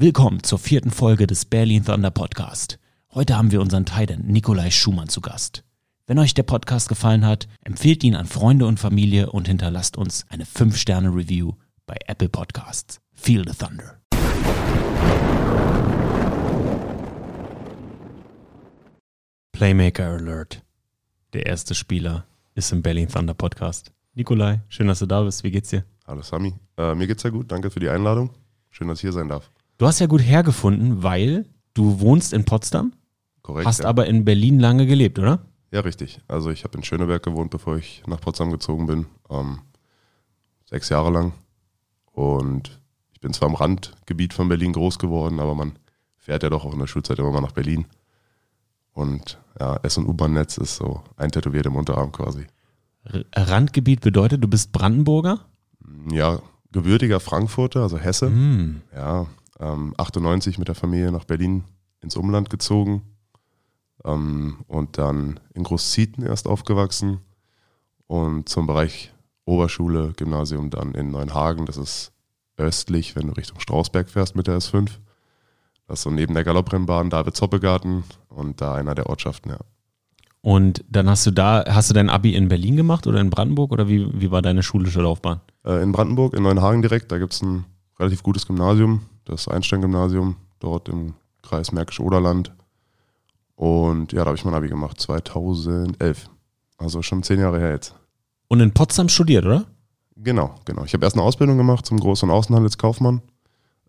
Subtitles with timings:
[0.00, 2.78] Willkommen zur vierten Folge des Berlin Thunder Podcast.
[3.12, 5.64] Heute haben wir unseren Titan Nikolai Schumann zu Gast.
[6.06, 10.24] Wenn euch der Podcast gefallen hat, empfehlt ihn an Freunde und Familie und hinterlasst uns
[10.28, 13.00] eine 5-Sterne-Review bei Apple Podcasts.
[13.12, 13.98] Feel the Thunder.
[19.50, 20.62] Playmaker Alert.
[21.32, 22.24] Der erste Spieler
[22.54, 23.90] ist im Berlin Thunder Podcast.
[24.14, 25.42] Nikolai, schön, dass du da bist.
[25.42, 25.82] Wie geht's dir?
[26.06, 26.54] Hallo Sami.
[26.76, 27.50] Äh, mir geht's sehr gut.
[27.50, 28.30] Danke für die Einladung.
[28.70, 29.50] Schön, dass ich hier sein darf.
[29.78, 32.92] Du hast ja gut hergefunden, weil du wohnst in Potsdam,
[33.42, 33.66] Korrekt.
[33.66, 33.86] hast ja.
[33.86, 35.40] aber in Berlin lange gelebt, oder?
[35.70, 36.20] ja, richtig.
[36.28, 39.06] Also ich habe in Schöneberg gewohnt, bevor ich nach Potsdam gezogen bin.
[39.30, 39.60] Ähm,
[40.64, 41.32] sechs Jahre lang.
[42.12, 42.80] Und
[43.12, 45.78] ich bin zwar im Randgebiet von Berlin groß geworden, aber man
[46.16, 47.86] fährt ja doch auch in der Schulzeit immer mal nach Berlin.
[48.92, 52.46] Und ja, S- und U-Bahn-Netz ist so eintätowiert im Unterarm quasi.
[53.34, 55.46] Randgebiet bedeutet, du bist Brandenburger?
[56.10, 56.40] Ja,
[56.72, 58.26] gebürtiger Frankfurter, also Hesse.
[58.26, 58.82] Hm.
[58.94, 59.26] ja,
[59.60, 61.64] ähm, 98 mit der Familie nach Berlin
[62.00, 63.02] ins Umland gezogen
[64.04, 67.20] ähm, und dann in Großzieten erst aufgewachsen
[68.06, 69.12] und zum Bereich
[69.44, 71.66] Oberschule, Gymnasium dann in Neuenhagen.
[71.66, 72.12] Das ist
[72.56, 74.90] östlich, wenn du Richtung Strausberg fährst mit der S5.
[75.86, 79.58] Das ist so neben der Galopprennbahn, David-Zoppe-Garten und da einer der Ortschaften, ja.
[80.40, 83.72] Und dann hast du da, hast du dein Abi in Berlin gemacht oder in Brandenburg
[83.72, 85.40] oder wie, wie war deine schulische Laufbahn?
[85.64, 87.64] Äh, in Brandenburg, in Neuenhagen direkt, da gibt es ein
[87.98, 92.52] relativ gutes Gymnasium, das Einstein-Gymnasium, dort im Kreis Märkisch-Oderland.
[93.54, 96.28] Und ja, da habe ich mein Abi gemacht, 2011.
[96.78, 97.94] Also schon zehn Jahre her jetzt.
[98.48, 99.66] Und in Potsdam studiert, oder?
[100.16, 100.84] Genau, genau.
[100.84, 103.22] Ich habe erst eine Ausbildung gemacht zum Groß- und Außenhandelskaufmann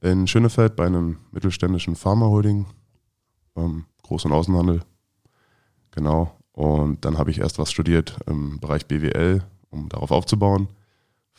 [0.01, 2.65] in Schönefeld bei einem mittelständischen Pharmaholding.
[3.55, 4.81] Ähm, Groß- und Außenhandel.
[5.91, 6.35] Genau.
[6.51, 10.67] Und dann habe ich erst was studiert im Bereich BWL, um darauf aufzubauen.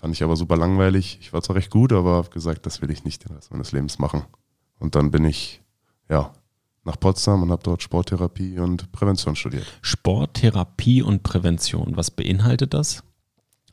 [0.00, 1.18] Fand ich aber super langweilig.
[1.20, 3.72] Ich war zwar recht gut, aber habe gesagt, das will ich nicht den Rest meines
[3.72, 4.22] Lebens machen.
[4.78, 5.60] Und dann bin ich,
[6.08, 6.32] ja,
[6.84, 9.66] nach Potsdam und habe dort Sporttherapie und Prävention studiert.
[9.82, 11.98] Sport, Therapie und Prävention.
[11.98, 13.02] Was beinhaltet das?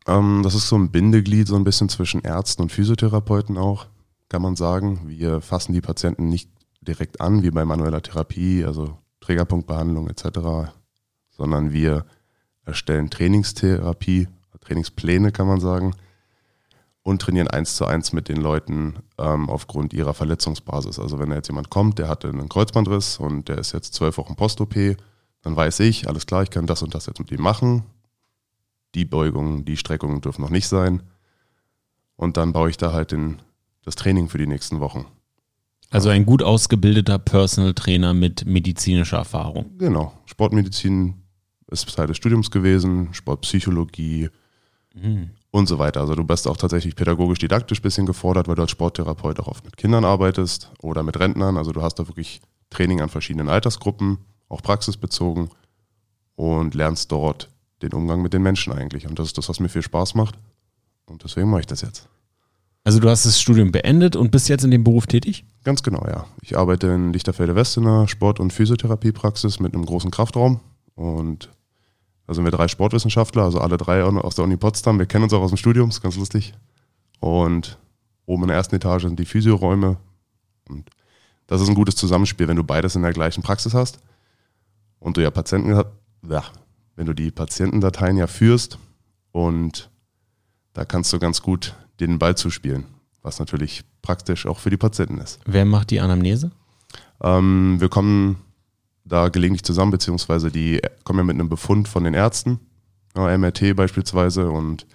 [0.05, 3.85] Ähm, das ist so ein Bindeglied, so ein bisschen zwischen Ärzten und Physiotherapeuten auch,
[4.27, 5.03] kann man sagen.
[5.05, 6.51] Wir fassen die Patienten nicht
[6.81, 10.73] direkt an, wie bei manueller Therapie, also Trägerpunktbehandlung etc.,
[11.29, 12.05] sondern wir
[12.65, 14.27] erstellen Trainingstherapie,
[14.59, 15.93] Trainingspläne kann man sagen,
[17.07, 20.99] und trainieren eins zu eins mit den Leuten ähm, aufgrund ihrer Verletzungsbasis.
[20.99, 24.17] Also wenn da jetzt jemand kommt, der hatte einen Kreuzbandriss und der ist jetzt zwölf
[24.17, 24.75] Wochen Post-OP,
[25.41, 27.83] dann weiß ich, alles klar, ich kann das und das jetzt mit ihm machen.
[28.93, 31.01] Die Beugungen, die Streckungen dürfen noch nicht sein.
[32.17, 33.41] Und dann baue ich da halt den,
[33.85, 35.05] das Training für die nächsten Wochen.
[35.89, 39.77] Also ein gut ausgebildeter Personal Trainer mit medizinischer Erfahrung.
[39.77, 40.11] Genau.
[40.25, 41.13] Sportmedizin
[41.71, 44.27] ist Teil des Studiums gewesen, Sportpsychologie
[45.01, 45.29] Mhm.
[45.57, 46.01] Und so weiter.
[46.01, 49.65] Also du bist auch tatsächlich pädagogisch-didaktisch ein bisschen gefordert, weil du als Sporttherapeut auch oft
[49.65, 51.57] mit Kindern arbeitest oder mit Rentnern.
[51.57, 54.19] Also du hast da wirklich Training an verschiedenen Altersgruppen,
[54.49, 55.49] auch praxisbezogen
[56.35, 57.49] und lernst dort
[57.81, 59.07] den Umgang mit den Menschen eigentlich.
[59.07, 60.35] Und das ist das, was mir viel Spaß macht.
[61.05, 62.07] Und deswegen mache ich das jetzt.
[62.83, 65.43] Also du hast das Studium beendet und bist jetzt in dem Beruf tätig?
[65.63, 66.25] Ganz genau, ja.
[66.41, 70.61] Ich arbeite in Lichterfelde West in einer Sport- und Physiotherapiepraxis mit einem großen Kraftraum.
[70.95, 71.49] Und
[72.27, 74.99] da sind wir drei Sportwissenschaftler, also alle drei aus der Uni Potsdam.
[74.99, 76.53] Wir kennen uns auch aus dem Studium, ist ganz lustig.
[77.21, 77.77] Und
[78.25, 79.97] oben in der ersten Etage sind die Physioräume.
[80.67, 80.89] Und
[81.47, 83.99] das ist ein gutes Zusammenspiel, wenn du beides in der gleichen Praxis hast.
[84.99, 85.69] Und du ja Patienten,
[86.29, 86.43] ja,
[86.97, 88.77] wenn du die Patientendateien ja führst
[89.31, 89.89] und
[90.73, 92.85] da kannst du ganz gut den Ball zuspielen,
[93.21, 95.39] was natürlich praktisch auch für die Patienten ist.
[95.45, 96.51] Wer macht die Anamnese?
[97.21, 98.37] Ähm, wir kommen
[99.07, 102.59] da gelegentlich zusammen, beziehungsweise die kommen ja mit einem Befund von den Ärzten,
[103.15, 104.85] ja, MRT beispielsweise, und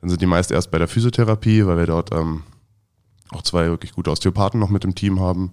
[0.00, 2.42] dann sind die meist erst bei der Physiotherapie, weil wir dort ähm,
[3.30, 5.52] auch zwei wirklich gute Osteopathen noch mit im Team haben.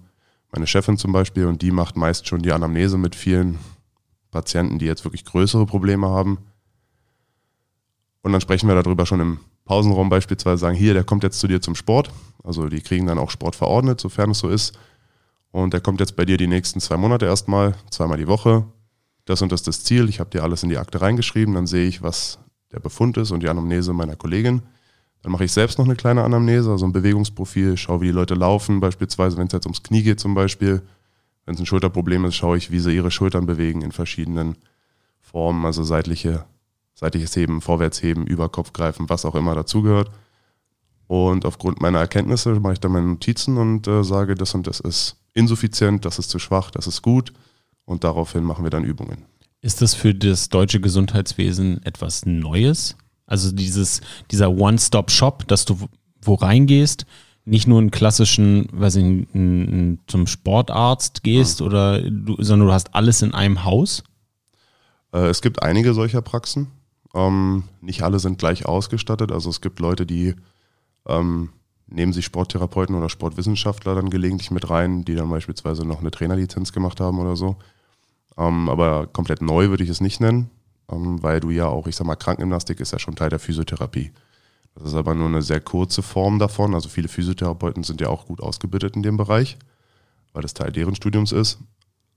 [0.52, 3.58] Meine Chefin zum Beispiel, und die macht meist schon die Anamnese mit vielen
[4.30, 6.38] Patienten, die jetzt wirklich größere Probleme haben.
[8.22, 11.48] Und dann sprechen wir darüber schon im Pausenraum beispielsweise, sagen, hier, der kommt jetzt zu
[11.48, 12.10] dir zum Sport.
[12.44, 14.78] Also die kriegen dann auch Sport verordnet, sofern es so ist.
[15.52, 18.64] Und der kommt jetzt bei dir die nächsten zwei Monate erstmal, zweimal die Woche.
[19.26, 20.08] Das und das ist das Ziel.
[20.08, 21.54] Ich habe dir alles in die Akte reingeschrieben.
[21.54, 22.38] Dann sehe ich, was
[22.72, 24.62] der Befund ist und die Anamnese meiner Kollegin.
[25.22, 28.34] Dann mache ich selbst noch eine kleine Anamnese, also ein Bewegungsprofil, schaue, wie die Leute
[28.34, 30.82] laufen, beispielsweise, wenn es jetzt ums Knie geht zum Beispiel.
[31.44, 34.56] Wenn es ein Schulterproblem ist, schaue ich, wie sie ihre Schultern bewegen in verschiedenen
[35.20, 36.44] Formen, also seitliche,
[36.94, 40.10] seitliches Heben, Vorwärtsheben, Überkopfgreifen, was auch immer dazugehört.
[41.12, 44.80] Und aufgrund meiner Erkenntnisse mache ich dann meine Notizen und äh, sage, das und das
[44.80, 47.34] ist insuffizient, das ist zu schwach, das ist gut.
[47.84, 49.26] Und daraufhin machen wir dann Übungen.
[49.60, 52.96] Ist das für das deutsche Gesundheitswesen etwas Neues?
[53.26, 54.00] Also dieses,
[54.30, 55.80] dieser One-Stop-Shop, dass du
[56.22, 57.04] wo reingehst,
[57.44, 63.20] nicht nur einen klassischen, weiß ich, zum Sportarzt gehst oder du, sondern du hast alles
[63.20, 64.02] in einem Haus?
[65.12, 66.68] Äh, es gibt einige solcher Praxen.
[67.12, 69.30] Ähm, nicht alle sind gleich ausgestattet.
[69.30, 70.36] Also es gibt Leute, die
[71.06, 71.50] ähm,
[71.86, 76.72] nehmen sich Sporttherapeuten oder Sportwissenschaftler dann gelegentlich mit rein, die dann beispielsweise noch eine Trainerlizenz
[76.72, 77.56] gemacht haben oder so.
[78.36, 80.50] Ähm, aber komplett neu würde ich es nicht nennen,
[80.90, 84.12] ähm, weil du ja auch, ich sag mal, Krankengymnastik ist ja schon Teil der Physiotherapie.
[84.74, 86.74] Das ist aber nur eine sehr kurze Form davon.
[86.74, 89.58] Also viele Physiotherapeuten sind ja auch gut ausgebildet in dem Bereich,
[90.32, 91.58] weil das Teil deren Studiums ist.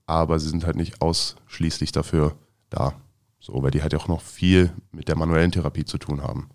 [0.06, 2.36] Aber sie sind halt nicht ausschließlich dafür
[2.70, 2.94] da.
[3.40, 6.50] So, weil die halt auch noch viel mit der manuellen Therapie zu tun haben.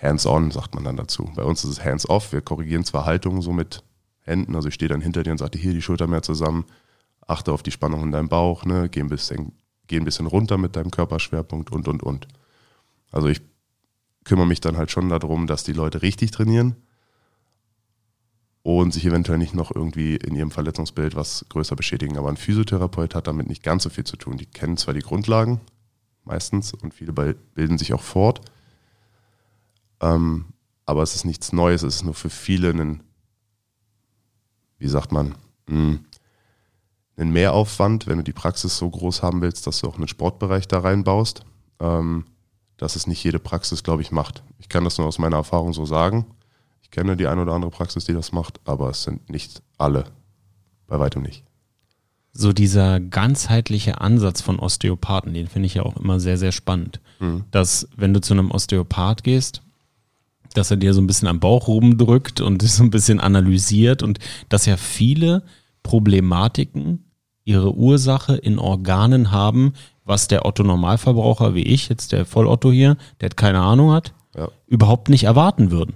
[0.00, 1.30] Hands-on, sagt man dann dazu.
[1.36, 2.32] Bei uns ist es hands-off.
[2.32, 3.82] Wir korrigieren zwar Haltungen so mit
[4.22, 6.64] Händen, also ich stehe dann hinter dir und sage dir hier die Schulter mehr zusammen,
[7.26, 9.52] achte auf die Spannung in deinem Bauch, ne, geh, ein bisschen,
[9.86, 12.28] geh ein bisschen runter mit deinem Körperschwerpunkt und, und, und.
[13.10, 13.40] Also ich
[14.24, 16.76] kümmere mich dann halt schon darum, dass die Leute richtig trainieren
[18.62, 22.18] und sich eventuell nicht noch irgendwie in ihrem Verletzungsbild was größer beschädigen.
[22.18, 24.36] Aber ein Physiotherapeut hat damit nicht ganz so viel zu tun.
[24.36, 25.60] Die kennen zwar die Grundlagen
[26.24, 28.42] meistens und viele bilden sich auch fort,
[30.00, 30.46] ähm,
[30.86, 33.02] aber es ist nichts Neues, es ist nur für viele ein,
[34.78, 35.34] wie sagt man,
[35.66, 35.98] mh,
[37.16, 40.66] ein Mehraufwand, wenn du die Praxis so groß haben willst, dass du auch einen Sportbereich
[40.68, 41.44] da reinbaust,
[41.78, 42.24] ähm,
[42.76, 44.42] dass es nicht jede Praxis, glaube ich, macht.
[44.58, 46.26] Ich kann das nur aus meiner Erfahrung so sagen.
[46.82, 50.04] Ich kenne die eine oder andere Praxis, die das macht, aber es sind nicht alle.
[50.86, 51.44] Bei weitem nicht.
[52.32, 57.00] So dieser ganzheitliche Ansatz von Osteopathen, den finde ich ja auch immer sehr, sehr spannend.
[57.50, 59.62] Dass, wenn du zu einem Osteopath gehst,
[60.54, 64.18] dass er dir so ein bisschen am Bauch rumdrückt und so ein bisschen analysiert und
[64.48, 65.42] dass ja viele
[65.82, 67.10] Problematiken
[67.44, 69.72] ihre Ursache in Organen haben,
[70.04, 74.48] was der Otto Normalverbraucher wie ich, jetzt der Vollotto hier, der keine Ahnung hat, Ja.
[74.66, 75.94] überhaupt nicht erwarten würden.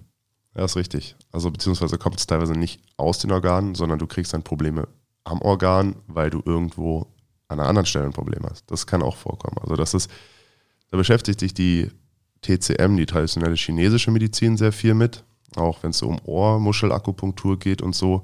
[0.57, 1.17] Ja, ist richtig.
[1.33, 4.87] Also beziehungsweise kommt es teilweise nicht aus den Organen, sondern du kriegst dann Probleme
[5.25, 7.07] am Organ, weil du irgendwo
[7.49, 8.71] an einer anderen Stelle ein Problem hast.
[8.71, 9.59] Das kann auch vorkommen.
[9.61, 10.11] Also das ist,
[10.91, 11.91] da beschäftigt sich die
[12.45, 15.25] TCM, die traditionelle chinesische Medizin, sehr viel mit.
[15.57, 18.23] Auch wenn es so um Ohrmuschelakupunktur geht und so.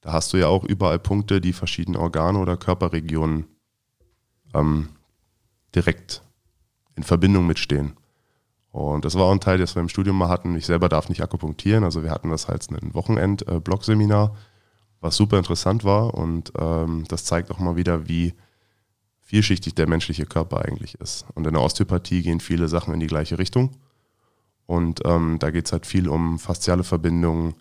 [0.00, 3.46] Da hast du ja auch überall Punkte, die verschiedene Organe oder Körperregionen
[4.52, 4.90] ähm,
[5.74, 6.22] direkt
[6.96, 7.96] in Verbindung mitstehen.
[8.70, 10.56] Und das war auch ein Teil, das wir im Studium mal hatten.
[10.56, 14.36] Ich selber darf nicht akupunktieren, also wir hatten das als ein Wochenend-Blog-Seminar,
[15.00, 18.34] was super interessant war und ähm, das zeigt auch mal wieder, wie
[19.34, 21.26] vielschichtig der menschliche Körper eigentlich ist.
[21.34, 23.72] Und in der Osteopathie gehen viele Sachen in die gleiche Richtung.
[24.64, 27.54] Und ähm, da geht es halt viel um fasziale Verbindungen,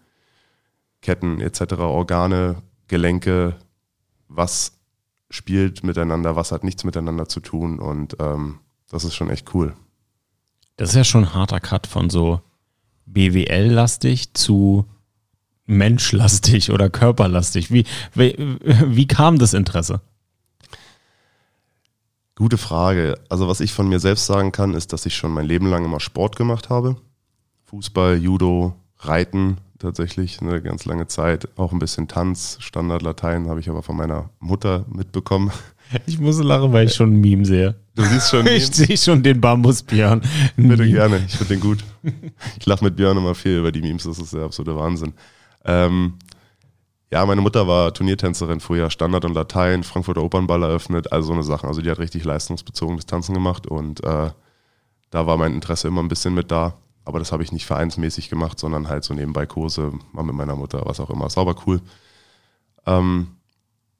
[1.01, 3.55] Ketten etc., Organe, Gelenke,
[4.27, 4.73] was
[5.31, 7.79] spielt miteinander, was hat nichts miteinander zu tun.
[7.79, 8.59] Und ähm,
[8.91, 9.73] das ist schon echt cool.
[10.77, 12.39] Das ist ja schon ein harter Cut von so
[13.07, 14.85] BWL-lastig zu
[15.65, 17.71] menschlastig oder körperlastig.
[17.71, 20.01] Wie, wie, wie kam das Interesse?
[22.35, 23.15] Gute Frage.
[23.29, 25.85] Also was ich von mir selbst sagen kann, ist, dass ich schon mein Leben lang
[25.85, 26.95] immer Sport gemacht habe.
[27.65, 31.47] Fußball, Judo, Reiten tatsächlich eine ganz lange Zeit.
[31.57, 35.51] Auch ein bisschen Tanz, Standard Latein habe ich aber von meiner Mutter mitbekommen.
[36.07, 37.75] Ich muss lachen, weil ich schon ein Meme sehe.
[37.93, 40.21] Du siehst schon, Ich sehe schon den Bambusbjörn.
[40.55, 41.21] bitte gerne.
[41.27, 41.83] Ich finde den gut.
[42.57, 44.03] Ich lache mit Björn immer viel über die Memes.
[44.05, 45.13] Das ist der absolute Wahnsinn.
[45.65, 46.13] Ähm,
[47.13, 51.43] ja, meine Mutter war Turniertänzerin früher, Standard und Latein, Frankfurter Opernball eröffnet, also so eine
[51.43, 51.67] Sache.
[51.67, 54.31] Also die hat richtig leistungsbezogenes Tanzen gemacht und äh,
[55.11, 56.73] da war mein Interesse immer ein bisschen mit da.
[57.05, 60.55] Aber das habe ich nicht vereinsmäßig gemacht, sondern halt so nebenbei Kurse, mal mit meiner
[60.55, 61.27] Mutter, was auch immer.
[61.27, 61.81] Ist aber cool.
[62.87, 63.27] Ähm,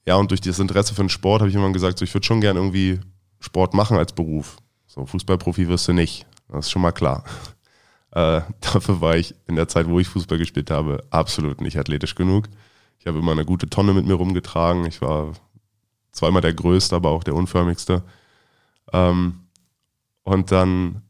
[0.08, 2.26] ja, und durch dieses Interesse für den Sport habe ich immer gesagt, so, ich würde
[2.26, 3.00] schon gern irgendwie
[3.40, 4.58] Sport machen als Beruf.
[4.88, 6.26] So, Fußballprofi wirst du nicht.
[6.48, 7.24] Das ist schon mal klar.
[8.16, 12.14] Äh, dafür war ich in der Zeit, wo ich Fußball gespielt habe, absolut nicht athletisch
[12.14, 12.48] genug.
[13.04, 14.86] Ich habe immer eine gute Tonne mit mir rumgetragen.
[14.86, 15.34] Ich war
[16.22, 18.02] immer der Größte, aber auch der Unförmigste.
[18.94, 19.42] Ähm,
[20.24, 21.02] und dann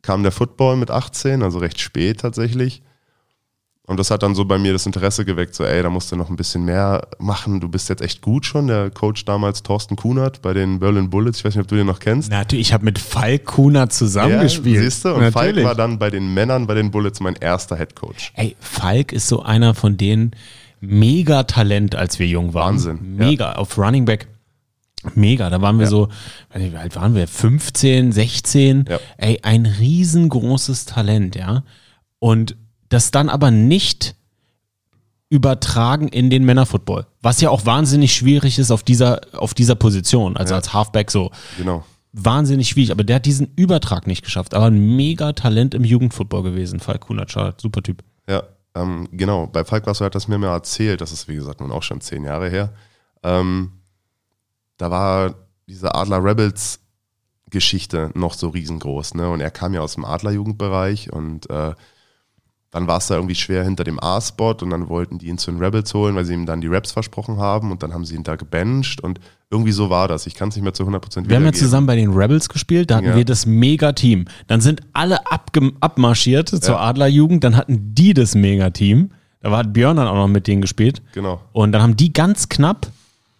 [0.00, 2.82] kam der Football mit 18, also recht spät tatsächlich.
[3.86, 6.16] Und das hat dann so bei mir das Interesse geweckt, so ey, da musst du
[6.16, 7.60] noch ein bisschen mehr machen.
[7.60, 8.66] Du bist jetzt echt gut schon.
[8.66, 11.86] Der Coach damals, Thorsten Kunert, bei den Berlin Bullets, ich weiß nicht, ob du den
[11.86, 12.30] noch kennst.
[12.30, 14.76] Natürlich, ich habe mit Falk Kuna zusammengespielt.
[14.76, 15.14] Ja, siehst du?
[15.14, 18.32] Und Falk war dann bei den Männern, bei den Bullets mein erster Head Coach.
[18.36, 20.30] Ey, Falk ist so einer von denen
[20.80, 22.76] mega Talent, als wir jung waren.
[22.76, 24.28] Wahnsinn, Mega, auf Running Back.
[25.14, 25.90] Mega, da waren wir Ja.
[25.90, 26.08] so,
[26.54, 27.28] weiß nicht, wie alt waren wir?
[27.28, 28.86] 15, 16.
[28.88, 28.98] Ja.
[29.18, 31.64] Ey, ein riesengroßes Talent, ja.
[32.18, 32.56] Und
[32.94, 34.14] das dann aber nicht
[35.28, 37.06] übertragen in den Männerfootball.
[37.20, 40.56] Was ja auch wahnsinnig schwierig ist auf dieser, auf dieser Position, also Ja.
[40.58, 41.30] als Halfback so.
[41.58, 41.84] Genau.
[42.12, 44.54] Wahnsinnig schwierig, aber der hat diesen Übertrag nicht geschafft.
[44.54, 48.04] Aber ein mega Talent im Jugendfootball gewesen, Falk schade, super Typ.
[48.28, 48.44] Ja.
[48.76, 51.72] ähm, genau, bei Falk Wasser hat das mir mal erzählt, das ist wie gesagt nun
[51.72, 52.72] auch schon zehn Jahre her.
[53.24, 53.72] Ähm,
[54.76, 55.34] da war
[55.66, 56.78] diese Adler Rebels
[57.50, 59.28] Geschichte noch so riesengroß, ne?
[59.30, 61.74] Und er kam ja aus dem Adlerjugendbereich und äh,
[62.74, 65.50] dann war es da irgendwie schwer hinter dem A-Spot und dann wollten die ihn zu
[65.52, 68.16] den Rebels holen, weil sie ihm dann die Raps versprochen haben und dann haben sie
[68.16, 70.26] ihn da gebencht und irgendwie so war das.
[70.26, 72.90] Ich kann es nicht mehr zu 100% Wir haben ja zusammen bei den Rebels gespielt,
[72.90, 73.16] da hatten Ja.
[73.16, 74.24] wir das Mega-Team.
[74.48, 75.18] Dann sind alle
[75.80, 79.10] abmarschiert zur Adlerjugend, dann hatten die das Mega-Team.
[79.40, 81.00] Da war Björn dann auch noch mit denen gespielt.
[81.12, 81.40] Genau.
[81.52, 82.88] Und dann haben die ganz knapp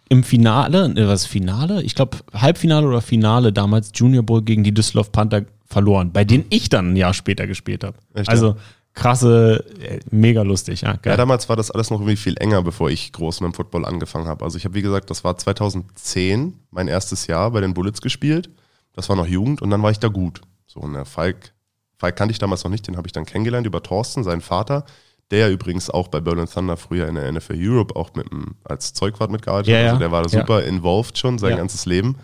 [0.07, 1.81] im Finale, äh, was Finale?
[1.83, 6.45] Ich glaube Halbfinale oder Finale damals Junior Bowl gegen die Düsseldorf Panther verloren, bei denen
[6.51, 7.97] ich dann ein Jahr später gespielt habe.
[8.27, 8.55] Also
[8.95, 10.97] krasse, äh, mega lustig, ja.
[11.05, 13.85] Ja, damals war das alles noch irgendwie viel enger, bevor ich groß mit dem Football
[13.85, 14.43] angefangen habe.
[14.43, 18.49] Also ich habe, wie gesagt, das war 2010, mein erstes Jahr bei den Bullets gespielt.
[18.93, 20.41] Das war noch Jugend und dann war ich da gut.
[20.65, 21.53] So, und der Falk,
[21.97, 24.85] Falk kannte ich damals noch nicht, den habe ich dann kennengelernt über Thorsten, seinen Vater,
[25.29, 28.55] der ja übrigens auch bei Berlin Thunder früher in der NFL Europe auch mit dem,
[28.63, 29.81] als Zeugwart mitgearbeitet hat.
[29.81, 29.87] ja.
[29.87, 32.15] Also der war da super involved schon sein ganzes Leben.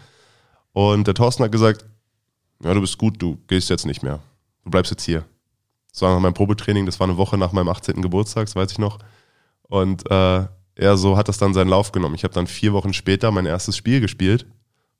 [0.72, 1.86] Und der Thorsten hat gesagt,
[2.63, 4.20] ja, du bist gut, du gehst jetzt nicht mehr.
[4.63, 5.25] Du bleibst jetzt hier.
[5.91, 8.01] Das war nach meinem Probetraining, das war eine Woche nach meinem 18.
[8.01, 9.00] Geburtstag, das weiß ich noch.
[9.63, 10.45] Und äh,
[10.75, 12.15] er so hat das dann seinen Lauf genommen.
[12.15, 14.45] Ich habe dann vier Wochen später mein erstes Spiel gespielt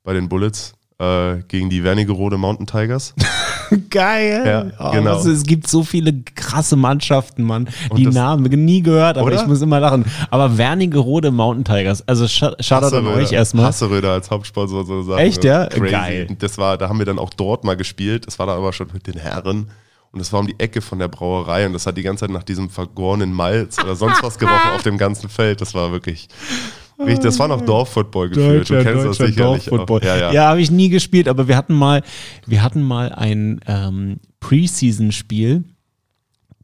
[0.02, 3.14] bei den Bullets äh, gegen die Wernigerode Mountain Tigers.
[3.90, 4.42] Geil.
[4.78, 5.16] Ja, Oh, genau.
[5.16, 7.68] was- es gibt so viele krasse Mannschaften, Mann.
[7.96, 9.40] Die das- Namen nie gehört, aber Oder?
[9.40, 10.04] ich muss immer lachen.
[10.30, 13.64] Aber Wernigerode Mountain Tigers, also Shoutout an euch erstmal.
[13.66, 15.18] Hasseröder als Hauptsponsor so Sachen.
[15.20, 15.66] Echt, ja?
[15.66, 15.90] Crazy.
[15.90, 16.26] Geil.
[16.28, 18.26] Und Das war, da haben wir dann auch dort mal gespielt.
[18.26, 19.70] Das war dann aber schon mit den Herren.
[20.12, 22.30] Und das war um die Ecke von der Brauerei und das hat die ganze Zeit
[22.30, 25.62] nach diesem vergorenen Malz oder sonst was gerochen auf dem ganzen Feld.
[25.62, 26.28] Das war wirklich,
[26.98, 28.68] das war noch Dorffootball gefühlt.
[28.68, 30.00] Du kennst das sicherlich Dorffootball.
[30.00, 30.04] auch.
[30.04, 30.32] Ja, ja.
[30.32, 32.02] ja habe ich nie gespielt, aber wir hatten mal,
[32.46, 35.64] wir hatten mal ein ähm, Preseason-Spiel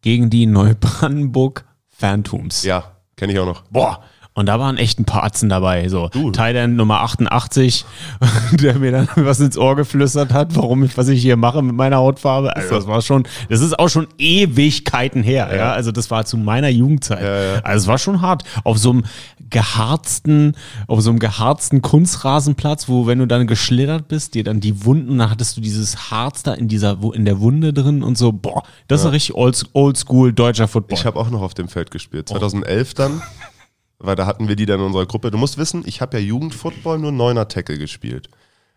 [0.03, 2.65] gegen die Neubrandenburg Phantoms.
[2.65, 3.63] ja kenne ich auch noch.
[3.71, 4.03] Boah.
[4.39, 5.89] Und da waren echt ein paar Atzen dabei.
[5.89, 6.11] So.
[6.31, 7.85] Thailand Nummer 88,
[8.53, 11.75] der mir dann was ins Ohr geflüstert hat, warum ich, was ich hier mache mit
[11.75, 12.55] meiner Hautfarbe.
[12.55, 15.51] Also das war schon, das ist auch schon Ewigkeiten her.
[15.53, 15.73] Ja.
[15.73, 17.21] Also das war zu meiner Jugendzeit.
[17.21, 17.61] ja.
[17.65, 18.45] Also es war schon hart.
[18.63, 19.05] Auf so einem
[19.51, 20.55] geharzten,
[20.87, 25.19] auf so einem geharzten Kunstrasenplatz, wo, wenn du dann geschlittert bist, dir dann die Wunden,
[25.19, 28.31] dann hattest du dieses Harz da in dieser, in der Wunde drin und so.
[28.31, 30.97] Boah, das ist richtig old, oldschool deutscher Football.
[30.97, 32.29] Ich habe auch noch auf dem Feld gespielt.
[32.29, 33.21] 2011 dann,
[33.99, 35.31] weil da hatten wir die dann in unserer Gruppe.
[35.31, 38.29] Du musst wissen, ich habe ja Jugendfootball nur Neuner Tackle gespielt.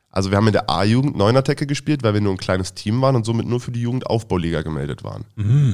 [0.10, 3.02] Also wir haben in der A-Jugend Neuner Tackle gespielt, weil wir nur ein kleines Team
[3.02, 5.24] waren und somit nur für die Jugendaufbauliga gemeldet waren.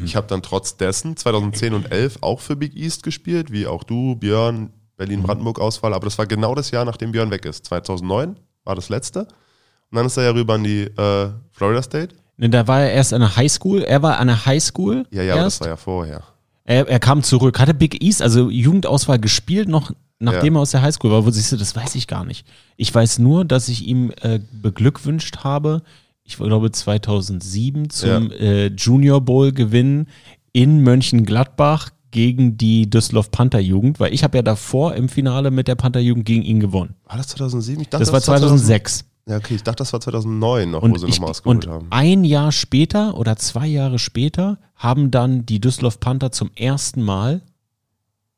[0.05, 3.83] Ich habe dann trotz dessen 2010 und 11 auch für Big East gespielt, wie auch
[3.83, 5.93] du, Björn, Berlin-Brandenburg-Auswahl.
[5.93, 7.65] Aber das war genau das Jahr, nachdem Björn weg ist.
[7.65, 9.21] 2009 war das letzte.
[9.21, 12.15] Und dann ist er ja rüber an die äh, Florida State.
[12.37, 13.81] Ne, da war er erst an der Highschool.
[13.81, 15.07] Er war an der Highschool.
[15.09, 15.61] Ja, ja, aber das erst.
[15.61, 16.23] war ja vorher.
[16.67, 17.59] Er, er kam zurück.
[17.59, 21.25] Hatte Big East, also Jugendauswahl gespielt, noch nachdem er aus der Highschool war.
[21.25, 22.45] Wo siehst du, das weiß ich gar nicht.
[22.75, 25.81] Ich weiß nur, dass ich ihm äh, beglückwünscht habe.
[26.23, 30.07] Ich glaube 2007 zum äh, Junior Bowl Gewinn
[30.51, 35.67] in Mönchengladbach gegen die Düsseldorf Panther Jugend, weil ich habe ja davor im Finale mit
[35.69, 36.95] der Panther Jugend gegen ihn gewonnen.
[37.05, 37.81] War das 2007?
[37.81, 39.05] Ich dachte, Das war 2006.
[39.27, 41.71] Ja, okay, ich dachte, das war 2009 noch, wo Und, sie ich, nochmal ausgeholt und
[41.73, 41.87] haben.
[41.89, 47.41] ein Jahr später oder zwei Jahre später haben dann die Düsseldorf Panther zum ersten Mal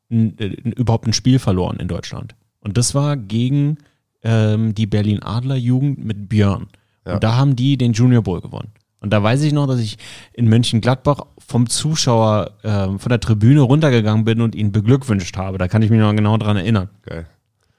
[0.08, 2.34] n, äh, überhaupt ein Spiel verloren in Deutschland.
[2.60, 3.78] Und das war gegen
[4.22, 6.66] ähm, die Berlin Adler Jugend mit Björn.
[7.06, 7.14] Ja.
[7.14, 8.72] Und da haben die den Junior Bowl gewonnen.
[9.00, 9.96] Und da weiß ich noch, dass ich
[10.34, 15.56] in Mönchengladbach vom Zuschauer ähm, von der Tribüne runtergegangen bin und ihn beglückwünscht habe.
[15.56, 16.90] Da kann ich mich noch genau dran erinnern.
[17.06, 17.26] Geil.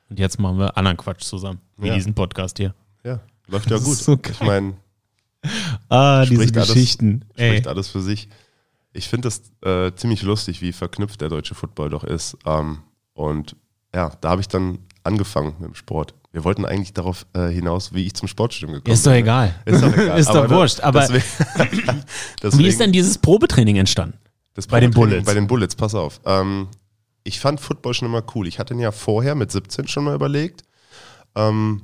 [0.09, 1.93] Und jetzt machen wir anderen Quatsch zusammen, wie Ja.
[1.95, 2.73] diesen Podcast hier.
[3.47, 3.97] Läuft ja gut.
[3.97, 4.73] so ich meine,
[5.89, 7.25] Ah, diese Spricht alles- Geschichten.
[7.35, 7.49] Ey.
[7.49, 8.29] spricht alles für sich.
[8.93, 12.37] Ich finde das äh, ziemlich lustig, wie verknüpft der deutsche Football doch ist.
[12.45, 12.79] Ähm,
[13.13, 13.55] und
[13.95, 16.13] ja, da habe ich dann angefangen mit dem Sport.
[16.33, 19.21] Wir wollten eigentlich darauf äh, hinaus, wie ich zum Sportstudium gekommen Ist doch bin.
[19.21, 19.55] egal.
[19.65, 20.19] Ist doch egal.
[20.19, 21.23] Ist doch Aber wurscht, aber- deswegen,
[22.43, 24.17] deswegen, Wie ist denn dieses Probetraining entstanden?
[24.53, 25.25] Das Bei den Bullets.
[25.25, 26.19] Bei den Bullets, pass auf.
[26.25, 26.67] Ähm,
[27.23, 28.47] ich fand Football schon immer cool.
[28.47, 30.63] Ich hatte ihn ja vorher mit 17 schon mal überlegt.
[31.35, 31.81] Ähm,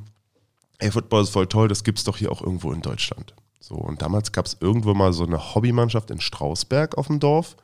[0.79, 3.33] ey, Football ist voll toll, das gibt's doch hier auch irgendwo in Deutschland.
[3.59, 7.57] So, und damals gab es irgendwo mal so eine Hobbymannschaft in Strausberg auf dem Dorf.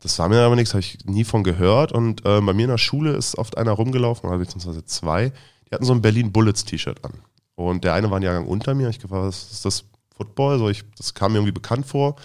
[0.00, 1.92] Das war mir aber nichts, habe ich nie von gehört.
[1.92, 5.32] Und äh, bei mir in der Schule ist oft einer rumgelaufen, oder beziehungsweise zwei,
[5.66, 7.12] die hatten so ein Berlin Bullets T-Shirt an.
[7.54, 8.88] Und der eine war ein Jahrgang unter mir.
[8.88, 9.84] Ich gefragt, was ist das
[10.16, 10.58] Football?
[10.58, 12.16] So, ich, das kam mir irgendwie bekannt vor.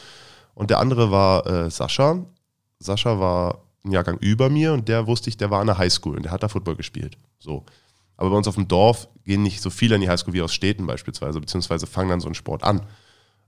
[0.53, 2.25] Und der andere war äh, Sascha.
[2.79, 6.15] Sascha war ein Jahrgang über mir und der wusste ich, der war an der Highschool
[6.15, 7.17] und der hat da Football gespielt.
[7.39, 7.65] So.
[8.17, 10.53] Aber bei uns auf dem Dorf gehen nicht so viele in die Highschool wie aus
[10.53, 12.81] Städten beispielsweise, beziehungsweise fangen dann so einen Sport an.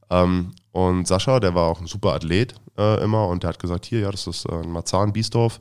[0.10, 3.86] Ähm, und Sascha, der war auch ein super Athlet äh, immer und der hat gesagt,
[3.86, 5.60] hier, ja, das ist äh, Marzahn, Biesdorf,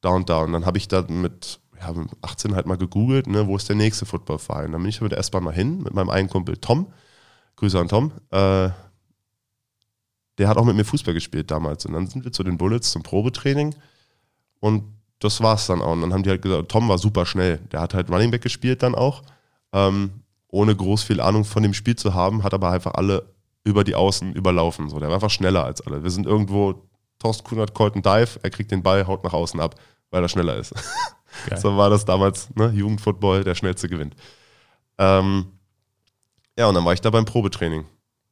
[0.00, 0.42] da und da.
[0.42, 3.68] Und dann habe ich da mit, ja, mit 18 halt mal gegoogelt, ne, wo ist
[3.68, 4.72] der nächste Footballverein.
[4.72, 6.92] Dann bin ich mit der S-Bahn mal hin, mit meinem einen Kumpel Tom.
[7.56, 8.12] Grüße an Tom.
[8.30, 8.70] Äh,
[10.38, 11.86] der hat auch mit mir Fußball gespielt damals.
[11.86, 13.74] Und dann sind wir zu den Bullets zum Probetraining
[14.60, 15.92] und das war's dann auch.
[15.92, 17.58] Und dann haben die halt gesagt, Tom war super schnell.
[17.72, 19.22] Der hat halt Running Back gespielt dann auch,
[19.72, 23.82] ähm, ohne groß viel Ahnung von dem Spiel zu haben, hat aber einfach alle über
[23.82, 24.88] die Außen überlaufen.
[24.88, 26.02] So, der war einfach schneller als alle.
[26.02, 26.82] Wir sind irgendwo,
[27.18, 29.74] Thorsten Kuhn hat einen Dive, er kriegt den Ball, haut nach außen ab,
[30.10, 30.72] weil er schneller ist.
[31.56, 32.70] so war das damals, ne?
[32.70, 34.14] Jugendfootball, der schnellste gewinnt.
[34.98, 35.46] Ähm,
[36.58, 37.84] ja, und dann war ich da beim Probetraining.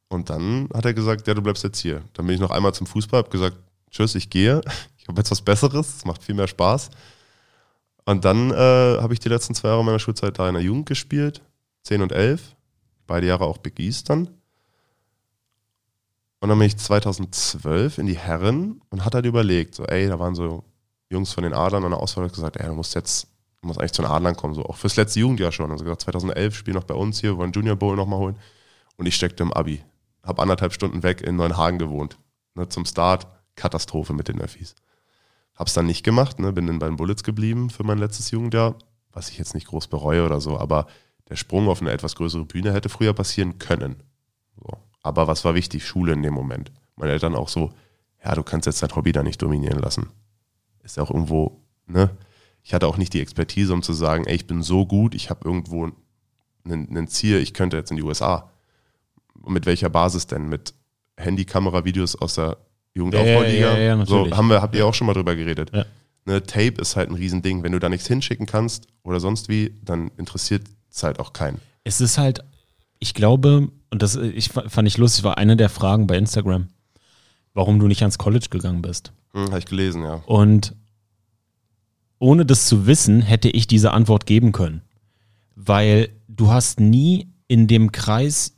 [0.07, 2.03] Und dann hat er gesagt, ja, du bleibst jetzt hier.
[2.13, 3.57] Dann bin ich noch einmal zum Fußball, hab gesagt,
[3.91, 4.61] tschüss, ich gehe.
[4.97, 6.89] Ich habe jetzt was Besseres, es macht viel mehr Spaß.
[8.05, 8.55] Und dann äh,
[9.01, 11.43] habe ich die letzten zwei Jahre meiner Schulzeit da in der Jugend gespielt,
[11.83, 12.55] 10 und 11,
[13.05, 14.29] beide Jahre auch Big East dann.
[16.39, 20.19] Und dann bin ich 2012 in die Herren und hat halt überlegt, so, ey, da
[20.19, 20.63] waren so
[21.09, 23.27] Jungs von den Adlern an der Auswahl gesagt, ey, du musst jetzt,
[23.61, 25.71] du musst eigentlich zu den Adlern kommen, so auch fürs letzte Jugendjahr schon.
[25.71, 28.35] Also gesagt, 2011 spiel noch bei uns hier, wollen Junior Bowl nochmal holen.
[28.97, 29.83] Und ich steckte im Abi.
[30.23, 32.17] Hab anderthalb Stunden weg in Neuenhagen gewohnt.
[32.55, 34.75] Ne, zum Start, Katastrophe mit den Öffis.
[35.55, 36.51] Hab's dann nicht gemacht, ne?
[36.51, 38.75] bin bei den Bullets geblieben für mein letztes Jugendjahr,
[39.11, 40.87] was ich jetzt nicht groß bereue oder so, aber
[41.29, 43.95] der Sprung auf eine etwas größere Bühne hätte früher passieren können.
[44.57, 44.77] So.
[45.01, 45.85] Aber was war wichtig?
[45.85, 46.71] Schule in dem Moment.
[46.95, 47.71] Meine Eltern auch so,
[48.23, 50.09] ja, du kannst jetzt dein Hobby da nicht dominieren lassen.
[50.83, 52.09] Ist ja auch irgendwo, ne?
[52.63, 55.29] Ich hatte auch nicht die Expertise, um zu sagen, ey, ich bin so gut, ich
[55.29, 55.87] habe irgendwo
[56.67, 58.49] ein Ziel, ich könnte jetzt in die USA.
[59.39, 60.49] Und mit welcher Basis denn?
[60.49, 60.73] Mit
[61.17, 62.57] Handykamera-Videos aus der
[62.95, 63.73] Jugendaufbauliga.
[63.73, 65.71] Ja, ja, ja, so haben wir, habt ihr auch schon mal drüber geredet.
[66.25, 67.61] Ne, Tape ist halt ein Riesending.
[67.61, 71.59] Wenn du da nichts hinschicken kannst oder sonst wie, dann interessiert es halt auch keinen.
[71.83, 72.43] Es ist halt,
[72.99, 76.69] ich glaube, und das ich, fand ich lustig, war eine der Fragen bei Instagram,
[77.53, 79.11] warum du nicht ans College gegangen bist.
[79.33, 80.23] Hm, Habe ich gelesen, ja.
[80.25, 80.73] Und
[82.17, 84.81] ohne das zu wissen, hätte ich diese Antwort geben können.
[85.55, 88.55] Weil du hast nie in dem Kreis,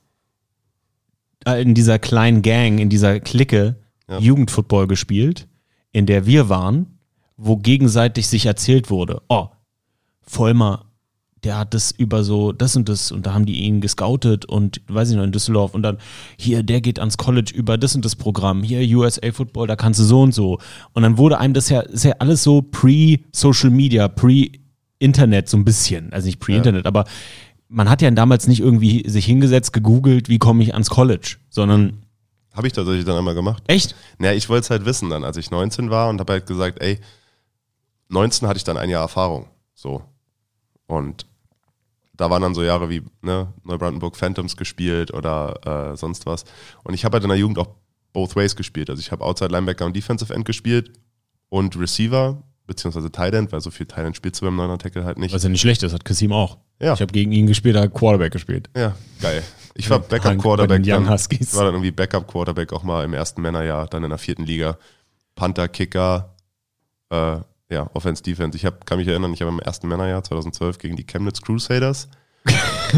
[1.46, 3.76] äh, in dieser kleinen Gang, in dieser Clique,
[4.10, 4.20] ja.
[4.20, 5.48] Jugendfootball gespielt,
[5.92, 7.00] in der wir waren,
[7.38, 9.48] wo gegenseitig sich erzählt wurde, oh,
[10.22, 10.86] Vollmer,
[11.44, 14.82] der hat das über so das und das und da haben die ihn gescoutet und
[14.88, 15.98] weiß ich noch in Düsseldorf und dann
[16.38, 20.00] hier, der geht ans College über das und das Programm, hier USA Football, da kannst
[20.00, 20.60] du so und so.
[20.94, 25.64] Und dann wurde einem das ja, ist ja alles so pre-Social Media, pre-Internet so ein
[25.64, 26.88] bisschen, also nicht pre-Internet, ja.
[26.88, 27.06] aber
[27.70, 32.04] man hat ja damals nicht irgendwie sich hingesetzt, gegoogelt, wie komme ich ans College, sondern
[32.58, 33.64] habe ich tatsächlich dann einmal gemacht.
[33.68, 33.96] Echt?
[34.18, 36.82] Naja, ich wollte es halt wissen dann, als ich 19 war und habe halt gesagt,
[36.82, 37.00] ey,
[38.10, 39.48] 19 hatte ich dann ein Jahr Erfahrung.
[39.74, 40.04] So.
[40.88, 41.26] Und
[42.16, 46.46] da waren dann so Jahre wie ne, Neubrandenburg Phantoms gespielt oder äh, sonst was.
[46.84, 47.70] Und ich habe halt in der Jugend auch
[48.12, 48.90] both ways gespielt.
[48.90, 50.92] Also ich habe Outside Linebacker und Defensive End gespielt
[51.50, 55.06] und Receiver, beziehungsweise Tight End, weil so viel Tight End spielst du beim Neuner Tackle
[55.06, 55.34] halt nicht.
[55.34, 56.58] Was ja nicht schlecht ist, hat Kasim auch.
[56.82, 56.94] Ja.
[56.94, 58.70] Ich habe gegen ihn gespielt, er hat Quarterback gespielt.
[58.76, 59.44] Ja, geil.
[59.78, 60.82] Ich war Backup Quarterback.
[60.86, 61.56] Young Huskies.
[61.56, 64.78] war dann irgendwie Backup Quarterback auch mal im ersten Männerjahr, dann in der vierten Liga.
[65.36, 66.36] Panther, Kicker,
[67.12, 67.38] äh,
[67.70, 68.58] ja, Offense, Defense.
[68.58, 72.10] Ich hab, kann mich erinnern, ich habe im ersten Männerjahr 2012 gegen die Chemnitz Crusaders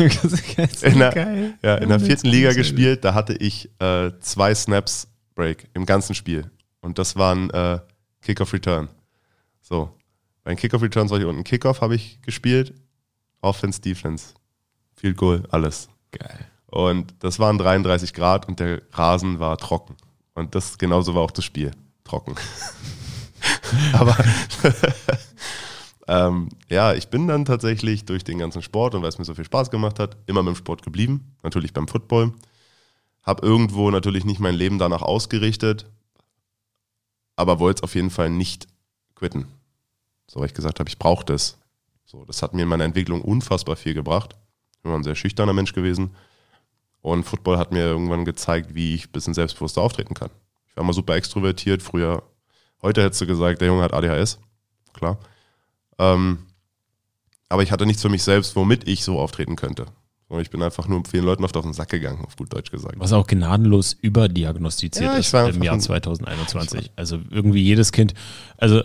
[0.82, 3.04] in der, ja, in der vierten Liga gespielt.
[3.04, 6.50] Da hatte ich äh, zwei Snaps Break im ganzen Spiel.
[6.82, 7.80] Und das waren äh,
[8.22, 8.90] Kickoff Return.
[9.62, 9.96] So.
[10.44, 11.44] Bei den Kickoff Returns war ich unten.
[11.44, 12.74] Kickoff habe ich gespielt.
[13.42, 14.34] Offense, Defense.
[14.96, 15.90] Field Goal, alles.
[16.12, 16.49] Geil.
[16.72, 19.96] Und das waren 33 Grad und der Rasen war trocken.
[20.36, 21.72] Und das genauso war auch das Spiel.
[22.04, 22.36] Trocken.
[23.94, 24.16] Aber
[26.08, 29.36] ähm, ja, ich bin dann tatsächlich durch den ganzen Sport und weil es mir so
[29.36, 31.36] viel Spaß gemacht hat, immer mit dem Sport geblieben.
[31.44, 32.34] Natürlich beim Football.
[33.24, 35.86] Hab irgendwo natürlich nicht mein Leben danach ausgerichtet,
[37.36, 38.68] aber wollte es auf jeden Fall nicht
[39.16, 39.48] quitten.
[40.28, 41.58] So, weil ich gesagt habe, ich brauche das.
[42.06, 44.36] So, das hat mir in meiner Entwicklung unfassbar viel gebracht.
[44.78, 46.12] Ich bin ein sehr schüchterner Mensch gewesen.
[47.02, 50.30] Und Football hat mir irgendwann gezeigt, wie ich ein bisschen selbstbewusster auftreten kann.
[50.68, 51.82] Ich war mal super extrovertiert.
[51.82, 52.24] Früher,
[52.82, 54.40] heute hättest du gesagt, der Junge hat ADHS.
[54.94, 55.18] Klar.
[55.98, 56.40] Ähm,
[57.48, 59.88] aber ich hatte nichts für mich selbst, womit ich so auftreten könnte.
[60.28, 62.70] Und ich bin einfach nur vielen Leuten oft auf den Sack gegangen, auf gut Deutsch
[62.70, 63.00] gesagt.
[63.00, 66.92] Was auch gnadenlos überdiagnostiziert ja, ist im Jahr 2021.
[66.96, 68.14] Also irgendwie jedes Kind,
[68.58, 68.84] also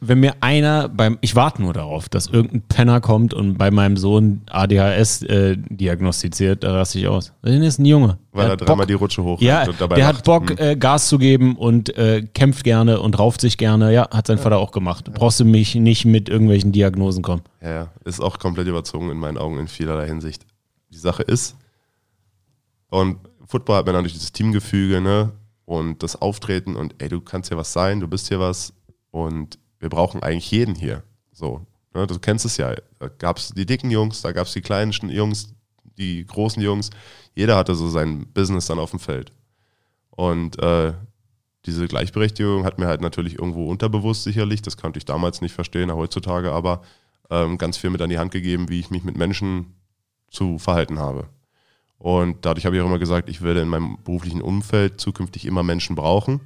[0.00, 3.96] wenn mir einer beim, ich warte nur darauf, dass irgendein Penner kommt und bei meinem
[3.96, 7.32] Sohn ADHS äh, diagnostiziert, da raste ich aus.
[7.42, 8.18] Das ist ein Junge.
[8.32, 10.18] Weil er dreimal die Rutsche hoch Ja, und dabei der lacht.
[10.18, 10.58] hat Bock, hm.
[10.58, 13.92] äh, Gas zu geben und äh, kämpft gerne und rauft sich gerne.
[13.92, 14.42] Ja, hat sein ja.
[14.42, 15.08] Vater auch gemacht.
[15.08, 15.14] Ja.
[15.16, 17.42] Brauchst du mich nicht mit irgendwelchen Diagnosen kommen.
[17.62, 20.44] Ja, ist auch komplett überzogen in meinen Augen in vielerlei Hinsicht.
[20.90, 21.56] Die Sache ist,
[22.88, 25.32] und Football hat man natürlich dieses Teamgefüge, ne?
[25.64, 28.72] Und das Auftreten und ey, du kannst hier was sein, du bist hier was
[29.16, 31.02] und wir brauchen eigentlich jeden hier.
[31.32, 32.06] So, ne?
[32.06, 32.74] Du kennst es ja.
[32.98, 35.54] Da gab es die dicken Jungs, da gab es die kleinen Jungs,
[35.96, 36.90] die großen Jungs.
[37.34, 39.32] Jeder hatte so sein Business dann auf dem Feld.
[40.10, 40.92] Und äh,
[41.64, 45.90] diese Gleichberechtigung hat mir halt natürlich irgendwo unterbewusst sicherlich, das konnte ich damals nicht verstehen,
[45.92, 46.82] heutzutage aber
[47.30, 49.74] ähm, ganz viel mit an die Hand gegeben, wie ich mich mit Menschen
[50.30, 51.30] zu verhalten habe.
[51.98, 55.62] Und dadurch habe ich auch immer gesagt, ich werde in meinem beruflichen Umfeld zukünftig immer
[55.62, 56.40] Menschen brauchen.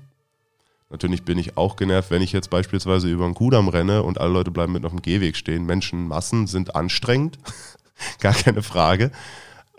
[0.90, 4.32] Natürlich bin ich auch genervt, wenn ich jetzt beispielsweise über einen Kudamm renne und alle
[4.32, 5.64] Leute bleiben mit auf dem Gehweg stehen.
[5.64, 7.38] Menschenmassen sind anstrengend,
[8.20, 9.12] gar keine Frage.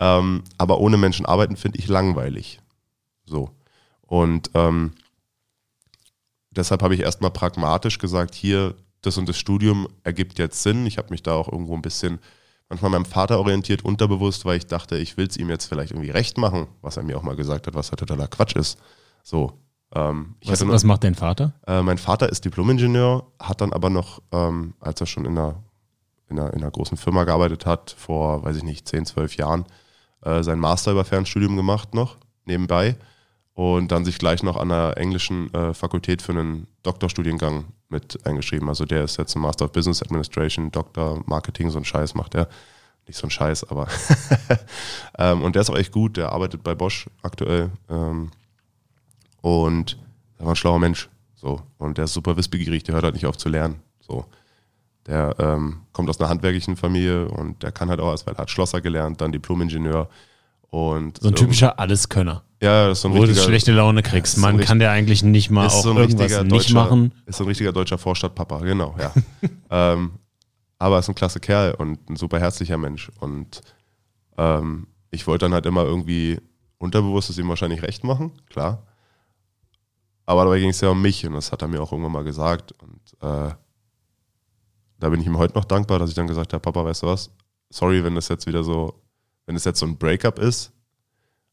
[0.00, 2.60] Ähm, aber ohne Menschen arbeiten finde ich langweilig.
[3.26, 3.50] So.
[4.00, 4.92] Und ähm,
[6.50, 10.86] deshalb habe ich erstmal pragmatisch gesagt, hier, das und das Studium ergibt jetzt Sinn.
[10.86, 12.20] Ich habe mich da auch irgendwo ein bisschen
[12.70, 16.10] manchmal meinem Vater orientiert, unterbewusst, weil ich dachte, ich will es ihm jetzt vielleicht irgendwie
[16.10, 18.78] recht machen, was er mir auch mal gesagt hat, was ja totaler Quatsch ist.
[19.22, 19.61] So.
[19.94, 21.52] Ähm, was, nur, was, macht dein Vater?
[21.66, 25.62] Äh, mein Vater ist Diplomingenieur, hat dann aber noch, ähm, als er schon in einer,
[26.28, 29.66] in, einer, in einer großen Firma gearbeitet hat, vor, weiß ich nicht, 10, 12 Jahren,
[30.22, 32.96] äh, sein Master über Fernstudium gemacht noch, nebenbei
[33.54, 38.68] und dann sich gleich noch an der englischen äh, Fakultät für einen Doktorstudiengang mit eingeschrieben.
[38.68, 42.34] Also der ist jetzt ein Master of Business Administration, Doktor Marketing, so ein Scheiß macht
[42.34, 42.48] er.
[43.06, 43.88] Nicht so ein Scheiß, aber
[45.18, 48.30] ähm, und der ist auch echt gut, der arbeitet bei Bosch aktuell ähm,
[49.42, 49.98] und
[50.38, 51.10] er war ein schlauer Mensch.
[51.34, 51.60] So.
[51.76, 53.80] Und der ist super wissbegierig, der hört halt nicht auf zu lernen.
[54.00, 54.24] So.
[55.06, 58.50] Der ähm, kommt aus einer handwerklichen Familie und der kann halt auch, weil er hat
[58.50, 60.08] Schlosser gelernt, dann Diplom-Ingenieur
[60.70, 62.44] und so ein typischer Alleskönner.
[62.62, 64.38] Ja, das ist so ein Wo du schlechte Laune kriegst.
[64.38, 67.12] Man so kann der eigentlich nicht mal auch so irgendwas nicht machen.
[67.26, 69.12] Ist so ein richtiger deutscher Vorstadtpapa, genau, ja.
[69.70, 70.12] ähm,
[70.78, 73.10] aber ist ein klasse Kerl und ein super herzlicher Mensch.
[73.20, 73.60] Und
[74.38, 76.38] ähm, ich wollte dann halt immer irgendwie
[76.78, 78.86] unterbewusst es ihm wahrscheinlich recht machen, klar.
[80.26, 82.24] Aber dabei ging es ja um mich und das hat er mir auch irgendwann mal
[82.24, 82.72] gesagt.
[82.80, 83.54] Und äh,
[84.98, 87.08] da bin ich ihm heute noch dankbar, dass ich dann gesagt habe, Papa, weißt du
[87.08, 87.30] was?
[87.70, 89.02] Sorry, wenn das jetzt wieder so
[89.46, 90.72] wenn es jetzt so ein Breakup ist,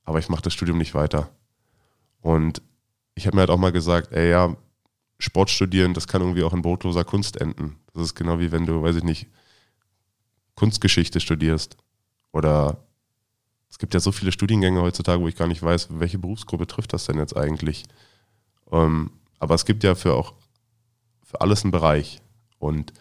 [0.04, 1.30] aber ich mache das Studium nicht weiter.
[2.22, 2.62] Und
[3.16, 4.56] ich habe mir halt auch mal gesagt, ey ja,
[5.18, 7.78] Sport studieren, das kann irgendwie auch in brotloser Kunst enden.
[7.94, 9.28] Das ist genau wie wenn du, weiß ich nicht,
[10.56, 11.78] Kunstgeschichte studierst.
[12.32, 12.86] Oder
[13.70, 16.94] es gibt ja so viele Studiengänge heutzutage, wo ich gar nicht weiß, welche Berufsgruppe trifft
[16.94, 17.86] das denn jetzt eigentlich.
[18.72, 20.34] Ähm, aber es gibt ja für auch
[21.24, 22.22] für alles einen Bereich.
[22.58, 22.94] Und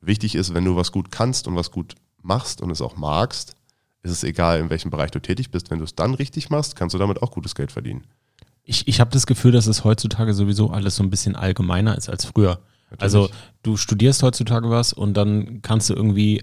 [0.00, 3.54] wichtig ist, wenn du was gut kannst und was gut machst und es auch magst,
[4.02, 5.70] ist es egal, in welchem Bereich du tätig bist.
[5.70, 8.04] Wenn du es dann richtig machst, kannst du damit auch gutes Geld verdienen.
[8.64, 12.08] Ich, ich habe das Gefühl, dass es heutzutage sowieso alles so ein bisschen allgemeiner ist
[12.10, 12.60] als früher.
[12.90, 13.02] Natürlich.
[13.02, 13.30] Also
[13.62, 16.42] du studierst heutzutage was und dann kannst du irgendwie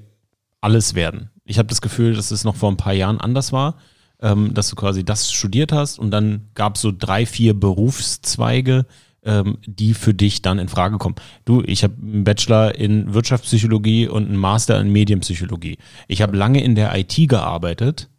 [0.62, 1.30] alles werden.
[1.44, 3.78] Ich habe das Gefühl, dass es noch vor ein paar Jahren anders war,
[4.26, 8.88] ähm, dass du quasi das studiert hast und dann gab es so drei, vier Berufszweige,
[9.24, 11.16] ähm, die für dich dann in Frage kommen.
[11.46, 15.78] Du, ich habe einen Bachelor in Wirtschaftspsychologie und einen Master in Medienpsychologie.
[16.08, 18.10] Ich habe lange in der IT gearbeitet.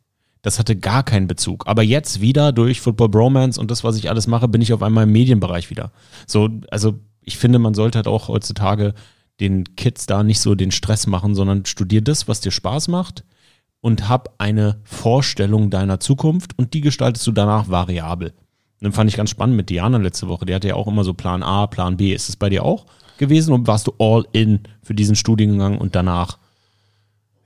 [0.43, 1.67] Das hatte gar keinen Bezug.
[1.67, 4.85] Aber jetzt wieder durch Football Bromance und das, was ich alles mache, bin ich auf
[4.85, 5.91] einmal im Medienbereich wieder.
[6.29, 8.95] So, also ich finde, man sollte halt auch heutzutage
[9.41, 13.25] den Kids da nicht so den Stress machen, sondern studier das, was dir Spaß macht
[13.87, 18.35] und hab eine Vorstellung deiner Zukunft und die gestaltest du danach variabel.
[18.81, 20.45] Dann fand ich ganz spannend mit Diana letzte Woche.
[20.45, 22.13] Die hatte ja auch immer so Plan A, Plan B.
[22.13, 25.95] Ist es bei dir auch gewesen und warst du all in für diesen Studiengang und
[25.95, 26.39] danach?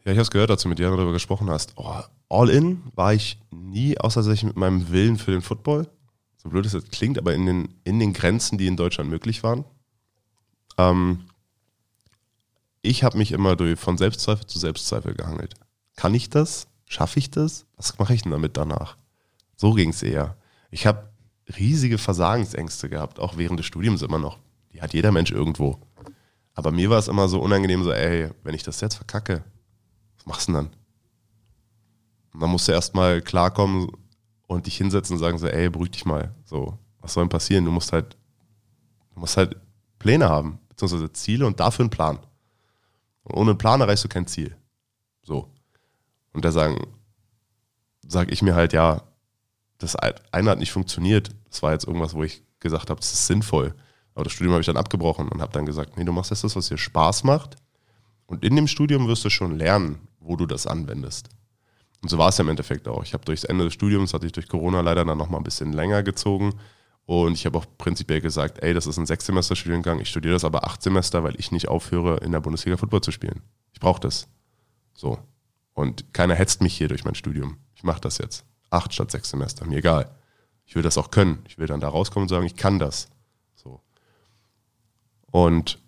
[0.07, 1.75] Ja, ich habe es gehört, als du mit Diana darüber gesprochen hast.
[1.77, 2.01] Oh,
[2.31, 5.89] all in war ich nie, außer dass ich mit meinem Willen für den Football,
[6.39, 9.43] so blöd es jetzt klingt, aber in den, in den Grenzen, die in Deutschland möglich
[9.43, 9.67] waren.
[10.79, 11.27] Ähm,
[12.81, 15.55] ich habe mich immer durch, von Selbstzweifel zu Selbstzweifel gehangelt.
[16.01, 16.67] Kann ich das?
[16.87, 17.67] Schaffe ich das?
[17.77, 18.97] Was mache ich denn damit danach?
[19.55, 20.35] So ging es eher.
[20.71, 21.11] Ich habe
[21.59, 24.39] riesige Versagensängste gehabt, auch während des Studiums immer noch.
[24.73, 25.79] Die hat jeder Mensch irgendwo.
[26.55, 29.45] Aber mir war es immer so unangenehm, so, ey, wenn ich das jetzt verkacke,
[30.17, 30.77] was machst du denn dann?
[32.33, 33.91] Und dann musst du erstmal klarkommen
[34.47, 36.35] und dich hinsetzen und sagen so, ey, beruhig dich mal.
[36.47, 37.67] So, was soll denn passieren?
[37.67, 38.17] Du musst halt,
[39.13, 39.55] du musst halt
[39.99, 42.21] Pläne haben, beziehungsweise Ziele und dafür einen Plan.
[43.25, 44.57] Und ohne einen Plan erreichst du kein Ziel.
[45.21, 45.53] So.
[46.33, 46.87] Und da sagen,
[48.07, 49.03] sag ich mir halt, ja,
[49.79, 51.31] das eine hat nicht funktioniert.
[51.49, 53.75] Das war jetzt irgendwas, wo ich gesagt habe, das ist sinnvoll.
[54.15, 56.45] Aber das Studium habe ich dann abgebrochen und habe dann gesagt, nee, du machst jetzt
[56.45, 57.57] das, was dir Spaß macht.
[58.27, 61.31] Und in dem Studium wirst du schon lernen, wo du das anwendest.
[62.03, 63.03] Und so war es ja im Endeffekt auch.
[63.03, 65.73] Ich habe durchs Ende des Studiums, hatte ich durch Corona leider dann nochmal ein bisschen
[65.73, 66.55] länger gezogen.
[67.07, 70.65] Und ich habe auch prinzipiell gesagt, ey, das ist ein Sechssemester-Studiengang, ich studiere das aber
[70.65, 73.43] acht Semester, weil ich nicht aufhöre, in der Bundesliga Football zu spielen.
[73.73, 74.29] Ich brauche das.
[74.95, 75.19] So.
[75.75, 77.59] Und keiner hetzt mich hier durch mein Studium.
[77.75, 78.45] Ich mache das jetzt.
[78.71, 80.15] acht statt sechs Semester, mir egal.
[80.65, 81.43] Ich will das auch können.
[81.49, 83.09] Ich will dann da rauskommen und sagen, ich kann das.
[83.55, 83.81] So.
[85.31, 85.79] Und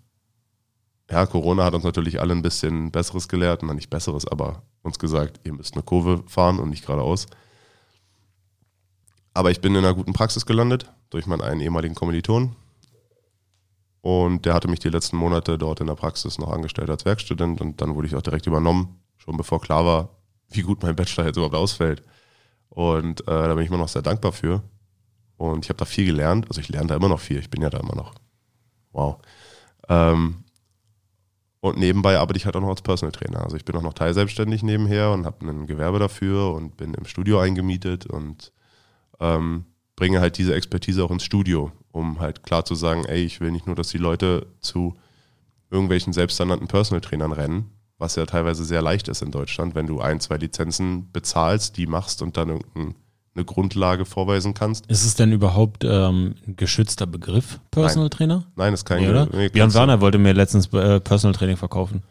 [1.10, 4.98] ja, Corona hat uns natürlich alle ein bisschen Besseres gelehrt, na nicht Besseres, aber uns
[4.98, 7.26] gesagt, ihr müsst eine Kurve fahren und nicht geradeaus.
[9.34, 12.56] Aber ich bin in einer guten Praxis gelandet durch meinen einen ehemaligen Kommiliton.
[14.00, 17.60] Und der hatte mich die letzten Monate dort in der Praxis noch angestellt als Werkstudent
[17.60, 20.08] und dann wurde ich auch direkt übernommen, schon bevor klar war,
[20.50, 22.02] wie gut mein Bachelor jetzt überhaupt ausfällt.
[22.68, 24.62] Und äh, da bin ich immer noch sehr dankbar für.
[25.36, 26.46] Und ich habe da viel gelernt.
[26.48, 27.38] Also ich lerne da immer noch viel.
[27.38, 28.14] Ich bin ja da immer noch.
[28.92, 29.18] Wow.
[29.88, 30.44] Ähm,
[31.60, 33.42] und nebenbei arbeite ich halt auch noch als Personal Trainer.
[33.42, 37.04] Also ich bin auch noch teilselbstständig nebenher und habe ein Gewerbe dafür und bin im
[37.04, 38.52] Studio eingemietet und
[39.20, 43.40] ähm, bringe halt diese Expertise auch ins Studio, um halt klar zu sagen, ey, ich
[43.40, 44.96] will nicht nur, dass die Leute zu
[45.70, 47.70] irgendwelchen selbsternannten Personal Trainern rennen,
[48.02, 51.86] was ja teilweise sehr leicht ist in Deutschland, wenn du ein, zwei Lizenzen bezahlst, die
[51.86, 54.86] machst und dann irgendeine Grundlage vorweisen kannst.
[54.86, 58.10] Ist es denn überhaupt ähm, ein geschützter Begriff, Personal Nein.
[58.10, 58.44] Trainer?
[58.56, 59.26] Nein, ist kein Nee, oder?
[59.32, 62.02] nee, Björn Werner wollte mir letztens äh, Personal Training verkaufen.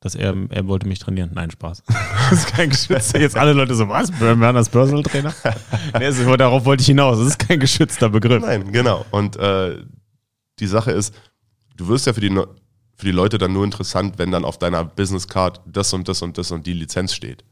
[0.00, 1.30] Dass er, er wollte mich trainieren.
[1.34, 1.82] Nein, Spaß.
[2.30, 3.18] Das ist kein geschützter.
[3.20, 4.10] Jetzt alle Leute so, was?
[4.12, 5.34] Björn Werner ist Personal Trainer?
[5.98, 7.18] nee, ist- darauf wollte ich hinaus.
[7.18, 8.42] Das ist kein geschützter Begriff.
[8.42, 9.04] Nein, genau.
[9.10, 9.78] Und äh,
[10.60, 11.14] die Sache ist,
[11.76, 12.46] du wirst ja für die, Neu-
[12.96, 16.22] für die Leute dann nur interessant, wenn dann auf deiner Business Card das und das
[16.22, 17.44] und das und die Lizenz steht.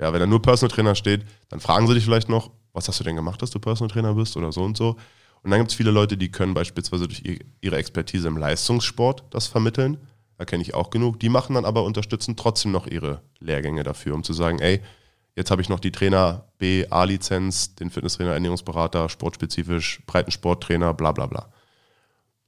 [0.00, 3.00] Ja, wenn da nur Personal Trainer steht, dann fragen sie dich vielleicht noch, was hast
[3.00, 4.96] du denn gemacht, dass du Personal Trainer bist oder so und so.
[5.42, 9.24] Und dann gibt es viele Leute, die können beispielsweise durch ihr- ihre Expertise im Leistungssport
[9.30, 9.98] das vermitteln.
[10.36, 11.18] Da kenne ich auch genug.
[11.20, 14.80] Die machen dann aber unterstützen trotzdem noch ihre Lehrgänge dafür, um zu sagen, ey,
[15.36, 21.26] jetzt habe ich noch die Trainer B, A-Lizenz, den Fitnesstrainer, Ernährungsberater, sportspezifisch, Breitensporttrainer, bla bla
[21.26, 21.52] bla.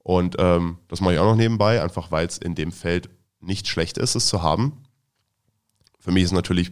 [0.03, 3.09] Und ähm, das mache ich auch noch nebenbei, einfach weil es in dem Feld
[3.39, 4.83] nicht schlecht ist, es zu haben.
[5.99, 6.71] Für mich ist natürlich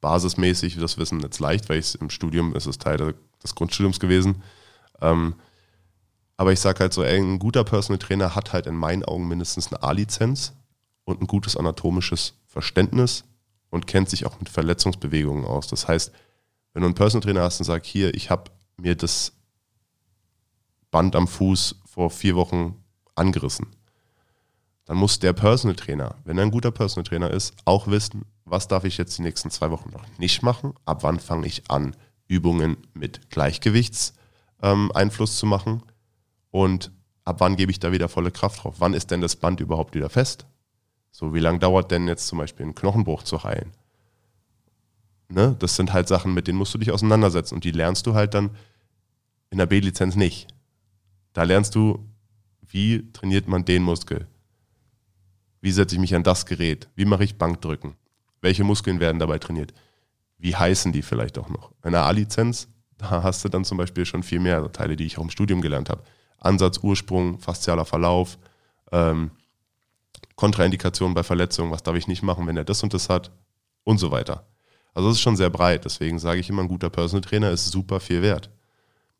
[0.00, 4.42] basismäßig das Wissen jetzt leicht, weil ich im Studium, es ist Teil des Grundstudiums gewesen.
[5.00, 5.34] Ähm,
[6.36, 9.26] aber ich sage halt so, ey, ein guter Personal Trainer hat halt in meinen Augen
[9.26, 10.52] mindestens eine A-Lizenz
[11.04, 13.24] und ein gutes anatomisches Verständnis
[13.70, 15.66] und kennt sich auch mit Verletzungsbewegungen aus.
[15.68, 16.12] Das heißt,
[16.72, 19.32] wenn du einen Personal Trainer hast und sagst, hier, ich habe mir das
[20.90, 22.82] Band am Fuß vor vier Wochen
[23.14, 23.68] angerissen,
[24.86, 28.68] dann muss der Personal Trainer, wenn er ein guter Personal Trainer ist, auch wissen, was
[28.68, 31.96] darf ich jetzt die nächsten zwei Wochen noch nicht machen, ab wann fange ich an,
[32.28, 35.82] Übungen mit Gleichgewichtseinfluss ähm, zu machen
[36.50, 36.92] und
[37.24, 38.76] ab wann gebe ich da wieder volle Kraft drauf.
[38.78, 40.46] Wann ist denn das Band überhaupt wieder fest?
[41.10, 43.72] So, wie lange dauert denn jetzt zum Beispiel ein Knochenbruch zu heilen?
[45.28, 45.56] Ne?
[45.58, 48.34] Das sind halt Sachen, mit denen musst du dich auseinandersetzen und die lernst du halt
[48.34, 48.50] dann
[49.50, 50.46] in der B-Lizenz nicht.
[51.36, 52.02] Da lernst du,
[52.62, 54.26] wie trainiert man den Muskel?
[55.60, 56.88] Wie setze ich mich an das Gerät?
[56.94, 57.94] Wie mache ich Bankdrücken?
[58.40, 59.74] Welche Muskeln werden dabei trainiert?
[60.38, 61.72] Wie heißen die vielleicht auch noch?
[61.84, 65.18] In der A-Lizenz, da hast du dann zum Beispiel schon viel mehr Teile, die ich
[65.18, 66.04] auch im Studium gelernt habe.
[66.38, 68.38] Ansatz, Ursprung, faszialer Verlauf,
[68.90, 69.30] ähm,
[70.36, 73.30] Kontraindikationen bei Verletzungen, was darf ich nicht machen, wenn er das und das hat
[73.84, 74.46] und so weiter.
[74.94, 77.70] Also es ist schon sehr breit, deswegen sage ich immer, ein guter Personal Trainer ist
[77.70, 78.48] super viel wert.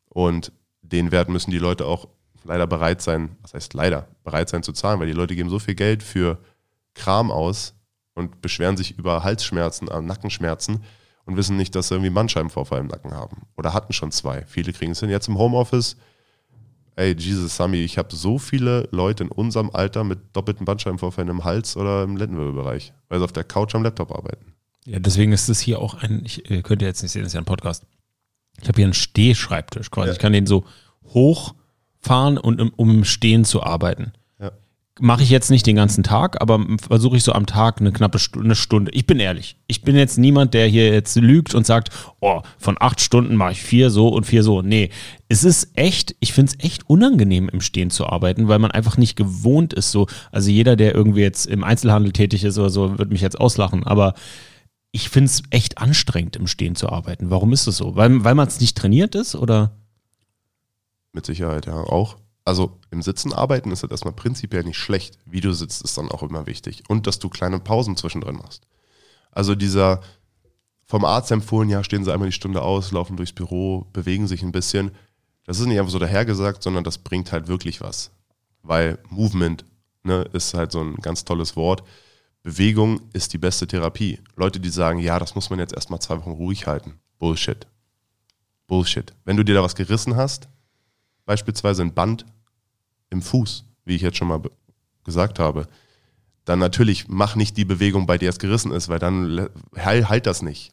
[0.09, 0.51] Und
[0.93, 2.09] den Wert müssen die Leute auch
[2.45, 5.59] leider bereit sein, was heißt leider, bereit sein zu zahlen, weil die Leute geben so
[5.59, 6.39] viel Geld für
[6.95, 7.75] Kram aus
[8.15, 10.83] und beschweren sich über Halsschmerzen, äh, Nackenschmerzen
[11.25, 13.43] und wissen nicht, dass sie irgendwie Bandscheibenvorfall im Nacken haben.
[13.57, 14.45] Oder hatten schon zwei.
[14.47, 15.97] Viele kriegen es hin jetzt im Homeoffice.
[16.95, 21.45] Ey, Jesus, Sami, ich habe so viele Leute in unserem Alter mit doppelten Bandscheibenvorfällen im
[21.45, 24.55] Hals oder im Lendenwirbelbereich, weil sie auf der Couch am Laptop arbeiten.
[24.87, 27.35] Ja, deswegen ist es hier auch ein, ich könnt ihr jetzt nicht sehen, das ist
[27.35, 27.85] ja ein Podcast.
[28.63, 30.09] Ich habe hier einen Stehschreibtisch quasi.
[30.09, 30.13] Ja.
[30.13, 30.65] Ich kann den so
[31.13, 34.13] hochfahren, und, um im Stehen zu arbeiten.
[34.41, 34.53] Ja.
[35.01, 38.19] Mache ich jetzt nicht den ganzen Tag, aber versuche ich so am Tag eine knappe
[38.19, 38.91] Stunde, eine Stunde.
[38.93, 39.57] Ich bin ehrlich.
[39.67, 41.91] Ich bin jetzt niemand, der hier jetzt lügt und sagt,
[42.21, 44.63] oh, von acht Stunden mache ich vier so und vier so.
[44.63, 44.91] Nee,
[45.29, 48.97] es ist echt, ich finde es echt unangenehm, im Stehen zu arbeiten, weil man einfach
[48.97, 49.91] nicht gewohnt ist.
[49.91, 53.41] So, also jeder, der irgendwie jetzt im Einzelhandel tätig ist oder so, wird mich jetzt
[53.41, 53.85] auslachen.
[53.85, 54.15] Aber
[54.97, 57.29] ich finde es echt anstrengend, im Stehen zu arbeiten.
[57.29, 57.97] Warum ist das so?
[57.97, 59.77] Weil, weil man es nicht trainiert ist oder?
[61.13, 62.17] Mit Sicherheit, ja, auch.
[62.47, 65.19] Also im Sitzen arbeiten ist das erstmal prinzipiell nicht schlecht.
[65.27, 66.83] Wie du sitzt, ist dann auch immer wichtig.
[66.89, 68.67] Und dass du kleine Pausen zwischendrin machst.
[69.33, 70.01] Also dieser
[70.87, 74.43] vom Arzt empfohlen, ja, stehen sie einmal die Stunde aus, laufen durchs Büro, bewegen sich
[74.43, 74.93] ein bisschen.
[75.45, 78.13] Das ist nicht einfach so dahergesagt, sondern das bringt halt wirklich was.
[78.63, 79.67] Weil Movement
[80.05, 81.83] ne, ist halt so ein ganz tolles Wort.
[82.47, 84.21] Bewegung ist die beste Therapie.
[84.37, 87.01] Leute, die sagen, ja, das muss man jetzt erstmal zwei Wochen ruhig halten.
[87.19, 87.67] Bullshit.
[88.69, 89.13] Bullshit.
[89.25, 90.49] Wenn du dir da was gerissen hast,
[91.25, 92.25] beispielsweise ein Band
[93.11, 94.41] im Fuß, wie ich jetzt schon mal
[95.03, 95.67] gesagt habe,
[96.45, 100.41] dann natürlich mach nicht die Bewegung, bei der es gerissen ist, weil dann halt das
[100.41, 100.71] nicht.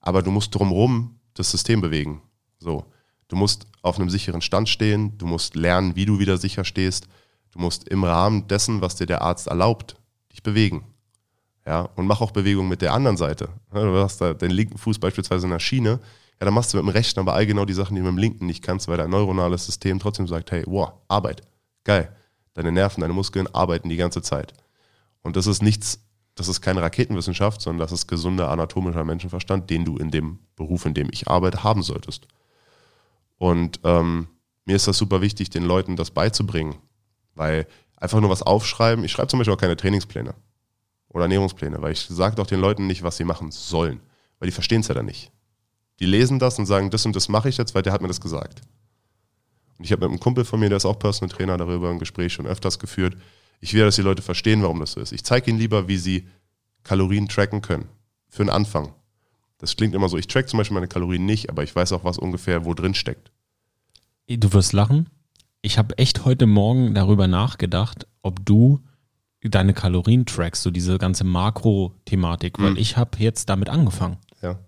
[0.00, 2.22] Aber du musst drumherum das System bewegen.
[2.60, 2.84] So.
[3.26, 7.08] Du musst auf einem sicheren Stand stehen, du musst lernen, wie du wieder sicher stehst,
[7.50, 9.96] du musst im Rahmen dessen, was dir der Arzt erlaubt,
[10.30, 10.84] dich bewegen.
[11.68, 13.50] Ja, und mach auch Bewegung mit der anderen Seite.
[13.70, 16.00] Du hast da den linken Fuß beispielsweise in der Schiene,
[16.40, 18.14] ja, dann machst du mit dem rechten aber all genau die Sachen, die du mit
[18.14, 21.42] dem linken nicht kannst, weil dein neuronales System trotzdem sagt, hey, wow, Arbeit,
[21.84, 22.16] geil.
[22.54, 24.54] Deine Nerven, deine Muskeln arbeiten die ganze Zeit.
[25.20, 26.00] Und das ist nichts,
[26.36, 30.86] das ist keine Raketenwissenschaft, sondern das ist gesunder anatomischer Menschenverstand, den du in dem Beruf,
[30.86, 32.28] in dem ich arbeite, haben solltest.
[33.36, 34.28] Und ähm,
[34.64, 36.76] mir ist das super wichtig, den Leuten das beizubringen,
[37.34, 40.34] weil einfach nur was aufschreiben, ich schreibe zum Beispiel auch keine Trainingspläne
[41.08, 44.00] oder Ernährungspläne, weil ich sage doch den Leuten nicht, was sie machen sollen,
[44.38, 45.32] weil die verstehen es ja dann nicht.
[46.00, 48.08] Die lesen das und sagen, das und das mache ich jetzt, weil der hat mir
[48.08, 48.60] das gesagt.
[49.78, 51.98] Und ich habe mit einem Kumpel von mir, der ist auch Personal Trainer, darüber ein
[51.98, 53.16] Gespräch schon öfters geführt.
[53.60, 55.12] Ich will, dass die Leute verstehen, warum das so ist.
[55.12, 56.28] Ich zeige ihnen lieber, wie sie
[56.84, 57.88] Kalorien tracken können.
[58.28, 58.92] Für einen Anfang.
[59.58, 62.04] Das klingt immer so, ich track zum Beispiel meine Kalorien nicht, aber ich weiß auch,
[62.04, 63.32] was ungefähr wo drin steckt.
[64.28, 65.08] Du wirst lachen.
[65.62, 68.80] Ich habe echt heute Morgen darüber nachgedacht, ob du
[69.42, 72.76] deine Kalorien trackst, so diese ganze Makro-Thematik, weil mhm.
[72.76, 74.16] ich habe jetzt damit angefangen.
[74.42, 74.58] Ja.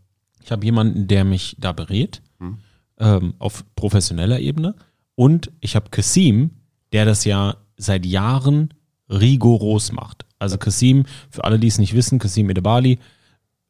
[0.42, 2.58] Ich habe jemanden, der mich da berät, mhm.
[2.98, 4.74] ähm, auf professioneller Ebene.
[5.16, 6.50] Und ich habe Kasim,
[6.92, 8.72] der das ja seit Jahren
[9.08, 10.24] rigoros macht.
[10.38, 12.98] Also Kasim, für alle, die es nicht wissen, Kasim Edebali,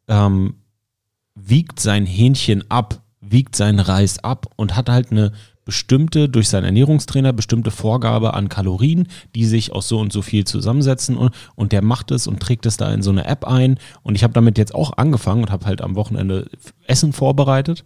[0.06, 0.54] ähm,
[1.34, 5.32] wiegt sein Hähnchen ab, wiegt seinen Reis ab und hat halt eine
[5.64, 10.44] bestimmte, durch seinen Ernährungstrainer, bestimmte Vorgabe an Kalorien, die sich aus so und so viel
[10.44, 13.78] zusammensetzen und, und der macht es und trägt es da in so eine App ein.
[14.02, 16.50] Und ich habe damit jetzt auch angefangen und habe halt am Wochenende
[16.86, 17.84] Essen vorbereitet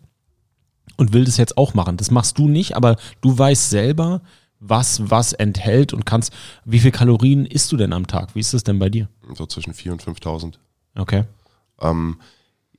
[0.97, 1.97] und will das jetzt auch machen.
[1.97, 4.23] Das machst du nicht, aber du weißt selber,
[4.61, 6.33] was was enthält und kannst,
[6.65, 8.35] wie viel Kalorien isst du denn am Tag?
[8.35, 9.09] Wie ist das denn bei dir?
[9.35, 10.55] So zwischen 4.000 und 5.000.
[10.97, 11.25] Okay.
[11.81, 12.19] Ähm,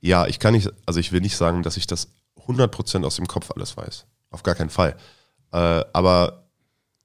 [0.00, 2.08] ja, ich kann nicht, also ich will nicht sagen, dass ich das
[2.46, 4.06] 100% aus dem Kopf alles weiß.
[4.36, 4.94] Auf gar keinen Fall.
[5.50, 6.50] Äh, aber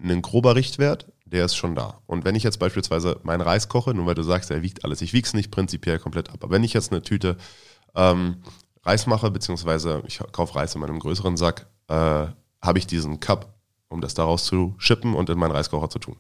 [0.04, 2.02] ein grober Richtwert, der ist schon da.
[2.08, 5.02] Und wenn ich jetzt beispielsweise meinen Reis koche, nur weil du sagst, er wiegt alles,
[5.02, 7.38] ich wiege es nicht prinzipiell komplett ab, aber wenn ich jetzt eine Tüte
[7.96, 8.44] ähm,
[8.84, 11.94] Reis mache, beziehungsweise ich kaufe Reis in meinem größeren Sack, äh,
[12.62, 13.54] habe ich diesen Cup,
[13.88, 16.18] um das daraus zu schippen und in meinen Reiskocher zu tun.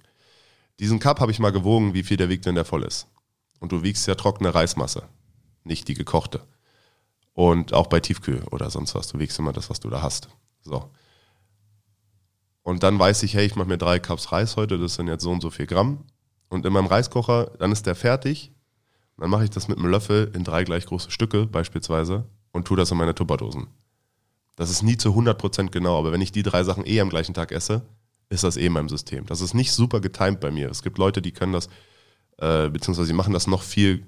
[0.79, 3.05] Diesen Cup habe ich mal gewogen, wie viel der wiegt, wenn der voll ist.
[3.59, 5.03] Und du wiegst ja trockene Reismasse,
[5.65, 6.39] nicht die gekochte.
[7.33, 9.09] Und auch bei Tiefkühl oder sonst was.
[9.09, 10.29] Du wiegst immer das, was du da hast.
[10.61, 10.89] So.
[12.63, 15.23] Und dann weiß ich, hey, ich mache mir drei Cups Reis heute, das sind jetzt
[15.23, 16.05] so und so viel Gramm.
[16.49, 18.51] Und in meinem Reiskocher, dann ist der fertig.
[19.17, 22.77] Dann mache ich das mit einem Löffel in drei gleich große Stücke beispielsweise und tue
[22.77, 23.67] das in meine Tupperdosen.
[24.55, 27.33] Das ist nie zu 100% genau, aber wenn ich die drei Sachen eh am gleichen
[27.33, 27.83] Tag esse,
[28.29, 29.25] ist das eh in meinem System.
[29.25, 30.69] Das ist nicht super getimed bei mir.
[30.69, 31.67] Es gibt Leute, die können das,
[32.37, 34.05] äh, beziehungsweise die machen das noch viel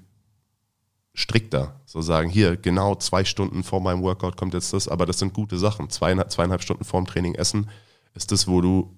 [1.14, 1.80] strikter.
[1.86, 5.32] So sagen, hier, genau zwei Stunden vor meinem Workout kommt jetzt das, aber das sind
[5.32, 5.90] gute Sachen.
[5.90, 7.70] Zweieinhalb, zweieinhalb Stunden vorm Training essen
[8.14, 8.96] ist das, wo du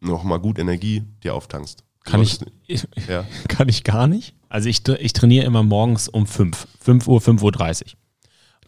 [0.00, 1.84] nochmal gut Energie dir auftankst.
[2.04, 3.24] Kann ich, ich, ja.
[3.48, 4.34] kann ich gar nicht.
[4.48, 6.68] Also ich, ich trainiere immer morgens um 5.
[6.80, 7.92] 5 Uhr, 5.30 Uhr.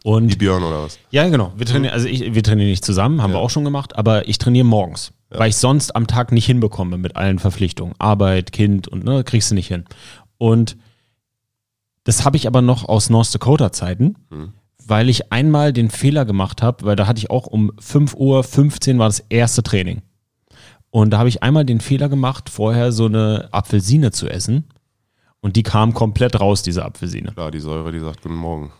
[0.04, 0.98] Und Wie Björn oder was?
[1.10, 1.52] Ja, genau.
[1.56, 3.38] Wir trainieren, also ich, wir trainieren nicht zusammen, haben ja.
[3.38, 5.38] wir auch schon gemacht, aber ich trainiere morgens, ja.
[5.38, 7.94] weil ich sonst am Tag nicht hinbekomme mit allen Verpflichtungen.
[7.98, 9.84] Arbeit, Kind und ne, kriegst du nicht hin.
[10.36, 10.76] Und
[12.04, 14.52] das habe ich aber noch aus North Dakota Zeiten, mhm.
[14.88, 18.98] Weil ich einmal den Fehler gemacht habe, weil da hatte ich auch um 5.15 Uhr
[18.98, 20.02] war das erste Training.
[20.90, 24.64] Und da habe ich einmal den Fehler gemacht, vorher so eine Apfelsine zu essen.
[25.40, 27.32] Und die kam komplett raus, diese Apfelsine.
[27.32, 28.72] Klar, die Säure, die sagt Guten Morgen.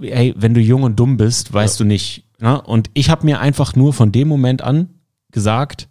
[0.00, 1.84] Ey, wenn du jung und dumm bist, weißt ja.
[1.84, 2.24] du nicht.
[2.40, 2.60] Ne?
[2.62, 4.88] Und ich habe mir einfach nur von dem Moment an
[5.30, 5.88] gesagt,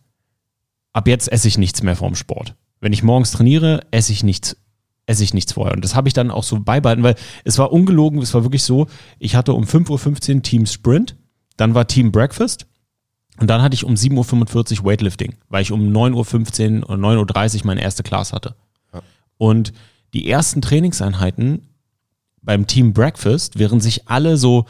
[0.94, 2.56] ab jetzt esse ich nichts mehr vorm Sport.
[2.80, 4.58] Wenn ich morgens trainiere, esse ich nichts
[5.06, 5.74] esse ich nichts vorher.
[5.74, 8.64] Und das habe ich dann auch so beibehalten, weil es war ungelogen, es war wirklich
[8.64, 8.88] so,
[9.20, 11.16] ich hatte um 5.15 Uhr Team Sprint,
[11.58, 12.66] dann war Team Breakfast
[13.40, 17.60] und dann hatte ich um 7.45 Uhr Weightlifting, weil ich um 9.15 Uhr oder 9.30
[17.60, 18.56] Uhr meine erste Class hatte.
[18.94, 19.02] Ja.
[19.38, 19.74] Und
[20.14, 21.68] die ersten Trainingseinheiten
[22.42, 24.66] beim Team Breakfast, während sich alle so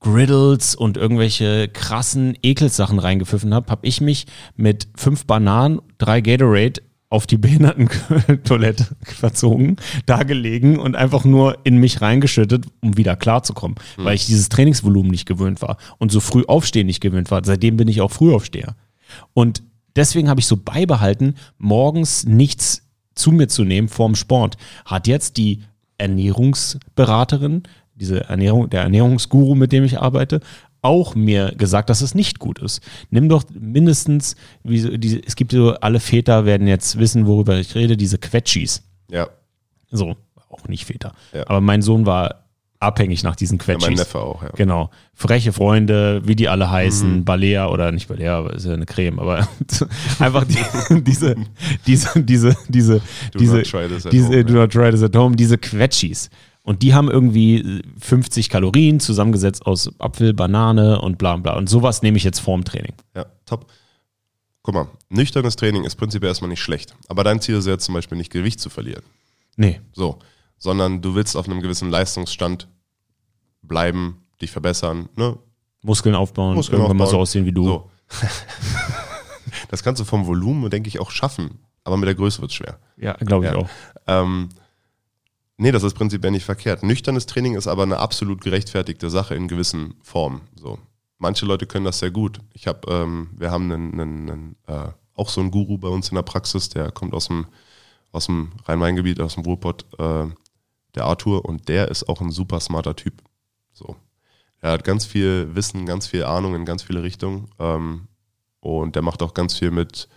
[0.00, 6.82] Griddles und irgendwelche krassen Ekelsachen reingepfiffen habe, habe ich mich mit fünf Bananen, drei Gatorade
[7.16, 13.78] auf die Behindertentoilette verzogen, da gelegen und einfach nur in mich reingeschüttet, um wieder klarzukommen,
[13.96, 14.04] mhm.
[14.04, 17.42] weil ich dieses Trainingsvolumen nicht gewöhnt war und so früh aufstehen nicht gewöhnt war.
[17.42, 18.76] Seitdem bin ich auch Frühaufsteher.
[19.32, 19.62] Und
[19.96, 22.82] deswegen habe ich so beibehalten, morgens nichts
[23.14, 24.58] zu mir zu nehmen vorm Sport.
[24.84, 25.62] Hat jetzt die
[25.96, 27.62] Ernährungsberaterin,
[27.94, 30.40] diese Ernährung, der Ernährungsguru, mit dem ich arbeite,
[30.86, 32.80] auch mir gesagt, dass es nicht gut ist.
[33.10, 37.74] Nimm doch mindestens, wie, die, es gibt so, alle Väter werden jetzt wissen, worüber ich
[37.74, 38.82] rede, diese Quetschis.
[39.10, 39.28] Ja.
[39.90, 40.16] So,
[40.48, 41.12] auch nicht Väter.
[41.34, 41.42] Ja.
[41.48, 42.44] Aber mein Sohn war
[42.78, 43.86] abhängig nach diesen Ja, Quetschis.
[43.88, 44.50] mein Neffe auch, ja.
[44.54, 44.90] Genau.
[45.14, 47.24] Freche Freunde, wie die alle heißen, Mhm.
[47.24, 49.48] Balea oder nicht Balea, aber ist ja eine Creme, aber
[50.18, 50.58] einfach die,
[51.02, 51.36] diese,
[51.86, 53.00] diese, diese, diese,
[53.32, 55.56] Do diese, not try this at diese, home, do not try this at home, diese
[55.58, 56.28] Quetschis.
[56.66, 61.56] Und die haben irgendwie 50 Kalorien zusammengesetzt aus Apfel, Banane und bla bla.
[61.56, 62.92] Und sowas nehme ich jetzt vorm Training.
[63.14, 63.66] Ja, top.
[64.62, 66.96] Guck mal, nüchternes Training ist prinzipiell erstmal nicht schlecht.
[67.06, 69.04] Aber dein Ziel ist ja jetzt zum Beispiel nicht Gewicht zu verlieren.
[69.56, 69.80] Nee.
[69.92, 70.18] So.
[70.58, 72.66] Sondern du willst auf einem gewissen Leistungsstand
[73.62, 75.38] bleiben, dich verbessern, ne?
[75.82, 77.22] Muskeln aufbauen, Muskeln irgendwann mal so aufbauen.
[77.22, 77.64] aussehen wie du.
[77.64, 77.90] So.
[79.68, 81.60] das kannst du vom Volumen, denke ich, auch schaffen.
[81.84, 82.78] Aber mit der Größe wird es schwer.
[82.96, 83.58] Ja, glaube ich Ja.
[83.58, 83.68] auch.
[84.08, 84.48] Ähm,
[85.56, 86.82] nee, das ist prinzipiell nicht verkehrt.
[86.82, 90.42] Nüchternes Training ist aber eine absolut gerechtfertigte Sache in gewissen Formen.
[90.54, 90.78] So.
[91.18, 92.40] Manche Leute können das sehr gut.
[92.52, 96.10] Ich habe, ähm, wir haben einen, einen, einen, äh, auch so einen Guru bei uns
[96.10, 97.46] in der Praxis, der kommt aus dem,
[98.12, 100.26] aus dem Rhein-Main-Gebiet, aus dem Ruhrpott, äh,
[100.94, 103.22] der Arthur, und der ist auch ein super smarter Typ.
[103.72, 103.96] So.
[104.60, 107.48] Er hat ganz viel Wissen, ganz viel Ahnung in ganz viele Richtungen.
[107.58, 108.08] Ähm,
[108.60, 110.08] und der macht auch ganz viel mit,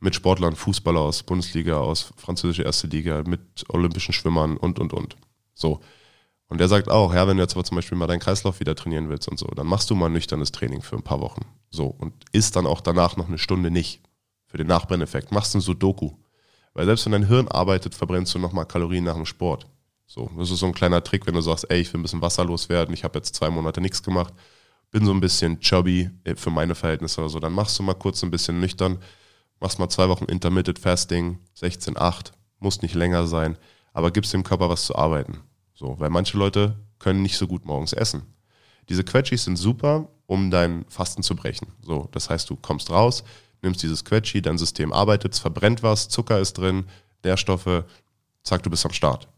[0.00, 5.16] mit Sportlern, Fußballer aus Bundesliga, aus französischer erste Liga, mit olympischen Schwimmern und, und, und.
[5.54, 5.80] So.
[6.48, 8.76] Und der sagt auch, ja, wenn du jetzt aber zum Beispiel mal deinen Kreislauf wieder
[8.76, 11.42] trainieren willst und so, dann machst du mal nüchternes Training für ein paar Wochen.
[11.70, 11.86] So.
[11.86, 14.00] Und isst dann auch danach noch eine Stunde nicht.
[14.46, 15.32] Für den Nachbrenneffekt.
[15.32, 16.12] Machst ein Sudoku.
[16.72, 19.66] Weil selbst wenn dein Hirn arbeitet, verbrennst du nochmal Kalorien nach dem Sport.
[20.06, 20.30] So.
[20.38, 22.68] Das ist so ein kleiner Trick, wenn du sagst, ey, ich will ein bisschen wasserlos
[22.68, 24.32] werden, ich habe jetzt zwei Monate nichts gemacht,
[24.90, 27.94] bin so ein bisschen chubby äh, für meine Verhältnisse oder so, dann machst du mal
[27.94, 28.98] kurz ein bisschen nüchtern,
[29.60, 33.56] machst mal zwei Wochen Intermittent Fasting, 16,8, muss nicht länger sein,
[33.92, 35.40] aber gibst dem Körper was zu arbeiten.
[35.74, 38.22] So, weil manche Leute können nicht so gut morgens essen.
[38.88, 41.68] Diese Quetschis sind super, um dein Fasten zu brechen.
[41.82, 43.24] So, das heißt, du kommst raus,
[43.62, 46.86] nimmst dieses Quetschi, dein System arbeitet, es verbrennt was, Zucker ist drin,
[47.24, 47.84] Nährstoffe,
[48.42, 49.28] zack, du bist am Start.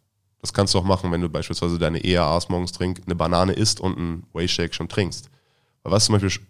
[0.40, 3.80] Das kannst du auch machen, wenn du beispielsweise deine EAAs morgens trinkst, eine Banane isst
[3.80, 5.30] und einen Whey-Shake schon trinkst.
[5.82, 6.44] Weil was zum Beispiel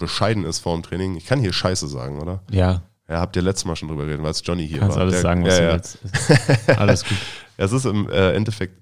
[0.00, 2.42] bescheiden ist vor dem Training, ich kann hier Scheiße sagen, oder?
[2.50, 5.02] Ja, Ja, habt ihr letztes Mal schon drüber geredet, weil es Johnny hier kannst war.
[5.02, 5.72] alles Der- sagen, was ja, du ja.
[5.74, 5.98] willst.
[6.78, 7.18] Alles gut.
[7.56, 8.74] Es ist im äh, Endeffekt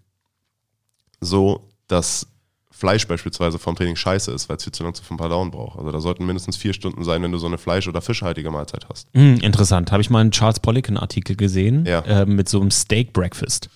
[1.21, 2.29] so, dass
[2.71, 5.77] Fleisch beispielsweise vom Training scheiße ist, weil es viel zu lange zum Verdauen braucht.
[5.81, 8.87] Also da sollten mindestens vier Stunden sein, wenn du so eine Fleisch- oder fischhaltige Mahlzeit
[8.89, 9.09] hast.
[9.15, 9.91] Hm, interessant.
[9.91, 12.03] Habe ich mal einen Charles Poliquin-Artikel gesehen Ja.
[12.03, 13.69] äh, mit so einem Steak Breakfast.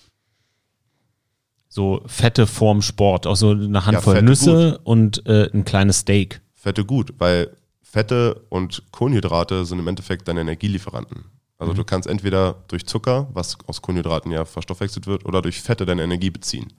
[1.67, 6.39] So Fette vorm Sport, auch so eine Handvoll Fette Nüsse und äh, ein kleines Steak.
[6.63, 11.25] Fette gut, weil Fette und Kohlenhydrate sind im Endeffekt deine Energielieferanten.
[11.57, 15.85] Also du kannst entweder durch Zucker, was aus Kohlenhydraten ja verstoffwechselt wird, oder durch Fette
[15.85, 16.71] deine Energie beziehen.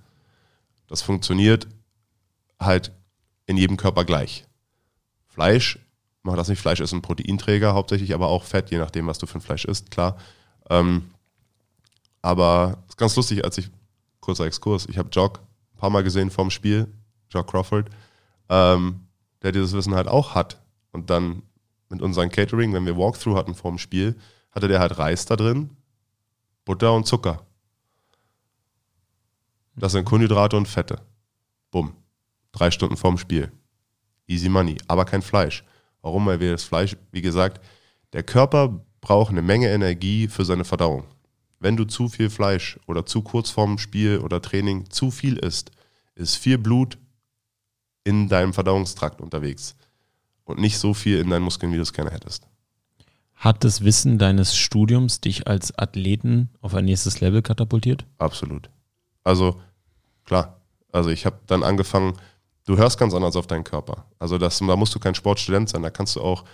[0.87, 1.69] Das funktioniert
[2.59, 2.93] halt
[3.45, 4.47] in jedem Körper gleich.
[5.27, 5.79] Fleisch,
[6.23, 9.27] mach das nicht, Fleisch ist ein Proteinträger hauptsächlich, aber auch Fett, je nachdem, was du
[9.27, 10.17] für ein Fleisch isst, klar.
[10.71, 11.11] Ähm,
[12.23, 13.69] aber es ist ganz lustig, als ich,
[14.21, 15.41] kurzer Exkurs, ich habe Jock
[15.75, 16.89] ein paar Mal gesehen vorm Spiel,
[17.29, 17.91] Jock Crawford,
[18.49, 19.04] ähm,
[19.45, 20.61] der dieses Wissen halt auch hat.
[20.91, 21.43] Und dann
[21.89, 24.17] mit unserem Catering, wenn wir Walkthrough hatten vorm Spiel,
[24.51, 25.71] hatte der halt Reis da drin,
[26.65, 27.47] Butter und Zucker.
[29.77, 31.03] Das sind Kohlenhydrate und Fette.
[31.71, 31.95] Bumm.
[32.53, 33.53] Drei Stunden vorm Spiel.
[34.27, 34.79] Easy money.
[34.87, 35.65] Aber kein Fleisch.
[36.01, 36.27] Warum?
[36.27, 37.65] Weil wir das Fleisch, wie gesagt,
[38.13, 41.05] der Körper braucht eine Menge Energie für seine Verdauung.
[41.59, 45.73] Wenn du zu viel Fleisch oder zu kurz vorm Spiel oder Training zu viel isst,
[46.15, 46.97] ist viel Blut
[48.05, 49.75] in deinem Verdauungstrakt unterwegs
[50.45, 52.47] und nicht so viel in deinen Muskeln, wie du es gerne hättest.
[53.35, 58.07] Hat das Wissen deines Studiums dich als Athleten auf ein nächstes Level katapultiert?
[58.19, 58.71] Absolut.
[59.25, 59.61] Also
[60.25, 60.61] klar,
[60.93, 62.15] also ich habe dann angefangen,
[62.67, 64.07] du hörst ganz anders auf deinen Körper.
[64.19, 66.45] Also das, da musst du kein Sportstudent sein, da kannst du auch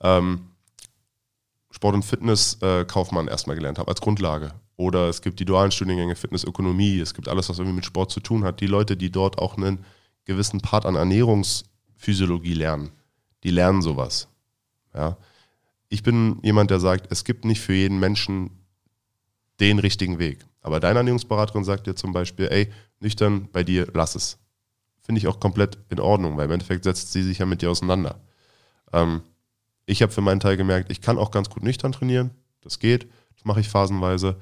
[0.00, 0.48] ähm,
[1.70, 4.52] Sport- und Fitnesskaufmann erstmal gelernt haben als Grundlage.
[4.76, 8.20] Oder es gibt die dualen Studiengänge Fitnessökonomie, es gibt alles, was irgendwie mit Sport zu
[8.20, 8.60] tun hat.
[8.60, 9.84] Die Leute, die dort auch einen
[10.24, 12.90] gewissen Part an Ernährungsphysiologie lernen,
[13.42, 14.28] die lernen sowas.
[14.94, 15.16] Ja.
[15.88, 18.50] Ich bin jemand, der sagt, es gibt nicht für jeden Menschen
[19.60, 20.44] den richtigen Weg.
[20.60, 24.38] Aber deine Ernährungsberaterin sagt dir zum Beispiel, ey, nüchtern bei dir, lass es.
[25.02, 27.70] Finde ich auch komplett in Ordnung, weil im Endeffekt setzt sie sich ja mit dir
[27.70, 28.20] auseinander.
[28.92, 29.20] Ähm,
[29.86, 32.30] ich habe für meinen Teil gemerkt, ich kann auch ganz gut nüchtern trainieren.
[32.62, 33.06] Das geht.
[33.36, 34.40] Das mache ich phasenweise.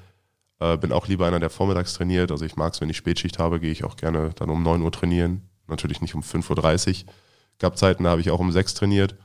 [0.59, 2.31] Äh, bin auch lieber einer, der vormittags trainiert.
[2.31, 4.81] Also ich mag es, wenn ich Spätschicht habe, gehe ich auch gerne dann um 9
[4.81, 5.41] Uhr trainieren.
[5.67, 7.13] Natürlich nicht um 5.30 Uhr.
[7.59, 9.15] Gab Zeiten, da habe ich auch um 6 trainiert.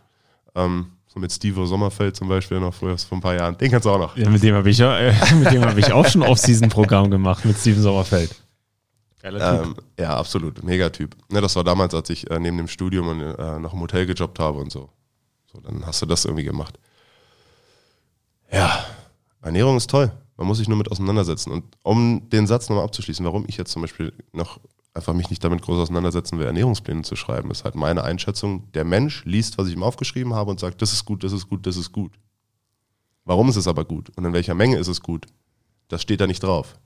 [0.55, 3.57] Ähm, so mit Steve Sommerfeld zum Beispiel noch früher vor ein paar Jahren.
[3.57, 4.16] Den kannst du auch noch.
[4.16, 7.45] Ja, mit dem habe ich, ja, äh, mit dem hab ich auch schon Off-Season-Programm gemacht,
[7.45, 8.34] mit Steven Sommerfeld.
[9.22, 10.62] Geiler Ähm, ja, absolut.
[10.62, 11.16] Megatyp.
[11.30, 14.07] Ne, das war damals, als ich äh, neben dem Studium und, äh, noch im Hotel
[14.07, 14.91] gejobbt habe und so.
[15.53, 16.78] So, dann hast du das irgendwie gemacht.
[18.53, 18.84] Ja,
[19.43, 20.12] Ernährung ist toll.
[20.36, 21.51] Man muss sich nur mit auseinandersetzen.
[21.51, 24.61] Und um den Satz nochmal abzuschließen, warum ich jetzt zum Beispiel noch
[24.95, 27.49] einfach mich nicht damit groß auseinandersetzen will, Ernährungspläne zu schreiben.
[27.49, 28.70] Das ist halt meine Einschätzung.
[28.72, 31.49] Der Mensch liest, was ich ihm aufgeschrieben habe und sagt, das ist gut, das ist
[31.49, 32.18] gut, das ist gut.
[33.24, 35.26] Warum ist es aber gut und in welcher Menge ist es gut?
[35.89, 36.78] Das steht da nicht drauf.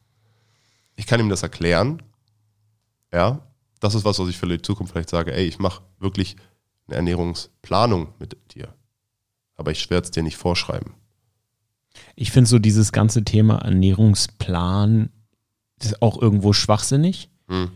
[0.97, 2.03] Ich kann ihm das erklären.
[3.13, 3.47] Ja,
[3.81, 6.37] das ist was, was ich für die Zukunft vielleicht sage, ey, ich mache wirklich
[6.87, 8.75] eine Ernährungsplanung mit dir.
[9.55, 10.95] Aber ich werde es dir nicht vorschreiben.
[12.17, 15.11] Ich finde so dieses ganze Thema Ernährungsplan
[15.81, 17.31] ist auch irgendwo schwachsinnig.
[17.49, 17.71] Hm.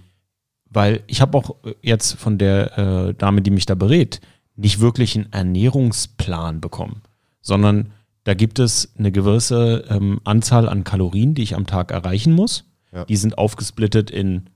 [0.71, 4.21] Weil ich habe auch jetzt von der äh, Dame, die mich da berät,
[4.57, 7.03] nicht wirklich einen Ernährungsplan bekommen,
[7.41, 7.93] sondern
[8.25, 12.65] da gibt es eine gewisse ähm, Anzahl an Kalorien, die ich am Tag erreichen muss.
[12.93, 13.05] Ja.
[13.05, 14.51] Die sind aufgesplittet in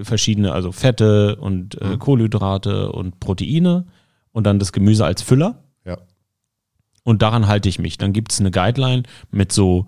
[0.00, 1.98] verschiedene, also Fette und äh, mhm.
[2.00, 3.86] Kohlenhydrate und Proteine
[4.32, 5.62] und dann das Gemüse als Füller.
[5.84, 5.98] Ja.
[7.04, 7.98] Und daran halte ich mich.
[7.98, 9.86] Dann gibt es eine Guideline mit so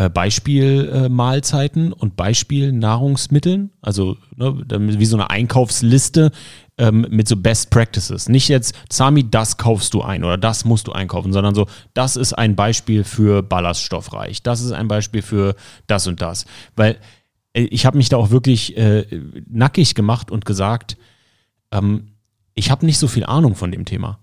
[0.00, 4.64] äh, Beispielmahlzeiten äh, und Beispielnahrungsmitteln, also ne,
[4.98, 6.30] wie so eine Einkaufsliste
[6.78, 8.30] ähm, mit so Best Practices.
[8.30, 12.16] Nicht jetzt, Sami, das kaufst du ein oder das musst du einkaufen, sondern so, das
[12.16, 15.54] ist ein Beispiel für ballaststoffreich, das ist ein Beispiel für
[15.86, 16.46] das und das.
[16.76, 16.96] Weil
[17.52, 19.04] äh, ich habe mich da auch wirklich äh,
[19.50, 20.96] nackig gemacht und gesagt,
[21.72, 22.12] ähm,
[22.54, 24.18] ich habe nicht so viel Ahnung von dem Thema.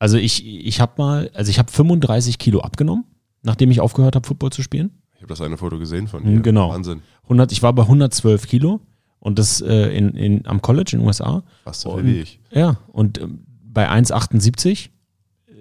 [0.00, 3.04] Also ich, ich habe mal, also ich habe 35 Kilo abgenommen,
[3.42, 5.00] nachdem ich aufgehört habe, Football zu spielen.
[5.20, 6.40] Ich habe das eine Foto gesehen von dir.
[6.40, 6.70] Genau.
[6.70, 7.02] Wahnsinn.
[7.24, 8.80] 100, ich war bei 112 Kilo
[9.18, 11.42] und das äh, in, in, am College in den USA.
[11.62, 12.40] Fast so viel wie ich.
[12.50, 13.28] Ja, und äh,
[13.62, 14.88] bei 1,78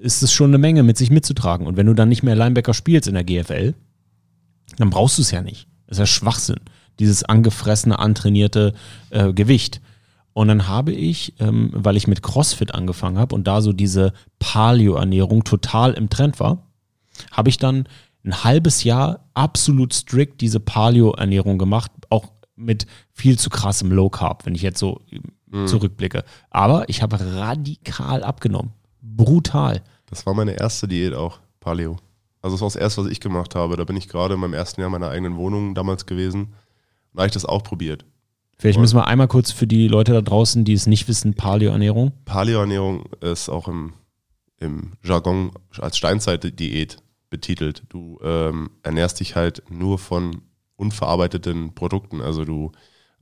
[0.02, 1.68] ist es schon eine Menge mit sich mitzutragen.
[1.68, 3.74] Und wenn du dann nicht mehr Linebacker spielst in der GFL,
[4.78, 5.68] dann brauchst du es ja nicht.
[5.88, 6.62] Das ist ja Schwachsinn,
[7.00, 8.74] dieses angefressene, antrainierte
[9.10, 9.82] äh, Gewicht.
[10.32, 14.14] Und dann habe ich, ähm, weil ich mit CrossFit angefangen habe und da so diese
[14.40, 16.66] Paleo-Ernährung total im Trend war,
[17.34, 17.90] habe ich dann
[18.24, 24.46] ein halbes Jahr absolut strikt diese Paleo-Ernährung gemacht, auch mit viel zu krassem Low Carb,
[24.46, 25.02] wenn ich jetzt so
[25.50, 25.68] mhm.
[25.68, 26.24] zurückblicke.
[26.50, 28.74] Aber ich habe radikal abgenommen.
[29.02, 29.82] Brutal.
[30.08, 31.98] Das war meine erste Diät auch, Paleo.
[32.42, 33.78] Also das war das erste, was ich gemacht habe.
[33.78, 36.54] Da bin ich gerade in meinem ersten Jahr meiner eigenen Wohnung damals gewesen.
[37.14, 38.06] Da habe ich das auch probiert.
[38.58, 42.12] Vielleicht müssen wir einmal kurz für die Leute da draußen, die es nicht wissen, Paleo-Ernährung.
[42.26, 43.94] Paleo-Ernährung ist auch im,
[44.60, 46.98] im Jargon als Steinzeit-Diät
[47.30, 47.84] betitelt.
[47.90, 50.42] Du ähm, ernährst dich halt nur von
[50.76, 52.72] unverarbeiteten Produkten, also du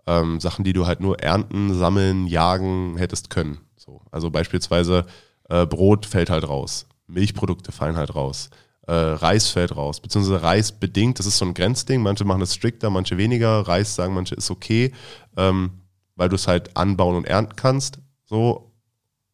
[0.06, 3.60] ähm, Sachen, die du halt nur ernten, sammeln, jagen hättest können.
[3.76, 4.02] So.
[4.12, 5.06] Also beispielsweise
[5.50, 8.50] äh, Brot fällt halt raus, Milchprodukte fallen halt raus,
[8.88, 12.56] äh, Reis fällt raus, beziehungsweise Reis bedingt, das ist so ein Grenzding, manche machen das
[12.56, 14.94] strikter, manche weniger, Reis sagen manche ist okay,
[15.36, 15.72] ähm,
[16.16, 18.64] weil du es halt anbauen und ernten kannst, so.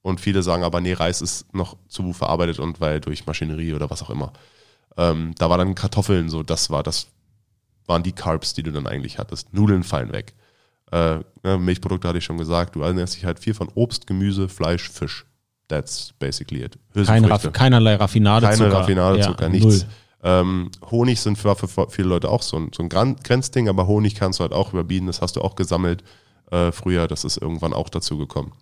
[0.01, 3.89] Und viele sagen aber, nee, Reis ist noch zu verarbeitet und weil durch Maschinerie oder
[3.89, 4.33] was auch immer.
[4.97, 7.07] Ähm, da war dann Kartoffeln so, das war, das
[7.87, 9.53] waren die Carbs, die du dann eigentlich hattest.
[9.53, 10.33] Nudeln fallen weg.
[10.91, 11.19] Äh,
[11.57, 15.25] Milchprodukte hatte ich schon gesagt, du ernährst dich halt viel von Obst, Gemüse, Fleisch, Fisch.
[15.67, 16.77] That's basically it.
[17.05, 18.57] Kein Raff, keinerlei Raffinadezucker.
[18.57, 19.85] Keine Raffinadezucker, ja, nichts.
[20.21, 24.15] Ähm, Honig sind für, für, viele Leute auch so ein, so ein Grenzding, aber Honig
[24.15, 26.03] kannst du halt auch überbieten, das hast du auch gesammelt
[26.51, 28.53] äh, früher, das ist irgendwann auch dazu gekommen.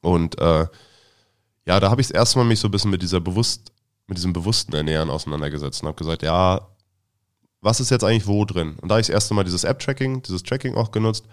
[0.00, 0.66] Und äh,
[1.66, 3.72] ja, da habe ich es erstmal mich so ein bisschen mit dieser bewusst,
[4.06, 6.68] mit diesem bewussten Ernähren auseinandergesetzt und habe gesagt, ja,
[7.60, 8.76] was ist jetzt eigentlich wo drin?
[8.80, 11.24] Und da habe ich das erste Mal dieses App-Tracking, dieses Tracking auch genutzt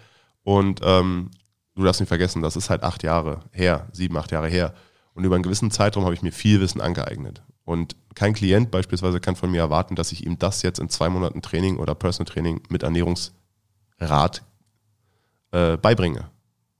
[0.44, 1.30] und ähm,
[1.74, 4.74] du darfst nicht vergessen, das ist halt acht Jahre her, sieben, acht Jahre her.
[5.14, 7.42] Und über einen gewissen Zeitraum habe ich mir viel Wissen angeeignet.
[7.64, 11.08] Und kein Klient beispielsweise kann von mir erwarten, dass ich ihm das jetzt in zwei
[11.08, 14.42] Monaten Training oder Personal Training mit Ernährungsrat
[15.52, 16.30] äh, beibringe.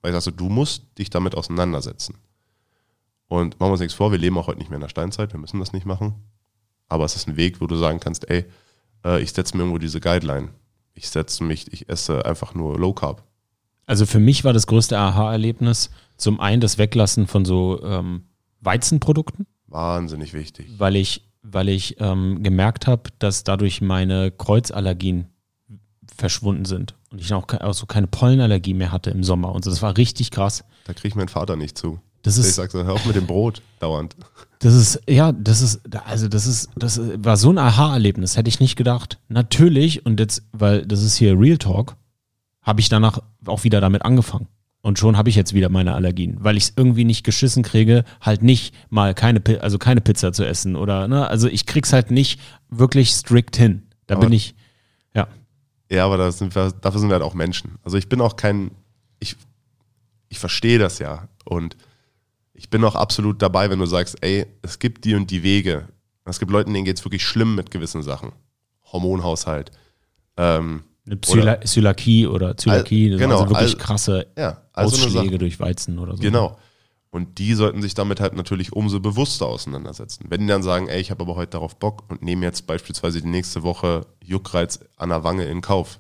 [0.01, 2.17] Weil ich sage, du musst dich damit auseinandersetzen.
[3.33, 5.33] Und machen wir uns nichts vor, wir leben auch heute nicht mehr in der Steinzeit,
[5.33, 6.17] wir müssen das nicht machen.
[6.91, 8.45] Aber es ist ein Weg, wo du sagen kannst, ey,
[9.07, 10.51] äh, ich setze mir irgendwo diese Guideline.
[10.93, 13.23] Ich setze mich, ich esse einfach nur Low Carb.
[13.87, 18.25] Also für mich war das größte Aha-Erlebnis zum einen das Weglassen von so ähm,
[18.61, 19.47] Weizenprodukten.
[19.67, 20.67] Wahnsinnig wichtig.
[20.77, 25.29] Weil ich, weil ich ähm, gemerkt habe, dass dadurch meine Kreuzallergien
[26.19, 29.71] verschwunden sind und ich auch, auch so keine Pollenallergie mehr hatte im Sommer und so.
[29.71, 30.65] Das war richtig krass.
[30.85, 31.99] Da kriege ich meinen Vater nicht zu.
[32.23, 34.17] Das ist, ich sag so, hör auf mit dem Brot dauernd.
[34.61, 38.61] Das ist, ja, das ist, also das ist, das war so ein Aha-Erlebnis, hätte ich
[38.61, 39.19] nicht gedacht.
[39.29, 41.97] Natürlich, und jetzt, weil das ist hier Real Talk,
[42.63, 44.47] habe ich danach auch wieder damit angefangen.
[44.81, 48.05] Und schon habe ich jetzt wieder meine Allergien, weil ich es irgendwie nicht geschissen kriege,
[48.21, 52.11] halt nicht mal keine, also keine Pizza zu essen oder, ne, also ich krieg's halt
[52.11, 53.83] nicht wirklich strikt hin.
[54.07, 54.57] Da aber, bin ich,
[55.15, 55.29] ja.
[55.89, 57.77] Ja, aber da sind wir, dafür sind wir halt auch Menschen.
[57.85, 58.73] Also ich bin auch kein,
[59.21, 59.37] ich,
[60.29, 61.77] ich verstehe das ja und
[62.63, 65.89] ich bin auch absolut dabei, wenn du sagst, ey, es gibt die und die Wege.
[66.25, 68.31] Es gibt Leute, denen geht es wirklich schlimm mit gewissen Sachen.
[68.93, 69.73] Hormonhaushalt,
[70.37, 75.59] ähm, Eine Psyla Zylakie oder Zylakie, das genau, also wirklich krasse Ja, also Ausschläge durch
[75.59, 76.23] Weizen oder so.
[76.23, 76.57] Genau.
[77.11, 80.27] Und die sollten sich damit halt natürlich umso bewusster auseinandersetzen.
[80.29, 83.21] Wenn die dann sagen, ey, ich habe aber heute darauf Bock und nehme jetzt beispielsweise
[83.21, 85.99] die nächste Woche Juckreiz an der Wange in Kauf.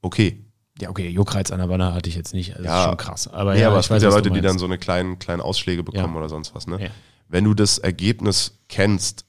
[0.00, 0.45] Okay.
[0.80, 2.50] Ja, okay, Juckreiz an der Wanne hatte ich jetzt nicht.
[2.52, 2.80] Also Das Ja.
[2.82, 3.28] ist schon krass.
[3.28, 5.40] Aber nee, ja, aber ich es gibt ja Leute, die dann so eine kleinen, kleinen
[5.40, 6.18] Ausschläge bekommen Ja.
[6.18, 6.66] oder sonst was.
[6.66, 6.82] Ne?
[6.82, 6.90] Ja.
[7.28, 9.24] Wenn du das Ergebnis kennst,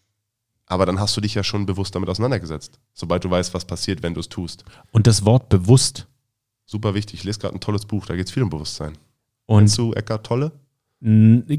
[0.65, 2.79] aber dann hast du dich ja schon bewusst damit auseinandergesetzt.
[2.93, 4.65] Sobald du weißt, was passiert, wenn du es tust.
[4.91, 6.07] Und das Wort bewusst.
[6.65, 7.19] Super wichtig.
[7.19, 8.97] Ich lese gerade ein tolles Buch, da geht es viel um Bewusstsein.
[9.45, 10.51] Und Kennst du Eckart Tolle?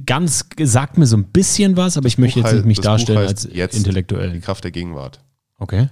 [0.05, 3.19] ganz sagt mir so ein bisschen was, aber ich möchte Buch jetzt nicht mich darstellen
[3.27, 3.75] als Jetzt.
[3.75, 4.41] Die intellektuell.
[4.41, 5.21] Kraft der Gegenwart.
[5.59, 5.89] Okay.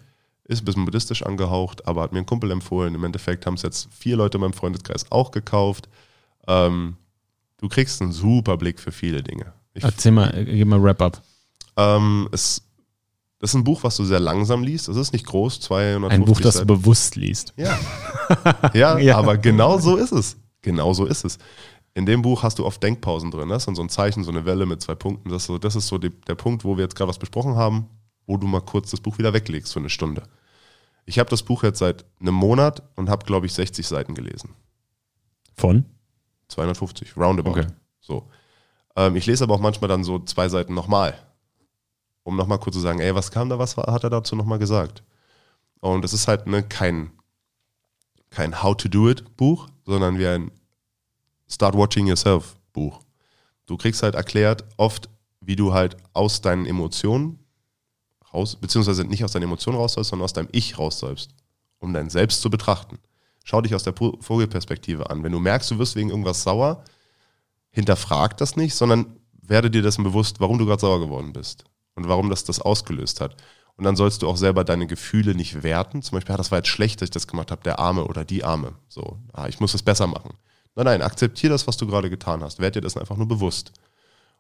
[0.49, 2.95] Ist ein bisschen buddhistisch angehaucht, aber hat mir ein Kumpel empfohlen.
[2.95, 5.89] Im Endeffekt haben es jetzt vier Leute in meinem Freundeskreis auch gekauft.
[6.47, 6.97] Ähm,
[7.59, 9.53] du kriegst einen super Blick für viele Dinge.
[9.75, 11.21] Ich, Erzähl mal, gib mal Wrap-up.
[11.77, 12.63] ähm, es,
[13.41, 14.89] das ist ein Buch, was du sehr langsam liest.
[14.89, 17.53] Es ist nicht groß, 250 Ein Buch, das du bewusst liest.
[17.57, 17.77] Ja.
[18.73, 19.19] ja, Ja.
[19.19, 20.37] aber genau so ist es.
[20.63, 21.39] Genau so ist es.
[21.95, 23.49] In dem Buch hast du oft Denkpausen drin.
[23.49, 25.29] Das ist so ein Zeichen, so eine Welle mit zwei Punkten.
[25.31, 27.57] Das ist so, das ist so die, der Punkt, wo wir jetzt gerade was besprochen
[27.57, 27.87] haben,
[28.27, 30.23] wo du mal kurz das Buch wieder weglegst für eine Stunde.
[31.05, 34.55] Ich habe das Buch jetzt seit einem Monat und habe, glaube ich, 60 Seiten gelesen.
[35.55, 35.85] Von?
[36.49, 37.51] 250, roundabout.
[37.51, 37.67] Okay.
[38.01, 38.29] So.
[38.97, 41.15] Ähm, ich lese aber auch manchmal dann so zwei Seiten nochmal,
[42.25, 45.03] um nochmal kurz zu sagen, ey, was kam da, was hat er dazu nochmal gesagt?
[45.81, 47.13] Und es ist halt ne, kein,
[48.31, 50.51] kein How-to-Do-it-Buch, sondern wie ein
[51.49, 53.01] Start Watching Yourself-Buch.
[53.67, 55.09] Du kriegst halt erklärt oft,
[55.41, 57.39] wie du halt aus deinen Emotionen
[58.37, 61.31] raus, beziehungsweise nicht aus deinen Emotionen raus sollst, sondern aus deinem Ich raus sollst,
[61.79, 62.99] um dein Selbst zu betrachten.
[63.45, 65.23] Schau dich aus der Vogelperspektive an.
[65.23, 66.83] Wenn du merkst, du wirst wegen irgendwas sauer,
[67.71, 71.65] hinterfrag das nicht, sondern werde dir dessen bewusst, warum du gerade sauer geworden bist
[71.95, 73.37] und warum das das ausgelöst hat.
[73.77, 76.03] Und dann sollst du auch selber deine Gefühle nicht werten.
[76.03, 78.25] Zum Beispiel, ah, das war jetzt schlecht, dass ich das gemacht habe, der Arme oder
[78.25, 78.73] die Arme.
[78.89, 80.35] So, ah, ich muss es besser machen.
[80.75, 82.59] Nein, nein, akzeptiere das, was du gerade getan hast.
[82.59, 83.73] Werd dir das einfach nur bewusst.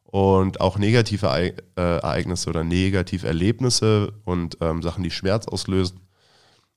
[0.06, 6.00] Und auch negative äh, Ereignisse oder negative Erlebnisse und ähm, Sachen, die Schmerz auslösen,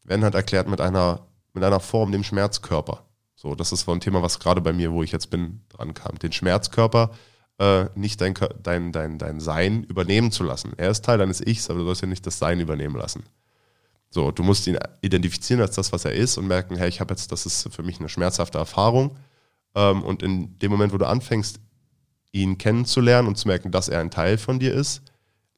[0.04, 3.06] werden halt erklärt mit einer, mit einer Form, dem Schmerzkörper.
[3.36, 5.94] So, das ist so ein Thema, was gerade bei mir, wo ich jetzt bin, dran
[5.94, 6.20] kam.
[6.20, 7.12] Den Schmerzkörper
[7.60, 10.74] äh, nicht dein, dein, dein, dein Sein übernehmen zu lassen.
[10.78, 13.24] Er ist Teil deines Ichs, aber du sollst ja nicht das Sein übernehmen lassen.
[14.10, 17.14] So, du musst ihn identifizieren als das, was er ist und merken, hey, ich habe
[17.14, 19.18] jetzt, das ist für mich eine schmerzhafte Erfahrung.
[19.76, 21.60] Ähm, und in dem Moment, wo du anfängst,
[22.32, 25.02] ihn kennenzulernen und zu merken, dass er ein Teil von dir ist,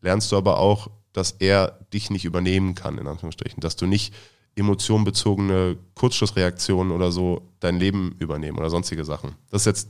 [0.02, 3.60] lernst du aber auch, dass er dich nicht übernehmen kann, in Anführungsstrichen.
[3.60, 4.14] Dass du nicht
[4.56, 9.36] emotionenbezogene Kurzschlussreaktionen oder so dein Leben übernehmen oder sonstige Sachen.
[9.50, 9.90] Das ist jetzt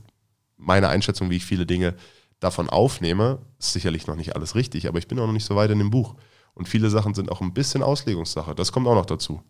[0.56, 1.94] meine Einschätzung, wie ich viele Dinge
[2.40, 3.38] davon aufnehme.
[3.58, 5.78] Ist sicherlich noch nicht alles richtig, aber ich bin auch noch nicht so weit in
[5.78, 6.14] dem Buch.
[6.54, 8.54] Und viele Sachen sind auch ein bisschen Auslegungssache.
[8.54, 9.42] Das kommt auch noch dazu.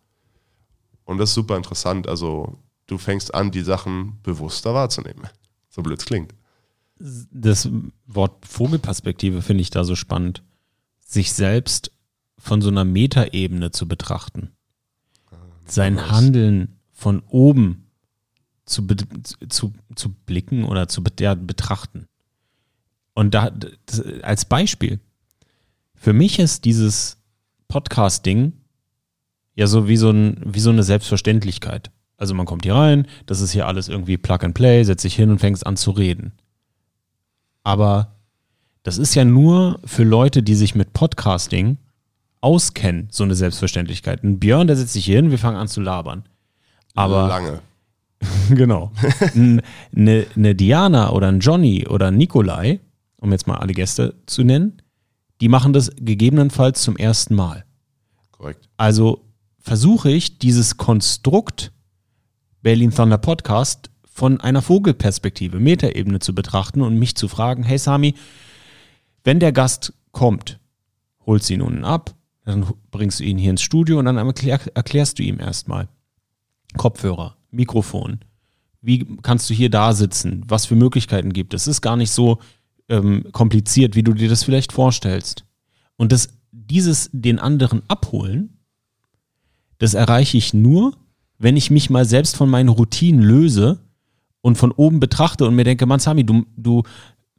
[1.05, 2.09] Und das ist super interessant.
[2.09, 5.28] Also du fängst an, die Sachen bewusster wahrzunehmen.
[5.68, 6.35] So blöd es klingt.
[7.33, 7.69] Das
[8.07, 10.43] Wort Vogelperspektive finde ich da so spannend.
[11.01, 11.91] Sich selbst
[12.39, 14.51] von so einer Metaebene zu betrachten.
[15.67, 16.11] Sein nice.
[16.11, 17.91] Handeln von oben
[18.67, 18.87] zu,
[19.49, 22.07] zu, zu blicken oder zu ja, betrachten.
[23.15, 23.53] Und da
[24.23, 25.01] als Beispiel,
[25.95, 27.19] für mich ist dieses
[27.69, 28.53] Podcast-Ding
[29.55, 31.91] ja so wie so, ein, wie so eine Selbstverständlichkeit.
[32.17, 35.17] Also man kommt hier rein, das ist hier alles irgendwie Plug and Play, setzt sich
[35.17, 36.33] hin und fängst an zu reden.
[37.63, 38.17] Aber
[38.83, 41.79] das ist ja nur für Leute, die sich mit Podcasting
[42.41, 44.25] auskennen, so eine Selbstverständlichkeit.
[44.25, 46.25] Ein Björn, der setzt sich hier hin, wir fangen an zu labern.
[46.95, 47.61] Aber lange.
[48.51, 48.93] genau.
[49.35, 52.81] Eine ne Diana oder ein Johnny oder ein Nikolai,
[53.17, 54.83] um jetzt mal alle Gäste zu nennen,
[55.41, 57.65] die machen das gegebenenfalls zum ersten Mal.
[58.33, 58.69] Korrekt.
[58.77, 59.25] Also
[59.59, 61.73] versuche ich dieses Konstrukt
[62.63, 68.15] Berlin Thunder Podcast von einer Vogelperspektive, Metaebene zu betrachten und mich zu fragen, hey Sami,
[69.25, 70.61] wenn der Gast kommt,
[71.25, 74.61] holst du ihn unten ab, dann bringst du ihn hier ins Studio und dann erklär,
[74.75, 75.89] erklärst du ihm erstmal
[76.77, 78.21] Kopfhörer, Mikrofon,
[78.81, 81.63] wie kannst du hier da sitzen, was für Möglichkeiten gibt es.
[81.63, 82.39] Es ist gar nicht so
[82.89, 85.45] ähm, kompliziert, wie du dir das vielleicht vorstellst.
[85.97, 88.59] Und das, dieses den anderen abholen,
[89.79, 90.97] das erreiche ich nur,
[91.39, 93.81] wenn ich mich mal selbst von meinen Routinen löse
[94.43, 96.82] und von oben betrachte und mir denke, Mann, Sami, du, du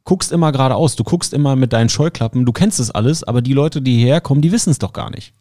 [0.02, 3.52] guckst immer geradeaus, du guckst immer mit deinen Scheuklappen, du kennst das alles, aber die
[3.52, 5.32] Leute, die hierher kommen, die wissen es doch gar nicht.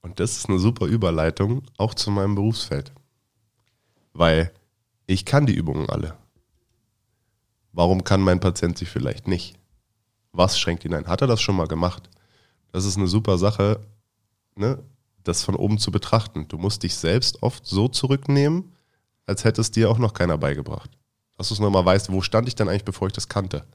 [0.00, 2.92] Und das ist eine super Überleitung auch zu meinem Berufsfeld.
[4.12, 4.52] Weil
[5.06, 6.16] ich kann die Übungen alle.
[7.72, 9.56] Warum kann mein Patient sie vielleicht nicht?
[10.32, 11.08] Was schränkt ihn ein?
[11.08, 12.10] Hat er das schon mal gemacht?
[12.72, 13.80] Das ist eine super Sache.
[14.56, 14.82] Ne?
[15.24, 16.46] das von oben zu betrachten.
[16.48, 18.72] Du musst dich selbst oft so zurücknehmen,
[19.26, 20.90] als hätte es dir auch noch keiner beigebracht.
[21.36, 23.66] Dass du es nochmal weißt, wo stand ich denn eigentlich, bevor ich das kannte.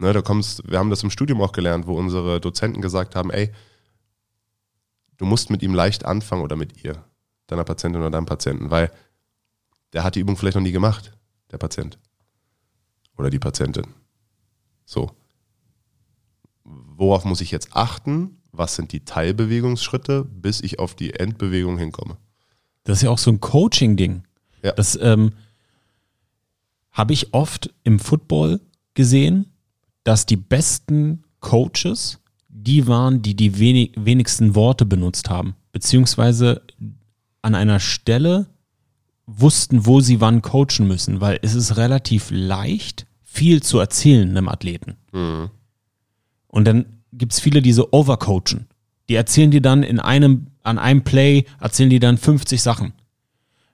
[0.00, 3.30] Ne, da kommst, wir haben das im Studium auch gelernt, wo unsere Dozenten gesagt haben,
[3.30, 3.52] ey,
[5.18, 7.04] du musst mit ihm leicht anfangen oder mit ihr,
[7.46, 8.90] deiner Patientin oder deinem Patienten, weil
[9.92, 11.16] der hat die Übung vielleicht noch nie gemacht,
[11.52, 11.98] der Patient.
[13.16, 13.94] Oder die Patientin.
[14.84, 15.12] So.
[16.64, 18.42] Worauf muss ich jetzt achten?
[18.50, 22.16] Was sind die Teilbewegungsschritte, bis ich auf die Endbewegung hinkomme?
[22.84, 24.22] Das ist ja auch so ein Coaching-Ding.
[24.62, 24.72] Ja.
[24.72, 25.32] Das ähm,
[26.92, 28.60] habe ich oft im Football
[28.94, 29.46] gesehen,
[30.04, 36.62] dass die besten Coaches die waren, die die wenig, wenigsten Worte benutzt haben, beziehungsweise
[37.42, 38.46] an einer Stelle
[39.26, 44.48] wussten, wo sie wann coachen müssen, weil es ist relativ leicht, viel zu erzählen einem
[44.48, 44.96] Athleten.
[45.12, 45.50] Mhm.
[46.46, 48.68] Und dann gibt es viele, die so overcoachen.
[49.08, 52.92] Die erzählen dir dann in einem, an einem Play, erzählen die dann 50 Sachen.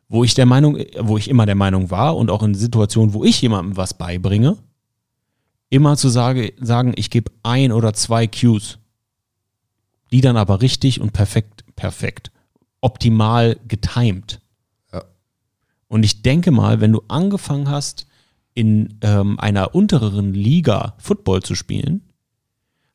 [0.09, 3.22] Wo ich der Meinung, wo ich immer der Meinung war und auch in Situationen, wo
[3.24, 4.57] ich jemandem was beibringe,
[5.68, 8.78] immer zu sage, sagen, ich gebe ein oder zwei Cues.
[10.12, 12.33] Die dann aber richtig und perfekt, perfekt,
[12.81, 14.41] optimal getimed.
[14.93, 15.05] Ja.
[15.87, 18.09] Und ich denke mal, wenn du angefangen hast,
[18.53, 22.03] in ähm, einer untereren Liga Football zu spielen,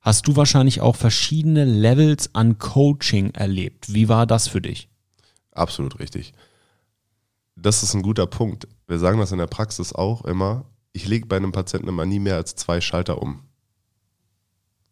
[0.05, 3.91] hast du wahrscheinlich auch verschiedene Levels an Coaching erlebt.
[3.91, 4.87] Wie war das für dich?
[5.51, 6.33] Absolut richtig.
[7.55, 8.67] Das ist ein guter Punkt.
[8.87, 10.65] Wir sagen das in der Praxis auch immer.
[10.93, 13.41] Ich lege bei einem Patienten immer nie mehr als zwei Schalter um.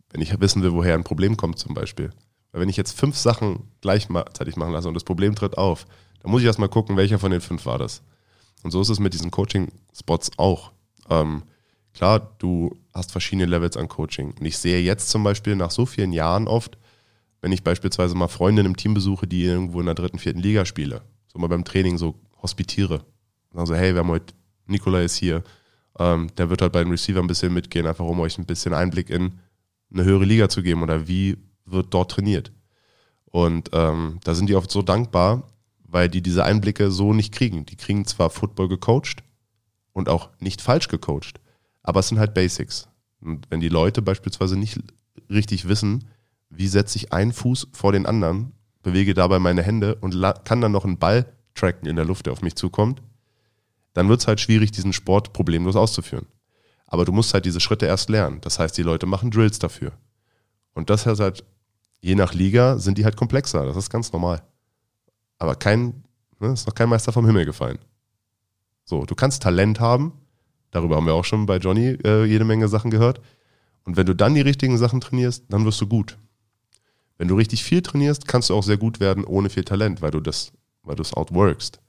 [0.10, 2.10] Wenn ich wissen will, woher ein Problem kommt zum Beispiel.
[2.52, 5.86] Weil wenn ich jetzt fünf Sachen gleichzeitig machen lasse und das Problem tritt auf,
[6.22, 8.02] dann muss ich erstmal gucken, welcher von den fünf war das.
[8.64, 10.72] Und so ist es mit diesen Coaching-Spots auch.
[11.10, 11.44] Ähm,
[11.94, 14.34] klar, du hast verschiedene Levels an Coaching.
[14.40, 16.78] Und ich sehe jetzt zum Beispiel nach so vielen Jahren oft,
[17.42, 20.66] wenn ich beispielsweise mal Freunde im Team besuche, die irgendwo in der dritten, vierten Liga
[20.66, 23.06] spiele, so mal beim Training so hospitiere.
[23.50, 24.34] Und sagen so, hey, wir haben heute,
[24.66, 25.44] Nikola ist hier,
[26.00, 28.74] ähm, der wird halt bei den Receiver ein bisschen mitgehen, einfach um euch ein bisschen
[28.74, 29.40] Einblick in
[29.94, 32.52] eine höhere Liga zu geben oder wie wird dort trainiert.
[33.26, 35.44] Und ähm, da sind die oft so dankbar,
[35.86, 37.66] weil die diese Einblicke so nicht kriegen.
[37.66, 39.24] Die kriegen zwar Football gecoacht
[39.92, 41.40] und auch nicht falsch gecoacht,
[41.84, 42.88] aber es sind halt Basics.
[43.22, 44.80] Und wenn die Leute beispielsweise nicht
[45.30, 46.06] richtig wissen,
[46.50, 50.72] wie setze ich einen Fuß vor den anderen, bewege dabei meine Hände und kann dann
[50.72, 51.26] noch einen Ball
[51.56, 53.02] tracken in der Luft, der auf mich zukommt,
[53.94, 56.26] dann wird es halt schwierig, diesen Sport problemlos auszuführen.
[56.88, 58.42] Aber du musst halt diese Schritte erst lernen.
[58.42, 59.94] Das heißt, die Leute machen Drills dafür.
[60.74, 61.44] Und das heißt halt,
[62.02, 63.66] je nach Liga sind die halt komplexer.
[63.66, 64.44] Das ist ganz normal.
[65.38, 66.04] Aber kein,
[66.40, 67.80] ne, ist noch kein Meister vom Himmel gefallen.
[68.86, 70.14] So, du kannst Talent haben.
[70.74, 73.22] Darüber haben wir auch schon bei Johnny äh, jede Menge Sachen gehört.
[73.86, 76.18] Und wenn du dann die richtigen Sachen trainierst, dann wirst du gut.
[77.18, 80.12] Wenn du richtig viel trainierst, kannst du auch sehr gut werden ohne viel Talent, weil
[80.12, 80.52] du das,
[80.82, 81.80] weil du es outworkst.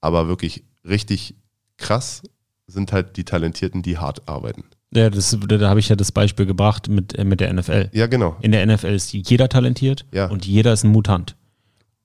[0.00, 1.34] Aber wirklich richtig
[1.78, 2.22] krass
[2.66, 4.64] sind halt die Talentierten, die hart arbeiten.
[4.92, 7.88] Ja, das, da habe ich ja das Beispiel gebracht mit, äh, mit der NFL.
[7.92, 8.36] Ja, genau.
[8.42, 10.26] In der NFL ist jeder talentiert Ja.
[10.28, 11.36] und jeder ist ein Mutant.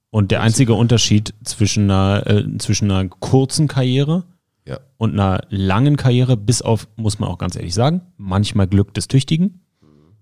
[0.09, 4.23] Und der einzige Unterschied zwischen einer, äh, zwischen einer kurzen Karriere
[4.65, 4.79] Ja.
[4.97, 9.09] und einer langen Karriere, bis auf, muss man auch ganz ehrlich sagen, manchmal Glück des
[9.09, 9.61] Tüchtigen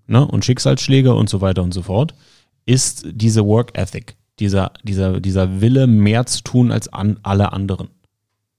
[0.06, 2.14] ne, und Schicksalsschläge und so weiter und so fort,
[2.66, 7.88] ist diese Work Ethic, dieser, dieser, dieser Wille, mehr zu tun als an alle anderen.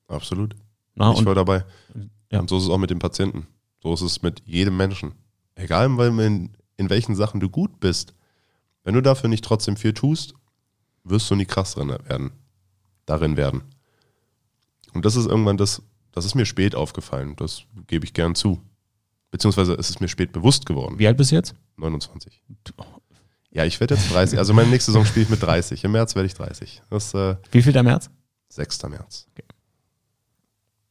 [0.07, 0.55] Absolut.
[0.95, 1.65] Na, ich und war dabei.
[2.31, 2.39] Ja.
[2.39, 3.47] Und so ist es auch mit den Patienten.
[3.81, 5.13] So ist es mit jedem Menschen.
[5.55, 5.85] Egal,
[6.19, 8.13] in, in welchen Sachen du gut bist.
[8.83, 10.33] Wenn du dafür nicht trotzdem viel tust,
[11.03, 12.31] wirst du nie krass drin werden.
[13.05, 13.63] Darin werden.
[14.93, 15.81] Und das ist irgendwann das,
[16.11, 17.35] das ist mir spät aufgefallen.
[17.35, 18.61] Das gebe ich gern zu.
[19.31, 20.99] Beziehungsweise es ist mir spät bewusst geworden.
[20.99, 21.55] wie alt bist du jetzt?
[21.77, 22.41] 29.
[23.51, 24.37] Ja, ich werde jetzt 30.
[24.39, 25.83] Also meine nächste Saison spiele ich mit 30.
[25.83, 26.81] Im März werde ich 30.
[26.89, 28.09] Das äh, Wie viel der März?
[28.49, 28.83] 6.
[28.83, 29.27] März.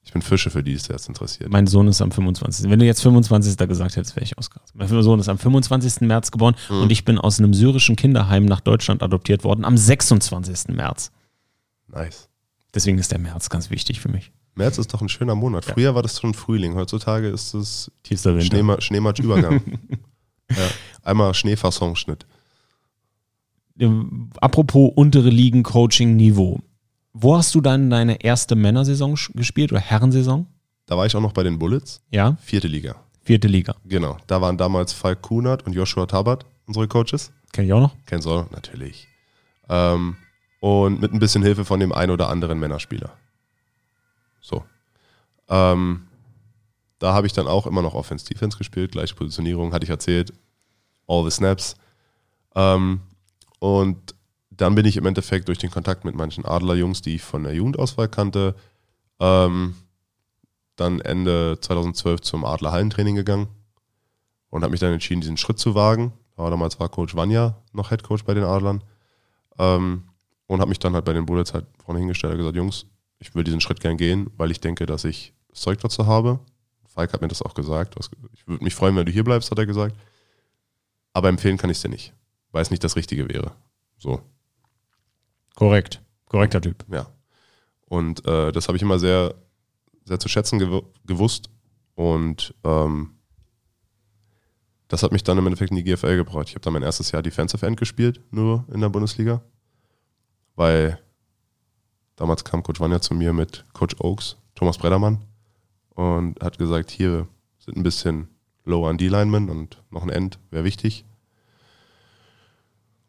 [0.04, 1.50] Ich bin Fische, für die es jetzt interessiert.
[1.50, 2.68] Mein Sohn ist am 25.
[2.68, 3.56] Wenn du jetzt 25.
[3.68, 4.74] gesagt hättest, wäre ich ausgerastet.
[4.76, 6.00] Mein Sohn ist am 25.
[6.02, 6.82] März geboren Mhm.
[6.82, 10.74] und ich bin aus einem syrischen Kinderheim nach Deutschland adoptiert worden am 26.
[10.74, 11.12] März.
[11.86, 12.28] Nice.
[12.74, 14.32] Deswegen ist der März ganz wichtig für mich.
[14.54, 15.66] März ist doch ein schöner Monat.
[15.66, 15.74] Ja.
[15.74, 16.74] Früher war das schon Frühling.
[16.74, 18.80] Heutzutage ist es Tiefster Winter.
[18.80, 19.60] Schneematsch-Übergang.
[20.50, 20.56] ja.
[21.02, 22.26] Einmal Schneefassonschnitt.
[23.78, 26.60] Ähm, Apropos untere Ligen Coaching Niveau.
[27.14, 30.46] Wo hast du dann deine erste Männersaison gespielt oder Herrensaison?
[30.86, 32.02] Da war ich auch noch bei den Bullets.
[32.10, 32.96] Ja, Vierte Liga.
[33.22, 33.76] vierte Liga.
[33.84, 34.16] Genau.
[34.26, 37.32] Da waren damals Falk Kunert und Joshua Tabat unsere Coaches.
[37.52, 37.94] Kenn ich auch noch.
[38.06, 39.08] Kennst du, natürlich.
[39.68, 40.16] Ähm,
[40.62, 43.10] und mit ein bisschen Hilfe von dem einen oder anderen Männerspieler.
[44.40, 44.64] So.
[45.48, 46.06] Ähm,
[47.00, 50.32] da habe ich dann auch immer noch Offense-Defense gespielt, gleiche Positionierung, hatte ich erzählt.
[51.08, 51.74] All the Snaps.
[52.54, 53.00] Ähm,
[53.58, 54.14] Und
[54.50, 57.54] dann bin ich im Endeffekt durch den Kontakt mit manchen Adlerjungs, die ich von der
[57.54, 58.54] Jugendauswahl kannte,
[59.18, 59.74] ähm,
[60.76, 63.48] dann Ende 2012 zum Adler Hallentraining gegangen
[64.48, 66.12] und habe mich dann entschieden, diesen Schritt zu wagen.
[66.36, 68.84] Damals war Coach Vanya noch Head Coach bei den Adlern.
[69.58, 70.04] Ähm,
[70.52, 72.86] und habe mich dann halt bei den Bullets halt vorne hingestellt und gesagt, Jungs,
[73.18, 76.40] ich will diesen Schritt gern gehen, weil ich denke, dass ich das Zeug dazu habe.
[76.86, 77.96] Falk hat mir das auch gesagt.
[78.34, 79.96] Ich würde mich freuen, wenn du hier bleibst, hat er gesagt.
[81.14, 82.12] Aber empfehlen kann ich es dir nicht,
[82.50, 83.52] weil es nicht das Richtige wäre.
[83.96, 84.20] So.
[85.54, 86.02] Korrekt.
[86.26, 86.84] Korrekter Typ.
[86.90, 87.06] Ja.
[87.86, 89.34] Und äh, das habe ich immer sehr,
[90.04, 91.48] sehr zu schätzen gew gewusst.
[91.94, 93.14] Und ähm,
[94.88, 96.48] das hat mich dann im Endeffekt in die GFL gebracht.
[96.48, 99.42] Ich habe dann mein erstes Jahr Defensive End gespielt, nur in der Bundesliga.
[100.56, 100.98] Weil
[102.16, 105.24] damals kam Coach Wanja zu mir mit Coach Oaks, Thomas Breddermann,
[105.94, 107.26] und hat gesagt, hier
[107.58, 108.28] sind ein bisschen
[108.64, 111.04] low an D-Linemen und noch ein End wäre wichtig.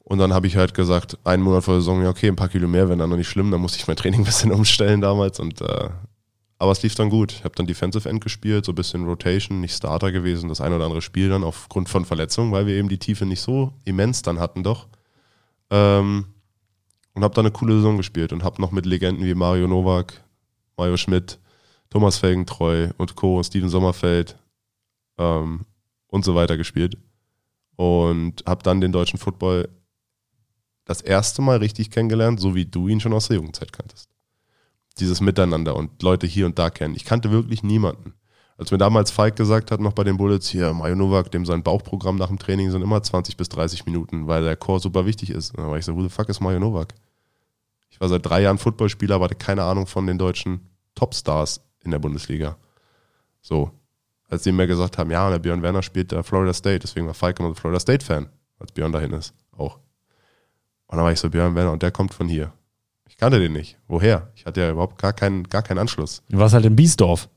[0.04, 2.50] Und dann habe ich halt gesagt, einen Monat vor der Saison, ja okay, ein paar
[2.50, 5.02] Kilo mehr wären dann noch nicht schlimm, dann musste ich mein Training ein bisschen umstellen
[5.02, 5.40] damals.
[5.40, 5.90] Und, äh,
[6.60, 7.32] aber es lief dann gut.
[7.32, 10.74] Ich habe dann Defensive End gespielt, so ein bisschen Rotation, nicht Starter gewesen, das ein
[10.74, 14.22] oder andere Spiel dann aufgrund von Verletzungen, weil wir eben die Tiefe nicht so immens
[14.22, 14.88] dann hatten doch.
[15.70, 16.26] Ähm,
[17.14, 20.24] und habe dann eine coole Saison gespielt und habe noch mit Legenden wie Mario Nowak,
[20.78, 21.40] Mario Schmidt,
[21.90, 24.38] Thomas Felgentreu und Co., Steven Sommerfeld
[25.18, 25.66] ähm,
[26.08, 26.98] und so weiter gespielt.
[27.76, 29.70] Und habe dann den deutschen Football
[30.86, 34.10] das erste Mal richtig kennengelernt, so wie du ihn schon aus der Jugendzeit kanntest.
[35.00, 36.96] Dieses Miteinander und Leute hier und da kennen.
[36.96, 38.14] Ich kannte wirklich niemanden.
[38.58, 41.64] Als mir damals Falk gesagt hat, noch bei den Bullets, hier, Mario Novak, dem sein
[41.64, 45.32] Bauchprogramm nach dem Training sind immer 20 bis 30 Minuten, weil der Chor super wichtig
[45.32, 45.58] ist.
[45.58, 46.94] dann war ich so, who the fuck ist Mario Novak?
[47.94, 51.92] Ich war seit drei Jahren Footballspieler, aber hatte keine Ahnung von den deutschen Topstars in
[51.92, 52.58] der Bundesliga.
[53.40, 53.70] So.
[54.28, 57.14] Als die mir gesagt haben, ja, der Björn Werner spielt da Florida State, deswegen war
[57.14, 59.36] Falk immer Florida State-Fan, als Björn dahin ist.
[59.56, 59.76] Auch.
[60.88, 62.52] Und dann war ich so, Björn Werner, und der kommt von hier.
[63.08, 63.78] Ich kannte den nicht.
[63.88, 64.32] Woher?
[64.34, 66.24] Ich hatte ja überhaupt gar keinen, gar keinen Anschluss.
[66.30, 67.30] Du warst halt in Biesdorf.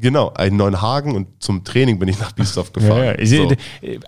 [0.00, 3.16] Genau, ein Neuenhagen und zum Training bin ich nach Biesdorf gefahren.
[3.18, 3.52] Ja, so.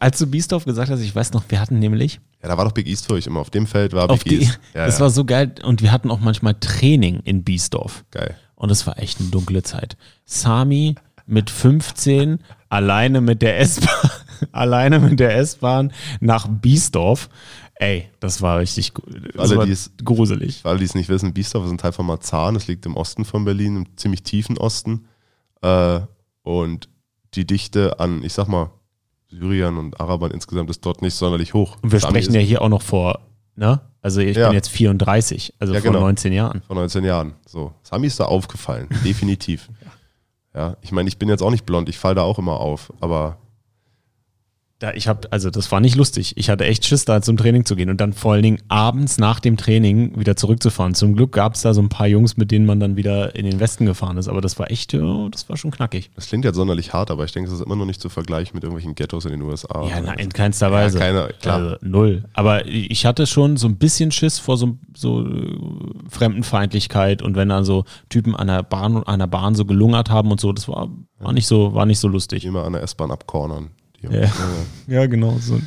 [0.01, 2.21] Als du Biesdorf gesagt hast, ich weiß noch, wir hatten nämlich.
[2.43, 3.41] Ja, da war doch Big East für euch immer.
[3.41, 4.59] Auf dem Feld war Big die, East.
[4.75, 5.03] Ja, das ja.
[5.03, 5.55] war so geil.
[5.63, 8.05] Und wir hatten auch manchmal Training in Biesdorf.
[8.11, 8.37] Geil.
[8.57, 9.97] Und es war echt eine dunkle Zeit.
[10.25, 14.11] Sami mit 15 alleine mit der S-Bahn,
[14.53, 17.29] alleine mit der S-Bahn nach Biesdorf.
[17.79, 18.93] Ey, das war richtig
[19.35, 19.69] das alle, war
[20.03, 20.63] gruselig.
[20.63, 22.55] Für alle, die es nicht wissen, Biesdorf ist ein Teil von Marzahn.
[22.55, 25.07] Das liegt im Osten von Berlin, im ziemlich tiefen Osten.
[25.63, 26.01] Äh,
[26.43, 26.89] und
[27.35, 28.71] die Dichte an, ich sag mal,
[29.29, 31.77] Syrern und Arabern insgesamt ist dort nicht sonderlich hoch.
[31.83, 33.21] Und wir Sami sprechen ja hier auch noch vor,
[33.57, 33.81] ne?
[34.01, 34.49] Also ich ja.
[34.49, 36.05] bin jetzt 34, also ja, vor genau.
[36.05, 36.63] 19 Jahren.
[36.63, 37.35] Vor 19 Jahren.
[37.45, 37.73] So.
[37.83, 39.69] Sami ist da aufgefallen, definitiv.
[40.55, 40.61] ja.
[40.61, 42.93] ja, ich meine, ich bin jetzt auch nicht blond, ich falle da auch immer auf,
[43.01, 43.39] aber
[44.79, 46.35] da, ich habe, also das war nicht lustig.
[46.37, 49.17] Ich hatte echt Schiss, da zum Training zu gehen und dann vor allen Dingen abends
[49.17, 50.95] nach dem Training wieder zurückzufahren.
[50.95, 53.47] Zum Glück gab es da so ein paar Jungs, mit denen man dann wieder in
[53.47, 54.29] den Westen gefahren ist.
[54.29, 56.11] Aber das war echt, oh, das war schon knackig.
[56.15, 58.55] Das klingt jetzt sonderlich hart, aber ich denke, es ist immer noch nicht zu vergleichen
[58.55, 59.87] mit irgendwelchen Ghettos in den USA.
[59.89, 60.99] Ja, nein, in keinster Weise.
[60.99, 61.57] Ja, keine, klar.
[61.57, 62.25] Also, null.
[62.35, 65.59] Aber ich hatte schon so ein bisschen Schiss vor so, so äh,
[66.11, 70.31] Fremdenfeindlichkeit und wenn dann so Typen an der Bahn, an der Bahn so gelungert haben
[70.31, 72.45] und so, das war, war nicht so, war nicht so lustig.
[72.45, 73.71] Immer an der S-Bahn abcornern.
[74.11, 74.31] Ja.
[74.87, 75.37] ja, genau.
[75.39, 75.61] So.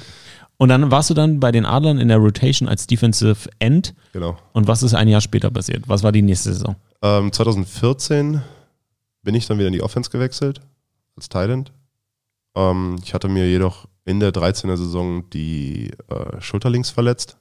[0.57, 3.93] Und dann warst du dann bei den Adlern in der Rotation als Defensive End.
[4.11, 4.37] Genau.
[4.51, 5.87] Und was ist ein Jahr später passiert?
[5.87, 6.75] Was war die nächste Saison?
[7.01, 8.41] Ähm, 2014
[9.23, 10.59] bin ich dann wieder in die Offense gewechselt
[11.15, 11.71] als Thailand.
[12.55, 17.37] Ähm, ich hatte mir jedoch in der 13er Saison die äh, Schulterlinks verletzt.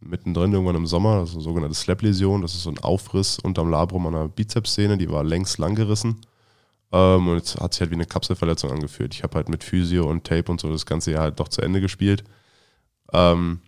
[0.00, 2.42] Mittendrin irgendwann im Sommer, das ist eine sogenannte Slap-Läsion.
[2.42, 6.20] Das ist so ein Aufriss unterm Labrum an der Bizepssehne, die war längs lang gerissen.
[6.96, 9.14] Ähm, und es hat sich halt wie eine Kapselverletzung angefühlt.
[9.14, 11.60] Ich habe halt mit Physio und Tape und so das ganze Jahr halt doch zu
[11.60, 12.24] Ende gespielt.
[13.12, 13.60] Ähm,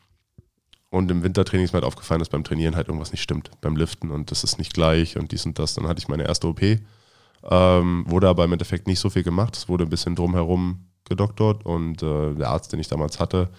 [0.91, 3.77] und im Wintertraining ist mir halt aufgefallen, dass beim Trainieren halt irgendwas nicht stimmt, beim
[3.77, 5.75] Liften und das ist nicht gleich und dies und das.
[5.75, 9.55] Dann hatte ich meine erste OP, ähm, wurde aber im Endeffekt nicht so viel gemacht.
[9.57, 13.51] Es wurde ein bisschen drumherum gedoktert und äh, der Arzt, den ich damals hatte,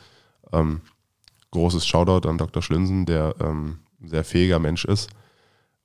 [0.52, 0.82] ähm,
[1.52, 2.64] großes Shoutout an Dr.
[2.64, 5.10] Schlinsen, der ähm, sehr fähiger Mensch ist,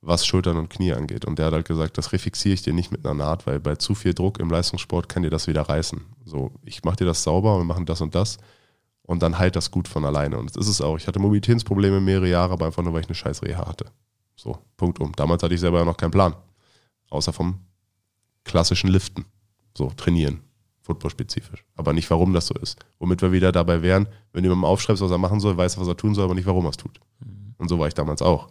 [0.05, 1.25] was Schultern und Knie angeht.
[1.25, 3.75] Und der hat halt gesagt, das refixiere ich dir nicht mit einer Naht, weil bei
[3.75, 6.01] zu viel Druck im Leistungssport kann dir das wieder reißen.
[6.25, 8.37] So, ich mache dir das sauber und wir machen das und das
[9.01, 10.37] und dann halt das gut von alleine.
[10.37, 10.97] Und das ist es auch.
[10.97, 13.85] Ich hatte Mobilitätsprobleme mehrere Jahre, aber einfach nur, weil ich eine scheiß Reha hatte.
[14.35, 15.11] So, Punkt um.
[15.13, 16.35] Damals hatte ich selber ja noch keinen Plan.
[17.09, 17.59] Außer vom
[18.43, 19.25] klassischen Liften.
[19.75, 20.41] So, trainieren.
[20.81, 21.65] Football-spezifisch.
[21.75, 22.77] Aber nicht, warum das so ist.
[22.99, 25.87] Womit wir wieder dabei wären, wenn du jemandem aufschreibst, was er machen soll, weiß, was
[25.87, 26.99] er tun soll, aber nicht, warum er es tut.
[27.19, 27.55] Mhm.
[27.57, 28.49] Und so war ich damals auch.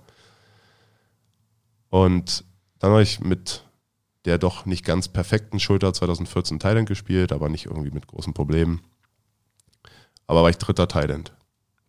[1.94, 2.44] Und
[2.80, 3.62] dann habe ich mit
[4.24, 8.80] der doch nicht ganz perfekten Schulter 2014 Thailand gespielt, aber nicht irgendwie mit großen Problemen.
[10.26, 11.32] Aber war ich dritter Thailand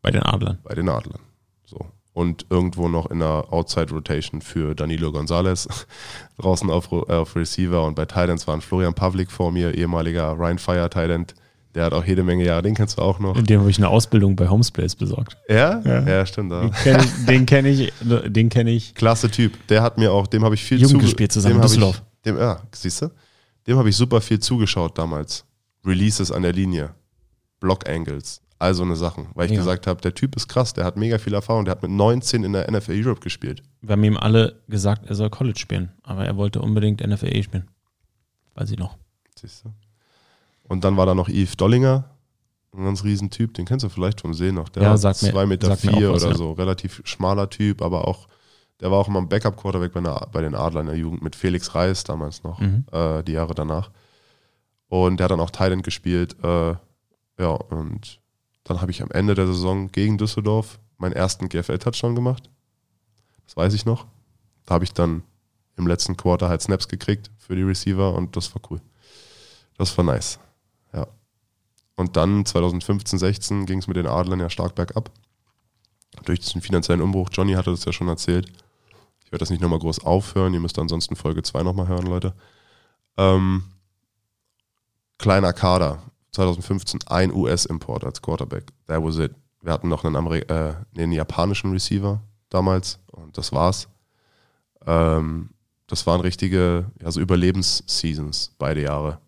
[0.03, 0.59] Bei den Adlern.
[0.61, 1.21] bei den Adlern.
[1.65, 1.87] So.
[2.13, 5.67] Und irgendwo noch in der Outside Rotation für Danilo Gonzalez
[6.37, 10.87] draußen auf, auf Receiver und bei Titans waren Florian Pavlik vor mir, ehemaliger Ryan Fire
[10.87, 11.25] Titan.
[11.76, 13.36] Der hat auch jede Menge Jahre, den kennst du auch noch.
[13.38, 15.36] In dem habe ich eine Ausbildung bei Homesplace besorgt.
[15.49, 15.82] Ja?
[15.84, 16.07] Ja.
[16.07, 16.51] Ja, stimmt.
[16.51, 16.69] Ja.
[17.28, 18.95] Den kenne ich, den kenne ich.
[18.95, 19.67] Klasse Typ.
[19.67, 21.71] Der hat mir auch, dem habe ich viel Jugend gespielt zusammen dem in hab ich-
[21.73, 22.01] Düsseldorf.
[22.26, 23.09] Dem, ja, siehst du?
[23.67, 25.43] Dem habe ich super viel zugeschaut damals.
[25.86, 26.91] Releases an der Linie,
[27.59, 29.28] Block Angles, all so eine Sachen.
[29.36, 29.57] Weil ich Ja.
[29.59, 32.43] gesagt habe, der Typ ist krass, der hat mega viel Erfahrung, der hat mit 19
[32.45, 33.61] in der NFL Europe gespielt.
[33.82, 35.91] Wir haben ihm alle gesagt, er soll College spielen.
[36.03, 37.67] Aber er wollte unbedingt NFA spielen.
[38.55, 38.97] Weiß ich noch.
[39.39, 39.69] Siehst du?
[40.68, 42.09] Und dann war da noch Yves Dollinger,
[42.76, 44.68] ein ganz riesen Typ, den kennst du vielleicht vom Sehen noch.
[44.70, 46.38] Der Ja, sagt mir- 2 Meter vier was, oder ja.
[46.38, 48.28] so, relativ schmaler Typ, aber auch,
[48.82, 51.36] der war auch immer ein Backup-Quarterback bei, einer- bei den Adlern in der Jugend mit
[51.36, 52.86] Felix Reis damals noch, Mhm.
[52.91, 53.91] äh, die Jahre danach.
[54.89, 56.36] Und der hat dann auch Thailand gespielt.
[56.43, 56.76] Äh,
[57.39, 58.20] ja, und
[58.66, 62.49] dann habe ich am Ende der Saison gegen Düsseldorf meinen ersten GFL-Touchdown gemacht.
[63.45, 64.05] Das weiß ich noch.
[64.66, 65.24] Da habe ich dann
[65.78, 68.82] im letzten Quarter halt Snaps gekriegt für die Receiver und das war cool.
[69.78, 70.39] Das war nice.
[70.95, 71.07] Ja.
[71.95, 75.11] Und dann 2015, 16 ging es mit den Adlern ja stark bergab.
[76.23, 77.29] Durch den finanziellen Umbruch.
[77.31, 78.47] Johnny hatte das ja schon erzählt.
[79.25, 80.53] Ich werde das nicht nochmal groß aufhören.
[80.53, 82.33] Ihr müsst ansonsten Folge 2 nochmal hören, Leute.
[83.17, 83.63] Ähm,
[85.17, 86.03] kleiner Kader.
[86.31, 88.65] 2015 ein US-Import als Quarterback.
[88.87, 89.33] That was it.
[89.61, 93.87] Wir hatten noch einen, Ameri äh, einen japanischen Receiver damals und das war's.
[94.85, 95.49] Ähm,
[95.87, 99.19] das waren richtige also Überlebensseasons, beide Jahre.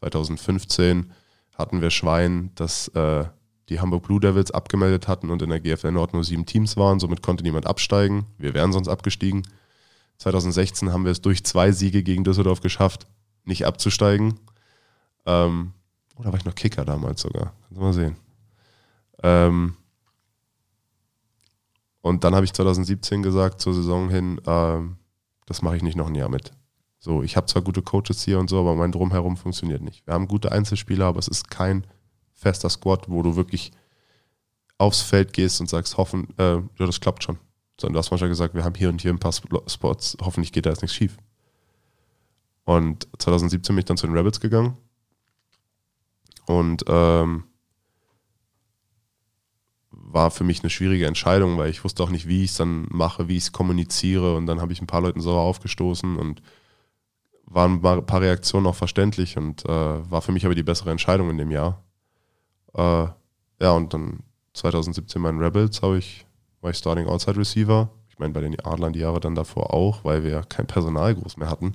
[0.00, 1.12] 2015
[1.56, 3.24] hatten wir Schwein, dass äh,
[3.68, 6.98] die Hamburg Blue Devils abgemeldet hatten und in der GFL Nord nur sieben Teams waren,
[6.98, 8.26] somit konnte niemand absteigen.
[8.38, 9.46] Wir wären sonst abgestiegen.
[10.18, 13.06] 2016 haben wir es durch zwei Siege gegen Düsseldorf geschafft,
[13.44, 14.40] nicht abzusteigen.
[15.24, 15.72] Ähm,
[16.16, 17.52] oder war ich noch Kicker damals sogar?
[17.62, 18.16] Kannst du mal sehen.
[19.22, 19.76] Ähm,
[22.02, 24.96] und dann habe ich 2017 gesagt, zur Saison hin, ähm,
[25.46, 26.52] das mache ich nicht noch ein Jahr mit.
[27.02, 30.06] So, ich habe zwar gute Coaches hier und so, aber mein Drumherum funktioniert nicht.
[30.06, 31.86] Wir haben gute Einzelspieler, aber es ist kein
[32.34, 33.72] fester Squad, wo du wirklich
[34.76, 37.38] aufs Feld gehst und sagst, hoffen, äh, ja, das klappt schon.
[37.80, 40.52] Sondern du hast manchmal gesagt, wir haben hier und hier ein paar Sp- Spots, hoffentlich
[40.52, 41.16] geht da jetzt nichts schief.
[42.64, 44.76] Und 2017 bin ich dann zu den Rebels gegangen.
[46.46, 47.44] Und ähm,
[49.90, 52.86] war für mich eine schwierige Entscheidung, weil ich wusste auch nicht, wie ich es dann
[52.90, 54.36] mache, wie ich es kommuniziere.
[54.36, 56.42] Und dann habe ich ein paar Leuten sauer aufgestoßen und
[57.50, 61.30] waren ein paar Reaktionen auch verständlich und äh, war für mich aber die bessere Entscheidung
[61.30, 61.82] in dem Jahr.
[62.74, 63.06] Äh,
[63.60, 64.20] ja, und dann
[64.54, 66.26] 2017 bei den Rebels habe ich,
[66.60, 67.90] war ich Starting Outside Receiver.
[68.08, 71.36] Ich meine, bei den Adlern die Jahre dann davor auch, weil wir kein Personal groß
[71.36, 71.74] mehr hatten.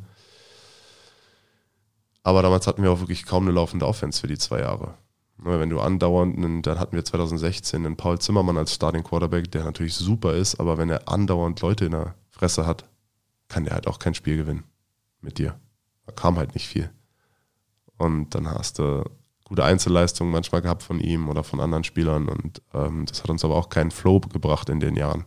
[2.23, 4.95] Aber damals hatten wir auch wirklich kaum eine laufende Offense für die zwei Jahre.
[5.37, 9.65] Ne, Wenn du andauernd, dann hatten wir 2016 einen Paul Zimmermann als Starting Quarterback, der
[9.65, 12.85] natürlich super ist, aber wenn er andauernd Leute in der Fresse hat,
[13.49, 14.63] kann der halt auch kein Spiel gewinnen
[15.21, 15.59] mit dir.
[16.05, 16.89] Da kam halt nicht viel.
[17.97, 19.03] Und dann hast du
[19.45, 23.45] gute Einzelleistungen manchmal gehabt von ihm oder von anderen Spielern und ähm, das hat uns
[23.45, 25.25] aber auch keinen Flow gebracht in den Jahren.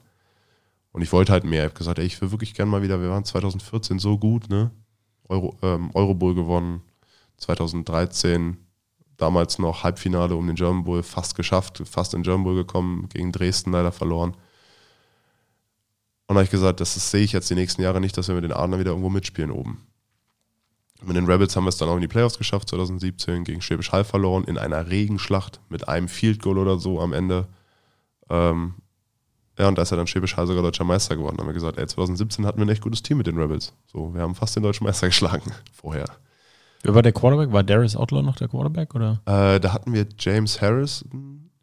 [0.92, 1.62] Und ich wollte halt mehr.
[1.62, 4.48] Ich habe gesagt, ey, ich will wirklich gerne mal wieder, wir waren 2014 so gut,
[4.50, 4.70] ne?
[5.28, 6.82] Euro, ähm, Eurobowl gewonnen,
[7.36, 8.56] 2013
[9.16, 13.30] damals noch Halbfinale um den German Bowl fast geschafft, fast in German Bowl gekommen, gegen
[13.30, 14.30] Dresden leider verloren.
[16.26, 18.34] Und da habe ich gesagt, das sehe ich jetzt die nächsten Jahre nicht, dass wir
[18.34, 19.86] mit den Adlern wieder irgendwo mitspielen oben.
[21.04, 23.92] Mit den Rebels haben wir es dann auch in die Playoffs geschafft, 2017, gegen Schwäbisch
[23.92, 27.46] Hall verloren, in einer Regenschlacht mit einem Field Goal oder so am Ende.
[28.28, 28.74] Ähm,
[29.58, 31.36] ja, und da ist ja dann Schwäbisch Hall sogar deutscher Meister geworden.
[31.36, 33.72] Da haben wir gesagt, ey, 2017 hatten wir ein echt gutes Team mit den Rebels.
[33.86, 36.06] So, wir haben fast den deutschen Meister geschlagen vorher.
[36.82, 37.52] Wer war der Quarterback?
[37.52, 38.94] War Darius Outlaw noch der Quarterback?
[38.94, 39.20] Oder?
[39.26, 41.04] Äh, da hatten wir James Harris,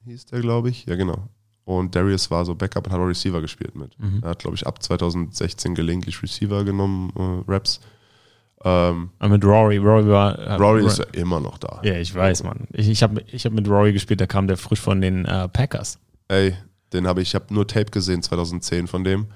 [0.06, 0.86] hieß der, glaube ich.
[0.86, 1.30] Ja, genau.
[1.64, 3.98] Und Darius war so Backup und hat auch Receiver gespielt mit.
[3.98, 4.20] Mhm.
[4.22, 7.80] Er hat, glaube ich, ab 2016 gelegentlich Receiver genommen, äh, Raps.
[8.68, 9.78] Ähm, Ah, mit Rory.
[9.78, 10.38] Rory war.
[10.40, 11.80] äh, Rory ist ja immer noch da.
[11.84, 12.68] Ja, ich weiß, Mann.
[12.74, 15.48] Ich, ich habe ich hab mit Rory gespielt, da kam der frisch von den äh,
[15.50, 16.00] Packers.
[16.28, 16.56] Ey,
[16.92, 19.28] den habe ich, ich habe nur Tape gesehen 2010 von dem.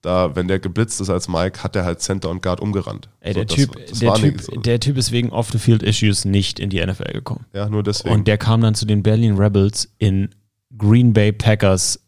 [0.00, 3.08] Da, wenn der geblitzt ist als Mike, hat er halt Center und Guard umgerannt.
[3.20, 4.46] Ey, So, der, das- typ, das der, war typ, nix.
[4.64, 7.44] der Typ ist wegen Off-the-Field-Issues nicht in die NFL gekommen.
[7.52, 8.14] Ja, nur deswegen.
[8.14, 10.30] Und der kam dann zu den Berlin Rebels in
[10.76, 12.00] Green Bay Packers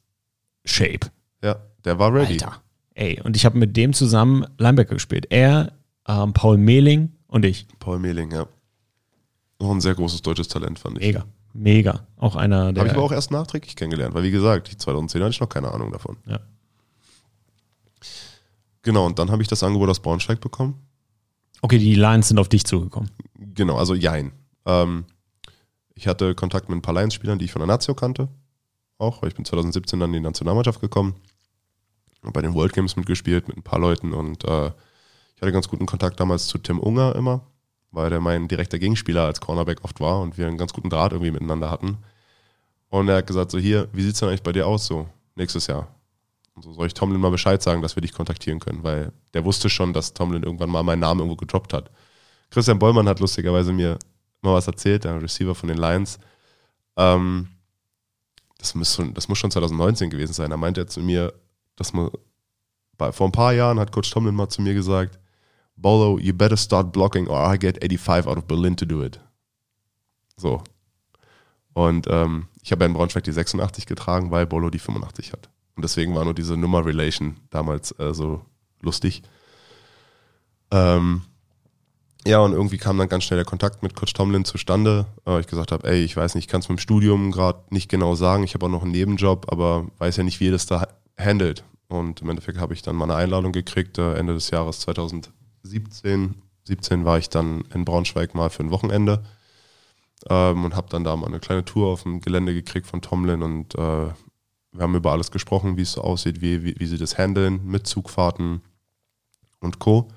[0.65, 1.09] Shape.
[1.43, 2.33] ja, der war ready.
[2.33, 2.61] Alter.
[2.95, 5.27] Ey, und ich habe mit dem zusammen Linebacker gespielt.
[5.31, 5.73] Er,
[6.07, 7.67] ähm, Paul Mehling und ich.
[7.79, 8.47] Paul Mehling, ja.
[9.61, 11.07] Noch ein sehr großes deutsches Talent, fand ich.
[11.07, 11.25] Mega.
[11.53, 12.07] Mega.
[12.17, 12.81] Auch einer der.
[12.83, 15.71] Habe ich aber auch erst nachträglich kennengelernt, weil wie gesagt, 2010 hatte ich noch keine
[15.71, 16.17] Ahnung davon.
[16.27, 16.41] Ja.
[18.83, 20.79] Genau, und dann habe ich das Angebot aus Braunschweig bekommen.
[21.63, 23.11] Okay, die Lions sind auf dich zugekommen.
[23.55, 24.33] Genau, also jein.
[24.67, 25.05] Ähm,
[25.95, 28.29] ich hatte Kontakt mit ein paar Lions-Spielern, die ich von der Nazio kannte.
[28.99, 31.15] auch, weil ich bin 2017 dann in die Nationalmannschaft gekommen
[32.23, 34.73] und bei den World Games mitgespielt mit ein paar Leuten und äh,
[35.35, 37.43] ich hatte ganz guten Kontakt damals zu Tim Unger immer,
[37.91, 41.13] weil der mein direkter Gegenspieler als Cornerback oft war und wir einen ganz guten Draht
[41.13, 41.99] irgendwie miteinander hatten.
[42.89, 45.09] Und er hat gesagt, so hier, wie sieht es denn eigentlich bei dir aus so
[45.35, 45.89] nächstes Jahr?
[46.55, 49.45] Und so soll ich Tomlin mal Bescheid sagen, dass wir dich kontaktieren können, weil der
[49.45, 51.91] wusste schon, dass Tomlin irgendwann mal meinen Namen irgendwo gedroppt hat.
[52.51, 53.99] Christian Bollmann hat lustigerweise mir
[54.41, 56.21] mal was erzählt, der Receiver von den Lions.
[56.97, 57.49] Ähm,
[58.59, 60.51] das, muss schon, das muss schon 2019 gewesen sein.
[60.51, 61.33] Da meinte er zu mir,
[61.75, 62.11] dass man
[62.97, 65.19] bei, vor ein paar Jahren hat Coach Tomlin mal zu mir gesagt,
[65.77, 69.21] Bolo, you better start blocking or I get 85 out of Berlin to do it.
[70.37, 70.63] So.
[71.73, 75.51] Und ähm, ich habe ja in Braunschweig die 86 getragen, weil Bolo die 85 hat.
[75.77, 78.43] Und deswegen war nur diese Nummer-Relation damals äh, so
[78.81, 79.23] lustig.
[80.71, 81.23] Ähm,
[82.27, 85.07] ja, und irgendwie kam dann ganz schnell der Kontakt mit Coach Tomlin zustande.
[85.27, 87.63] Äh, ich gesagt habe, ey, ich weiß nicht, ich kann es mit dem Studium gerade
[87.71, 88.45] nicht genau sagen.
[88.45, 91.65] Ich habe auch noch einen Nebenjob, aber weiß ja nicht, wie ihr das da handelt.
[91.89, 95.33] Und im Endeffekt habe ich dann mal eine Einladung gekriegt, äh, Ende des Jahres 2017.
[95.65, 99.25] 17 war ich dann in Braunschweig mal für ein Wochenende
[100.29, 103.43] ähm, und habe dann da mal eine kleine Tour auf dem Gelände gekriegt von Tomlin
[103.43, 104.09] und äh,
[104.73, 107.65] wir haben über alles gesprochen, wie es so aussieht, wie, wie, wie sie das handeln
[107.65, 108.63] mit Zugfahrten
[109.61, 110.09] und Co.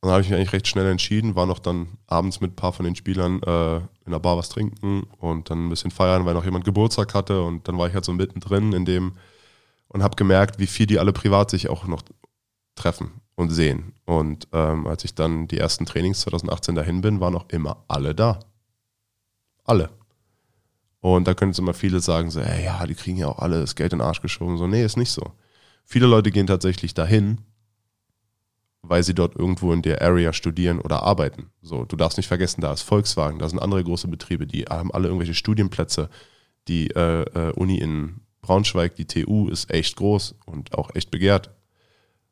[0.00, 2.56] Und dann habe ich mich eigentlich recht schnell entschieden, war noch dann abends mit ein
[2.56, 6.24] paar von den Spielern äh, in der Bar was trinken und dann ein bisschen feiern,
[6.24, 9.16] weil noch jemand Geburtstag hatte und dann war ich halt so mittendrin in dem
[9.88, 12.02] und habe gemerkt, wie viel die alle privat sich auch noch
[12.74, 13.92] treffen und sehen.
[14.04, 18.12] Und ähm, als ich dann die ersten Trainings 2018 dahin bin, waren auch immer alle
[18.12, 18.40] da.
[19.64, 19.90] Alle.
[20.98, 23.60] Und da können jetzt immer viele sagen, so, ey, ja, die kriegen ja auch alle
[23.60, 24.58] das Geld in den Arsch geschoben.
[24.58, 25.34] So, nee, ist nicht so.
[25.84, 27.40] Viele Leute gehen tatsächlich dahin,
[28.82, 31.52] weil sie dort irgendwo in der Area studieren oder arbeiten.
[31.62, 34.90] So, du darfst nicht vergessen, da ist Volkswagen, da sind andere große Betriebe, die haben
[34.92, 36.10] alle irgendwelche Studienplätze.
[36.66, 41.50] Die äh, äh, Uni in Braunschweig, die TU, ist echt groß und auch echt begehrt.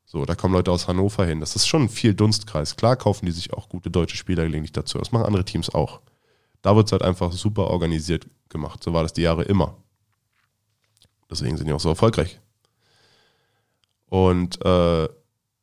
[0.09, 1.41] So, da kommen Leute aus Hannover hin.
[1.41, 2.77] Das ist schon viel Dunstkreis.
[2.77, 4.99] Klar kaufen die sich auch gute deutsche Spieler gelegentlich dazu.
[4.99, 6.01] Das machen andere Teams auch.
[6.63, 8.83] Da wird es halt einfach super organisiert gemacht.
[8.85, 9.77] So war das die Jahre immer.
[11.29, 12.41] Deswegen sind die auch so erfolgreich.
[14.09, 15.09] Und äh,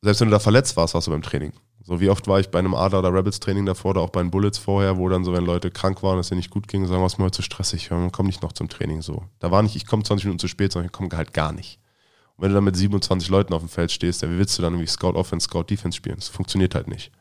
[0.02, 1.54] selbst wenn du da verletzt warst, warst du beim Training.
[1.82, 4.22] So wie oft war ich bei einem Adler oder Rebels Training davor oder auch bei
[4.22, 6.86] den Bullets vorher, wo dann so, wenn Leute krank waren, es dir nicht gut ging,
[6.86, 9.24] sagen, was mir heute zu stressig, man kommt nicht noch zum Training so.
[9.38, 11.78] Da war nicht, ich komme 20 Minuten zu spät, sondern ich komme halt gar nicht.
[12.36, 14.62] Und wenn du dann mit 27 Leuten auf dem Feld stehst, dann wie willst du
[14.62, 16.16] dann irgendwie Scout Offense, Scout Defense spielen?
[16.16, 17.12] Das funktioniert halt nicht.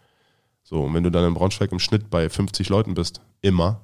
[0.64, 3.82] So, und wenn du dann in Braunschweig im Schnitt bei 50 Leuten bist, immer,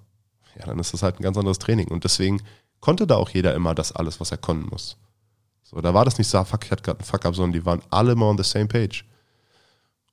[0.57, 1.89] ja, dann ist das halt ein ganz anderes Training.
[1.89, 2.41] Und deswegen
[2.79, 4.97] konnte da auch jeder immer das alles, was er können muss.
[5.63, 7.65] So, da war das nicht so, ah, fuck, ich hatte gerade einen Fuck-up, sondern die
[7.65, 9.05] waren alle immer on the same page.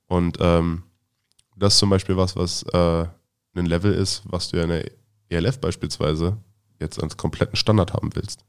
[0.06, 0.82] Und ähm,
[1.56, 3.06] das ist zum Beispiel was, was äh,
[3.54, 4.90] ein Level ist, was du ja in der
[5.30, 6.36] ELF beispielsweise
[6.78, 8.44] jetzt als kompletten Standard haben willst.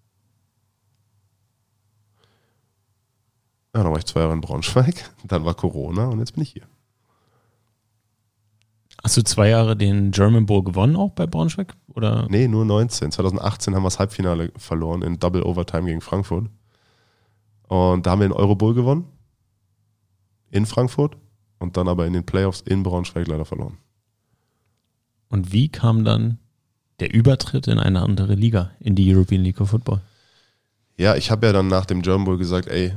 [3.77, 4.95] Ja, dann war ich zwei Jahre in Braunschweig,
[5.27, 6.63] dann war Corona und jetzt bin ich hier.
[9.03, 11.75] Hast du zwei Jahre den German Bowl gewonnen auch bei Braunschweig?
[11.93, 12.25] Oder?
[12.27, 13.11] Nee, nur 19.
[13.11, 16.49] 2018 haben wir das Halbfinale verloren in Double Overtime gegen Frankfurt.
[17.67, 19.05] Und da haben wir den Euro Bowl gewonnen.
[20.49, 21.15] In Frankfurt.
[21.59, 23.77] Und dann aber in den Playoffs in Braunschweig leider verloren.
[25.29, 26.39] Und wie kam dann
[26.99, 30.01] der Übertritt in eine andere Liga, in die European League of Football?
[30.97, 32.95] Ja, ich habe ja dann nach dem German Bowl gesagt, ey,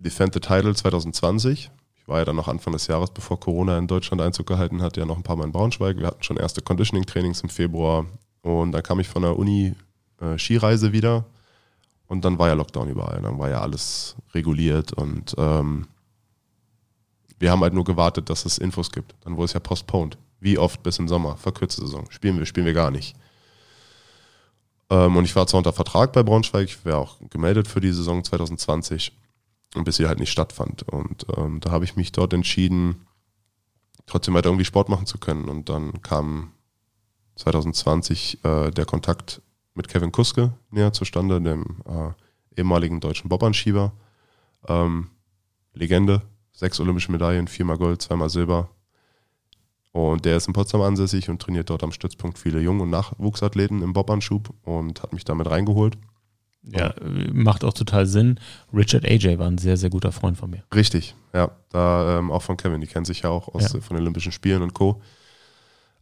[0.00, 1.70] defend the title 2020
[2.10, 5.06] war ja dann noch Anfang des Jahres, bevor Corona in Deutschland Einzug gehalten hat, ja
[5.06, 5.96] noch ein paar Mal in Braunschweig.
[5.96, 8.04] Wir hatten schon erste Conditioning-Trainings im Februar
[8.42, 9.74] und dann kam ich von der Uni
[10.20, 11.24] äh, Skireise wieder
[12.08, 13.22] und dann war ja Lockdown überall.
[13.22, 15.86] Dann war ja alles reguliert und ähm,
[17.38, 19.14] wir haben halt nur gewartet, dass es Infos gibt.
[19.20, 20.18] Dann wurde es ja postponed.
[20.40, 22.10] Wie oft bis im Sommer, verkürzte Saison.
[22.10, 23.14] Spielen wir, spielen wir gar nicht.
[24.90, 27.92] Ähm, und ich war zwar unter Vertrag bei Braunschweig, ich wäre auch gemeldet für die
[27.92, 29.19] Saison 2020 und
[29.84, 30.82] bis sie halt nicht stattfand.
[30.84, 33.06] Und ähm, da habe ich mich dort entschieden,
[34.06, 35.48] trotzdem weiter irgendwie Sport machen zu können.
[35.48, 36.52] Und dann kam
[37.36, 39.42] 2020 äh, der Kontakt
[39.74, 43.92] mit Kevin Kuske näher zustande, dem äh, ehemaligen deutschen Bobanschieber.
[44.68, 45.10] Ähm,
[45.72, 46.22] Legende,
[46.52, 48.70] sechs olympische Medaillen, viermal Gold, zweimal Silber.
[49.92, 53.82] Und der ist in Potsdam ansässig und trainiert dort am Stützpunkt viele Jung- und Nachwuchsathleten
[53.82, 55.96] im Bobanschub und hat mich damit reingeholt.
[56.62, 56.94] Ja,
[57.32, 58.38] macht auch total Sinn.
[58.72, 60.62] Richard AJ war ein sehr, sehr guter Freund von mir.
[60.74, 61.50] Richtig, ja.
[61.70, 63.80] Da ähm, auch von Kevin, die kennt sich ja auch aus, ja.
[63.80, 65.00] von den Olympischen Spielen und Co.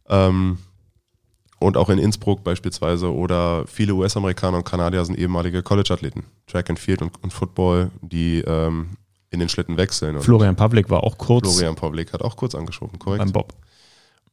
[0.09, 0.57] Ähm,
[1.59, 6.23] und auch in Innsbruck beispielsweise oder viele US-Amerikaner und Kanadier sind ehemalige College-Athleten.
[6.47, 8.97] Track and Field und, und Football, die ähm,
[9.29, 10.19] in den Schlitten wechseln.
[10.21, 11.47] Florian Pavlik war auch kurz.
[11.47, 13.23] Florian Pavlik hat auch kurz angeschoben, korrekt.
[13.23, 13.53] Beim Bob.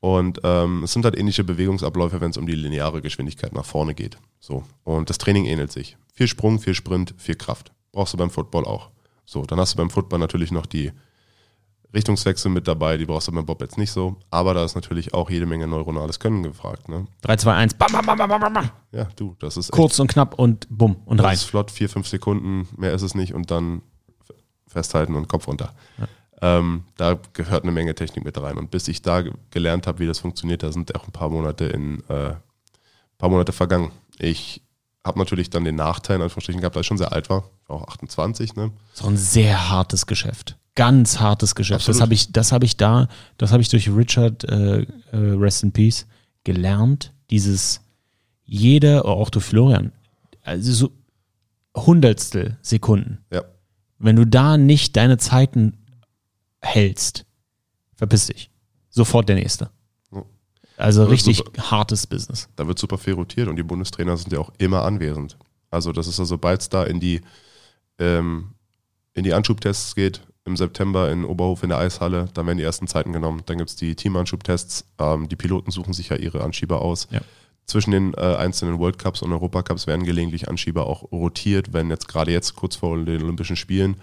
[0.01, 3.95] Und ähm, es sind halt ähnliche Bewegungsabläufe, wenn es um die lineare Geschwindigkeit nach vorne
[3.95, 4.19] geht.
[4.41, 4.65] So.
[4.85, 5.97] Und das Training ähnelt sich.
[6.13, 7.73] Viel Sprung, viel Sprint, viel Kraft.
[7.93, 8.91] Brauchst du beim Football auch.
[9.25, 10.93] So, dann hast du beim Football natürlich noch die
[11.95, 14.17] Richtungswechsel mit dabei, die brauchst du beim Bob jetzt nicht so.
[14.31, 16.89] Aber da ist natürlich auch jede Menge neuronales Können gefragt.
[16.89, 17.07] Ne?
[17.23, 18.71] 3, 2, 1, bam, bam, bam, bam, bam, bam.
[18.93, 21.35] Ja, du, das ist Kurz und knapp und bumm und das rein.
[21.35, 23.83] ist flott, vier, fünf Sekunden, mehr ist es nicht und dann
[24.67, 25.75] festhalten und Kopf runter.
[26.43, 28.59] Ähm, da gehört eine Menge Technik mit rein.
[28.59, 31.31] Und bis ich da ge- gelernt habe, wie das funktioniert, da sind auch ein paar
[31.31, 32.35] Monate in äh,
[33.19, 33.91] paar Monate vergangen.
[34.19, 34.61] Ich
[35.05, 37.87] habe natürlich dann den Nachteil in Anführungsstrichen gehabt, dass ich schon sehr alt war, auch
[37.89, 38.71] 28, ne?
[38.93, 40.57] So ein sehr hartes Geschäft.
[40.75, 41.81] Ganz hartes Geschäft.
[41.83, 42.03] Das Absolut.
[42.03, 43.09] habe ich, das habe ich da,
[43.39, 46.07] das habe ich durch Richard, äh, äh, Rest in Peace,
[46.45, 47.13] gelernt.
[47.31, 47.81] Dieses
[48.45, 49.93] jede, auch durch Florian,
[50.43, 50.93] also so
[51.75, 53.19] Hundertstel Sekunden.
[53.33, 53.43] Ja.
[53.99, 55.79] Wenn du da nicht deine Zeiten
[56.61, 57.27] hältst,
[57.95, 58.51] verpiss dich.
[58.91, 59.71] Sofort der nächste.
[60.77, 61.71] Also Aber richtig super.
[61.71, 62.49] hartes Business.
[62.57, 65.39] Da wird super viel rotiert und die Bundestrainer sind ja auch immer anwesend.
[65.71, 67.23] Also das ist ja, sobald es da in die,
[67.99, 68.53] ähm,
[69.15, 72.87] in die Anschubtests geht, im September in Oberhof in der Eishalle, dann werden die ersten
[72.87, 73.43] Zeiten genommen.
[73.47, 74.85] Dann gibt es die Teamanschubtests.
[74.99, 77.09] Ähm, die Piloten suchen sich ja ihre Anschieber aus.
[77.11, 77.21] Ja.
[77.65, 82.07] Zwischen den äh, einzelnen World Cups und Europacups werden gelegentlich Anschieber auch rotiert, wenn jetzt
[82.07, 83.97] gerade jetzt kurz vor den Olympischen Spielen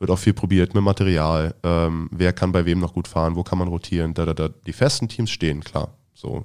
[0.00, 1.54] wird auch viel probiert mit Material.
[1.62, 3.36] Ähm, wer kann bei wem noch gut fahren?
[3.36, 4.14] Wo kann man rotieren?
[4.14, 4.48] Da, da, da.
[4.48, 5.94] Die festen Teams stehen, klar.
[6.14, 6.44] So,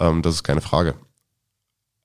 [0.00, 0.94] ähm, das ist keine Frage.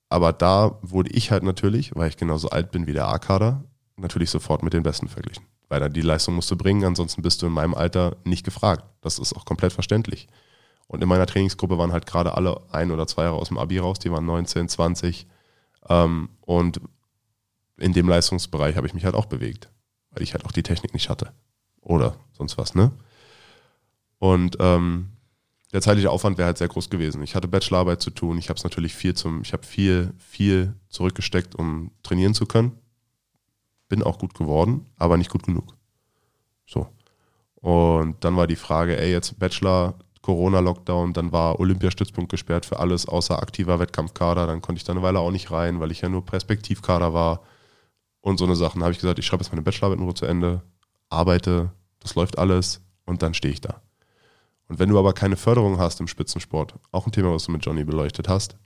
[0.10, 3.64] Aber da wurde ich halt natürlich, weil ich genauso alt bin wie der A-Kader,
[3.96, 5.46] natürlich sofort mit den Besten verglichen.
[5.70, 8.86] Weil da die Leistung musst du bringen, ansonsten bist du in meinem Alter nicht gefragt.
[9.02, 10.28] Das ist auch komplett verständlich.
[10.88, 13.80] Und in meiner Trainingsgruppe waren halt gerade alle ein oder zwei Jahre aus dem Abi
[13.80, 15.28] raus, die waren 19, 20.
[15.90, 16.82] Ähm, und
[17.78, 19.70] in dem Leistungsbereich habe ich mich halt auch bewegt,
[20.18, 21.32] weil ich halt auch die Technik nicht hatte.
[21.82, 22.92] Oder sonst was, ne?
[24.18, 25.10] Und ähm,
[25.74, 27.22] der zeitliche Aufwand wäre halt sehr groß gewesen.
[27.22, 30.74] Ich hatte Bachelorarbeit zu tun, ich habe es natürlich viel zum, ich habe viel, viel
[30.90, 32.72] zurückgesteckt, um trainieren zu können.
[33.90, 35.76] Bin auch gut geworden, aber nicht gut genug.
[36.66, 36.88] So.
[37.54, 43.08] Und dann war die Frage, ey, jetzt Bachelor, Corona-Lockdown, dann war Olympiastützpunkt gesperrt für alles
[43.08, 44.48] außer aktiver Wettkampfkader.
[44.48, 47.42] Dann konnte ich da eine Weile auch nicht rein, weil ich ja nur Perspektivkader war
[48.28, 48.80] und so eine Sachen.
[48.80, 50.62] Da habe ich gesagt, ich schreibe jetzt meine Bachelorarbeit nur zu Ende,
[51.10, 53.82] arbeite, das läuft alles und dann stehe ich da.
[54.68, 57.66] Und wenn du aber keine Förderung hast im Spitzensport, auch ein Thema, was du mit
[57.66, 58.58] Johnny beleuchtet hast,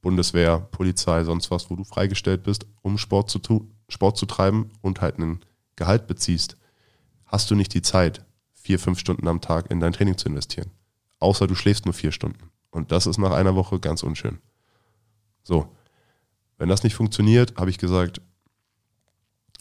[0.00, 4.72] Bundeswehr, Polizei, sonst was, wo du freigestellt bist, um Sport zu, tu Sport zu treiben
[4.82, 5.40] und halt einen
[5.76, 6.56] Gehalt beziehst,
[7.24, 10.72] hast du nicht die Zeit, vier, fünf Stunden am Tag in dein Training zu investieren.
[11.20, 12.50] Außer du schläfst nur vier Stunden.
[12.70, 14.38] Und das ist nach einer Woche ganz unschön.
[15.44, 15.72] So.
[16.58, 18.20] Wenn das nicht funktioniert, habe ich gesagt,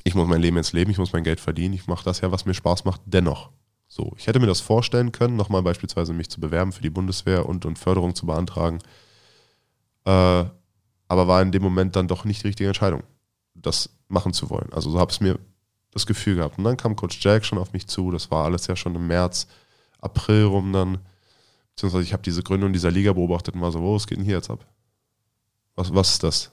[0.04, 2.32] ich muss mein Leben jetzt leben, ich muss mein Geld verdienen, ich mache das ja,
[2.32, 3.50] was mir Spaß macht, dennoch.
[3.88, 7.48] So, ich hätte mir das vorstellen können, nochmal beispielsweise mich zu bewerben für die Bundeswehr
[7.48, 8.80] und, und Förderung zu beantragen.
[10.06, 10.46] Äh,
[11.10, 13.04] aber war in dem Moment dann doch nicht die richtige Entscheidung,
[13.54, 14.72] das machen zu wollen.
[14.74, 15.40] Also so habe ich mir
[15.92, 16.58] das Gefühl gehabt.
[16.58, 19.08] Und dann kam Coach Jack schon auf mich zu, das war alles ja schon im
[19.08, 19.48] März,
[20.00, 21.00] April rum dann.
[21.76, 24.26] Beziehungsweise ich habe diese Gründung dieser Liga beobachtet und war so, wo, was geht denn
[24.26, 24.66] hier jetzt ab?
[25.76, 26.52] Was, was ist das?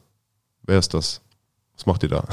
[0.63, 1.21] Wer ist das?
[1.75, 2.27] Was macht ihr da?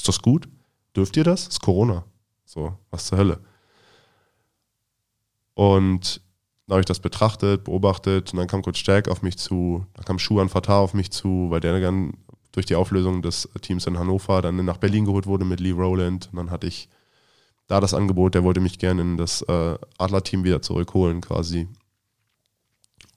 [0.00, 0.48] Ist das gut?
[0.96, 1.46] Dürft ihr das?
[1.46, 2.06] Ist Corona.
[2.46, 3.38] So, was zur Hölle?
[5.52, 6.22] Und
[6.66, 10.06] dann habe ich das betrachtet, beobachtet und dann kam Coach Jack auf mich zu, dann
[10.06, 12.14] kam Schuhan Fatah auf mich zu, weil der dann
[12.52, 16.30] durch die Auflösung des Teams in Hannover dann nach Berlin geholt wurde mit Lee Rowland.
[16.32, 16.88] Und dann hatte ich
[17.66, 21.68] da das Angebot, der wollte mich gerne in das äh, Adler-Team wieder zurückholen quasi.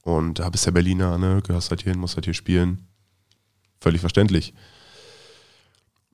[0.02, 1.42] Und da bist ja Berliner, ne?
[1.48, 2.90] gehörst halt hierhin, musst halt hier spielen.
[3.80, 4.54] Völlig verständlich.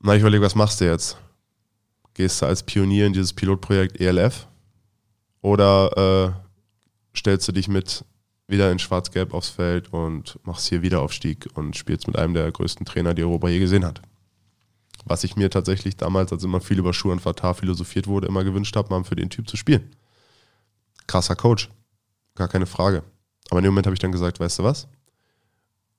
[0.02, 1.18] Na, ich überlege, was machst du jetzt?
[2.14, 4.48] Gehst du als Pionier in dieses Pilotprojekt ELF?
[5.42, 8.06] Oder äh, stellst du dich mit
[8.48, 12.86] wieder in Schwarz-Gelb aufs Feld und machst hier Wiederaufstieg und spielst mit einem der größten
[12.86, 14.02] Trainer, die Europa je gesehen hat?
[15.04, 18.46] Was ich mir tatsächlich damals, als immer viel über Schuh und Fatah philosophiert wurde, immer
[18.46, 19.96] gewünscht habe, mal für den Typ zu spielen.
[21.08, 21.70] Krasser Coach.
[22.36, 23.04] Gar keine Frage.
[23.50, 24.88] Aber in dem Moment habe ich dann gesagt, weißt du was?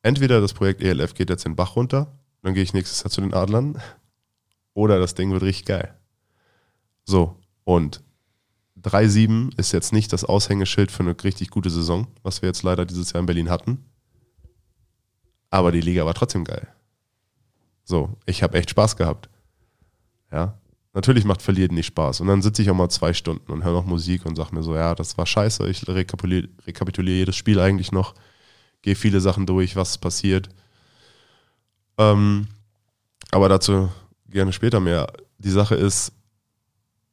[0.03, 3.21] Entweder das Projekt ELF geht jetzt den Bach runter, dann gehe ich nächstes Jahr zu
[3.21, 3.81] den Adlern,
[4.75, 5.95] oder das Ding wird richtig geil.
[7.05, 8.03] So, und
[8.83, 12.87] 3-7 ist jetzt nicht das Aushängeschild für eine richtig gute Saison, was wir jetzt leider
[12.87, 13.85] dieses Jahr in Berlin hatten.
[15.51, 16.69] Aber die Liga war trotzdem geil.
[17.85, 19.29] So, ich habe echt Spaß gehabt.
[20.31, 20.59] Ja,
[20.95, 22.21] natürlich macht Verlieren nicht Spaß.
[22.21, 24.62] Und dann sitze ich auch mal zwei Stunden und höre noch Musik und sage mir
[24.62, 25.69] so, ja, das war scheiße.
[25.69, 28.15] Ich rekapituliere, rekapituliere jedes Spiel eigentlich noch,
[28.83, 30.49] gehe viele Sachen durch, was passiert.
[32.01, 32.47] Ähm,
[33.31, 33.91] aber dazu
[34.29, 35.07] gerne später mehr.
[35.39, 36.13] Die Sache ist,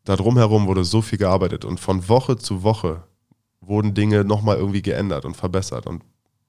[0.05, 3.03] da drumherum wurde so viel gearbeitet und von Woche zu Woche
[3.59, 5.87] wurden Dinge nochmal irgendwie geändert und verbessert.
[5.87, 6.03] Und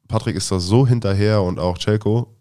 [0.06, 2.36] Patrick ist da so hinterher und auch Celko,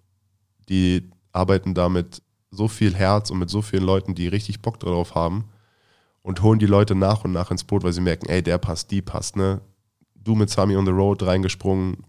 [0.69, 2.21] die arbeiten da mit
[2.51, 5.45] so viel Herz und mit so vielen Leuten, die richtig Bock drauf haben
[6.21, 8.91] und holen die Leute nach und nach ins Boot, weil sie merken, ey, der passt,
[8.91, 9.61] die passt, ne?
[10.13, 12.03] Du mit Sami on the Road reingesprungen,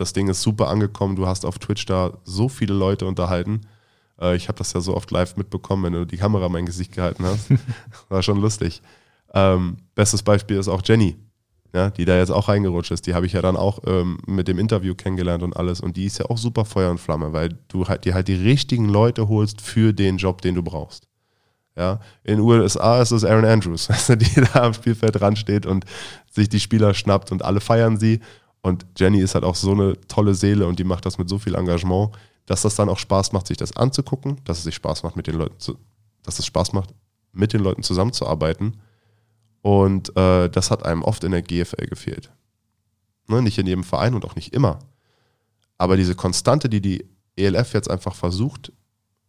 [0.00, 3.60] das Ding ist super angekommen, du hast auf Twitch da so viele Leute unterhalten.
[4.20, 6.66] Äh, ich habe das ja so oft live mitbekommen, wenn du die Kamera in mein
[6.66, 7.48] Gesicht gehalten hast.
[8.08, 8.80] War schon lustig.
[9.34, 11.16] Ähm, bestes Beispiel ist auch Jenny,
[11.74, 13.06] ja, die da jetzt auch reingerutscht ist.
[13.06, 15.80] Die habe ich ja dann auch ähm, mit dem Interview kennengelernt und alles.
[15.80, 18.34] Und die ist ja auch super Feuer und Flamme, weil du halt dir halt die
[18.34, 21.06] richtigen Leute holst für den Job, den du brauchst.
[21.76, 25.84] Ja, in den USA ist es Aaron Andrews, die da am Spielfeld dran steht und
[26.30, 28.20] sich die Spieler schnappt und alle feiern sie.
[28.62, 31.38] Und Jenny ist halt auch so eine tolle Seele und die macht das mit so
[31.38, 32.10] viel Engagement,
[32.46, 35.26] dass das dann auch Spaß macht, sich das anzugucken, dass es sich Spaß macht, mit
[35.26, 35.78] den Leuten zu,
[36.22, 36.94] dass es Spaß macht,
[37.32, 38.76] mit den Leuten zusammenzuarbeiten
[39.62, 42.32] und äh, das hat einem oft in der GFL gefehlt.
[43.28, 44.80] Ne, nicht in jedem Verein und auch nicht immer.
[45.78, 47.06] Aber diese Konstante, die die
[47.36, 48.72] ELF jetzt einfach versucht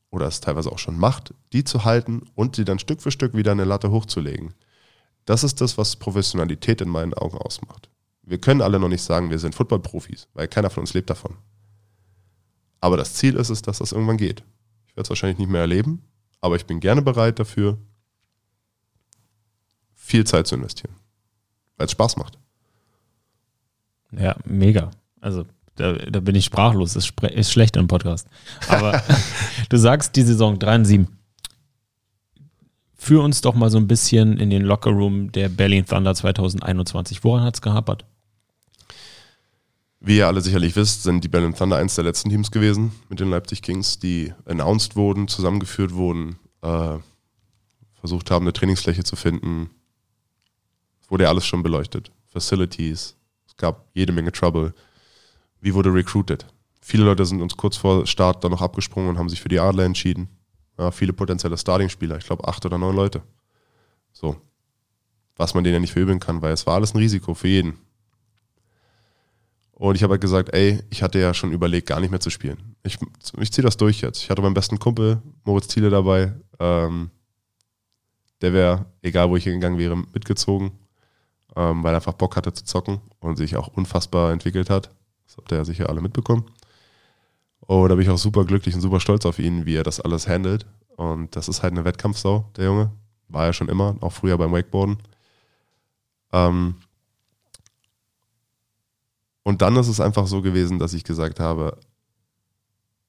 [0.10, 3.36] oder es teilweise auch schon macht, die zu halten und sie dann Stück für Stück
[3.36, 4.54] wieder eine Latte hochzulegen,
[5.26, 7.91] das ist das, was Professionalität in meinen Augen ausmacht.
[8.24, 11.38] Wir können alle noch nicht sagen, wir sind Footballprofis, weil keiner von uns lebt davon.
[12.80, 14.44] Aber das Ziel ist es, dass das irgendwann geht.
[14.88, 16.04] Ich werde es wahrscheinlich nicht mehr erleben,
[16.40, 17.78] aber ich bin gerne bereit dafür,
[19.96, 20.96] viel Zeit zu investieren.
[21.78, 22.38] Weil es Spaß macht.
[24.12, 24.92] Ja, mega.
[25.22, 25.46] Also
[25.76, 26.96] da, da bin ich sprachlos.
[26.96, 28.28] Ist, ist schlecht im Podcast.
[28.68, 29.02] Aber
[29.70, 31.08] du sagst die Saison 3 und 7.
[32.96, 37.24] Führ uns doch mal so ein bisschen in den Lockerroom der Berlin Thunder 2021.
[37.24, 38.06] Woran hat es gehapert?
[40.04, 43.20] Wie ihr alle sicherlich wisst, sind die Berlin Thunder eins der letzten Teams gewesen mit
[43.20, 46.98] den Leipzig Kings, die announced wurden, zusammengeführt wurden, äh,
[48.00, 49.70] versucht haben, eine Trainingsfläche zu finden,
[51.08, 52.12] wurde ja alles schon beleuchtet.
[52.26, 53.16] Facilities,
[53.46, 54.74] es gab jede Menge Trouble.
[55.60, 56.48] Wie wurde recruited?
[56.82, 59.60] Viele Leute sind uns kurz vor Start dann noch abgesprungen und haben sich für die
[59.60, 60.30] Adler entschieden.
[60.80, 63.22] Ja, viele potenzielle Starting-Spieler, ich glaube acht oder neun Leute.
[64.14, 64.36] So.
[65.36, 67.78] Was man denen ja nicht verübeln kann, weil es war alles ein Risiko für jeden.
[69.82, 72.30] Und ich habe halt gesagt, ey, ich hatte ja schon überlegt, gar nicht mehr zu
[72.30, 72.76] spielen.
[72.84, 73.00] Ich,
[73.40, 74.22] ich ziehe das durch jetzt.
[74.22, 76.34] Ich hatte meinen besten Kumpel, Moritz Thiele, dabei.
[76.60, 77.10] Ähm,
[78.42, 80.72] der wäre, egal wo ich hingegangen wäre, mitgezogen
[81.56, 84.92] ähm, weil er einfach Bock hatte zu zocken und sich auch unfassbar entwickelt hat.
[85.26, 86.46] Das habt ihr ja sicher alle mitbekommen.
[87.62, 90.00] Und da bin ich auch super glücklich und super stolz auf ihn, wie er das
[90.00, 90.66] alles handelt.
[90.96, 92.92] Und das ist halt eine Wettkampfsau, der Junge.
[93.28, 94.98] War er schon immer, auch früher beim Wakeboarden.
[96.34, 96.76] Ähm
[99.44, 101.78] und dann ist es einfach so gewesen, dass ich gesagt habe,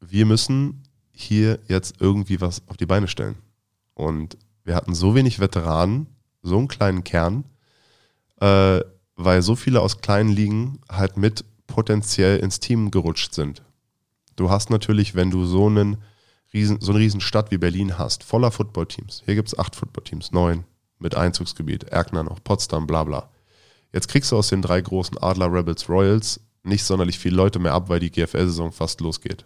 [0.00, 0.82] wir müssen
[1.12, 3.36] hier jetzt irgendwie was auf die Beine stellen.
[3.94, 6.06] Und wir hatten so wenig Veteranen,
[6.42, 7.44] so einen kleinen Kern,
[8.40, 8.80] äh,
[9.16, 13.62] weil so viele aus kleinen Ligen halt mit potenziell ins Team gerutscht sind.
[14.36, 15.98] Du hast natürlich, wenn du so, einen
[16.52, 19.22] riesen, so eine riesen Stadt wie Berlin hast, voller Footballteams.
[19.24, 20.64] Hier gibt es acht Footballteams, neun
[20.98, 23.28] mit Einzugsgebiet, Erkner noch, Potsdam, bla bla.
[23.92, 27.74] Jetzt kriegst du aus den drei großen Adler Rebels Royals nicht sonderlich viele Leute mehr
[27.74, 29.44] ab, weil die GFL-Saison fast losgeht.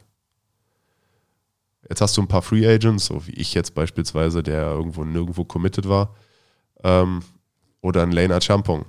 [1.89, 5.45] Jetzt hast du ein paar Free Agents, so wie ich jetzt beispielsweise, der irgendwo nirgendwo
[5.45, 6.15] committed war.
[6.83, 7.23] Ähm,
[7.81, 8.85] oder ein Lena Champong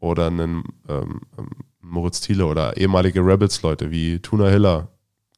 [0.00, 4.88] oder einen ähm, ähm, Moritz Thiele oder ehemalige Rebels-Leute wie Tuna Hiller,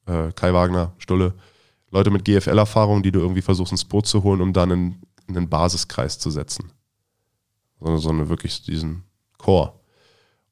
[0.06, 1.34] äh, Kai Wagner, Stulle.
[1.90, 5.36] Leute mit GFL-Erfahrung, die du irgendwie versuchst ins Boot zu holen, um dann in, in
[5.36, 6.70] einen Basiskreis zu setzen.
[7.80, 9.02] So, so eine wirklich diesen
[9.40, 9.72] Core.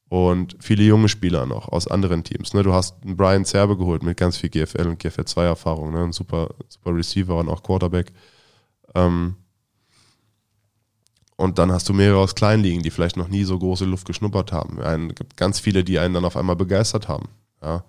[0.09, 2.55] Und viele junge Spieler noch aus anderen Teams.
[2.55, 2.63] Ne?
[2.63, 6.05] Du hast einen Brian Zerbe geholt mit ganz viel GFL und GFL 2 Erfahrung, ne?
[6.05, 8.13] ein super, super Receiver und auch Quarterback.
[8.95, 9.37] Ähm,
[11.37, 14.51] und dann hast du mehrere aus Kleinligen, die vielleicht noch nie so große Luft geschnuppert
[14.51, 14.81] haben.
[14.81, 17.29] Es gibt ganz viele, die einen dann auf einmal begeistert haben.
[17.63, 17.85] Ja.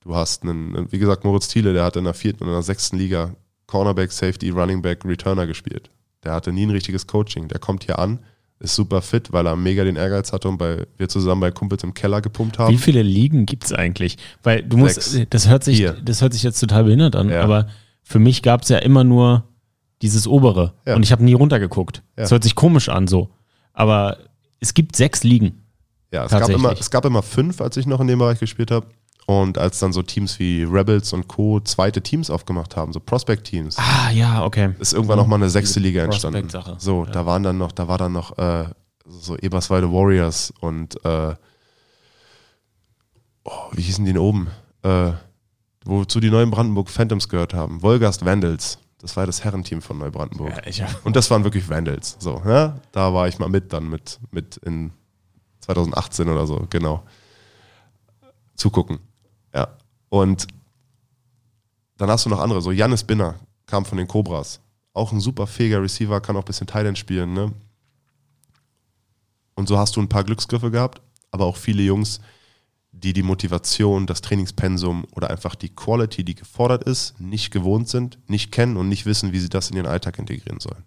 [0.00, 2.62] Du hast einen, wie gesagt, Moritz Thiele, der hat in der vierten und in der
[2.62, 3.34] sechsten Liga
[3.66, 5.90] Cornerback, Safety, Running Back, Returner gespielt.
[6.24, 7.48] Der hatte nie ein richtiges Coaching.
[7.48, 8.20] Der kommt hier an,
[8.60, 11.84] ist super fit, weil er mega den Ehrgeiz hatte und bei, wir zusammen bei Kumpels
[11.84, 12.72] im Keller gepumpt haben.
[12.72, 14.18] Wie viele Ligen gibt es eigentlich?
[14.42, 15.30] Weil du musst, Sechs.
[15.30, 17.42] das hört sich, das hört sich jetzt total behindert an, ja.
[17.42, 17.68] aber
[18.02, 19.44] für mich gab es ja immer nur
[20.02, 20.74] dieses obere.
[20.86, 20.96] Ja.
[20.96, 22.02] Und ich habe nie runtergeguckt.
[22.16, 22.34] Es ja.
[22.34, 23.30] hört sich komisch an so.
[23.72, 24.18] Aber
[24.60, 25.62] es gibt sechs Ligen.
[26.12, 28.70] Ja, es gab, immer, es gab immer fünf, als ich noch in dem Bereich gespielt
[28.70, 28.86] habe.
[29.28, 31.60] Und als dann so Teams wie Rebels und Co.
[31.60, 33.76] zweite Teams aufgemacht haben, so Prospect-Teams.
[33.76, 34.70] Ah, ja, okay.
[34.78, 35.24] Ist irgendwann mhm.
[35.24, 36.48] noch mal eine sechste Liga entstanden.
[36.78, 37.10] So, ja.
[37.10, 38.64] da waren dann noch, da war dann noch äh,
[39.06, 41.34] so Eberswalde Warriors und äh,
[43.44, 44.48] oh, wie hießen die denn oben?
[44.82, 45.10] Äh,
[45.84, 47.82] wozu die neuen Brandenburg Phantoms gehört haben.
[47.82, 48.78] Wolgast Vandals.
[48.98, 50.56] Das war das Herrenteam von Neubrandenburg.
[50.56, 50.86] Ja, ich, ja.
[51.04, 52.16] Und das waren wirklich Vandals.
[52.18, 52.80] So, ja?
[52.92, 54.90] Da war ich mal mit dann mit, mit in
[55.60, 57.02] 2018 oder so, genau.
[58.54, 59.00] Zugucken.
[59.54, 59.68] Ja.
[60.08, 60.46] Und
[61.96, 63.34] dann hast du noch andere, so Jannis Binner
[63.66, 64.60] kam von den Cobras.
[64.94, 67.52] Auch ein super fähiger Receiver, kann auch ein bisschen Thailand spielen, ne?
[69.54, 71.02] Und so hast du ein paar Glücksgriffe gehabt,
[71.32, 72.20] aber auch viele Jungs,
[72.92, 78.18] die die Motivation, das Trainingspensum oder einfach die Quality, die gefordert ist, nicht gewohnt sind,
[78.28, 80.84] nicht kennen und nicht wissen, wie sie das in ihren Alltag integrieren sollen.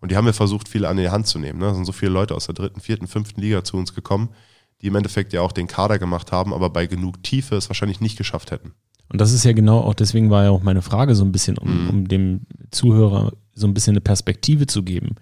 [0.00, 1.60] Und die haben wir versucht, viele an die Hand zu nehmen.
[1.60, 1.66] Ne?
[1.66, 4.30] Es sind so viele Leute aus der dritten, vierten, fünften Liga zu uns gekommen,
[4.82, 8.00] die im Endeffekt ja auch den Kader gemacht haben, aber bei genug Tiefe es wahrscheinlich
[8.00, 8.72] nicht geschafft hätten.
[9.08, 11.58] Und das ist ja genau auch, deswegen war ja auch meine Frage so ein bisschen,
[11.58, 11.90] um, mhm.
[11.90, 12.40] um dem
[12.70, 15.16] Zuhörer so ein bisschen eine Perspektive zu geben.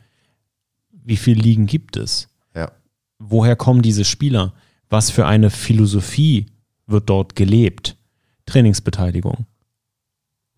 [0.91, 2.29] Wie viele Ligen gibt es?
[2.55, 2.71] Ja.
[3.19, 4.55] Woher kommen diese Spieler?
[4.89, 6.47] Was für eine Philosophie
[6.87, 7.97] wird dort gelebt?
[8.47, 9.47] Trainingsbeteiligung,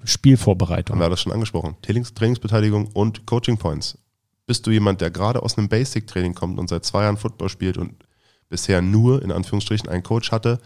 [0.05, 0.97] Spielvorbereitung.
[0.97, 1.77] Haben wir das schon angesprochen.
[1.83, 3.99] Trainings, Trainingsbeteiligung und Coaching Points.
[4.47, 7.79] Bist du jemand, der gerade aus einem Basic-Training kommt und seit zwei Jahren Football spielt
[7.79, 7.95] und
[8.53, 10.61] bisher nur, in Anführungsstrichen, einen Coach hatte,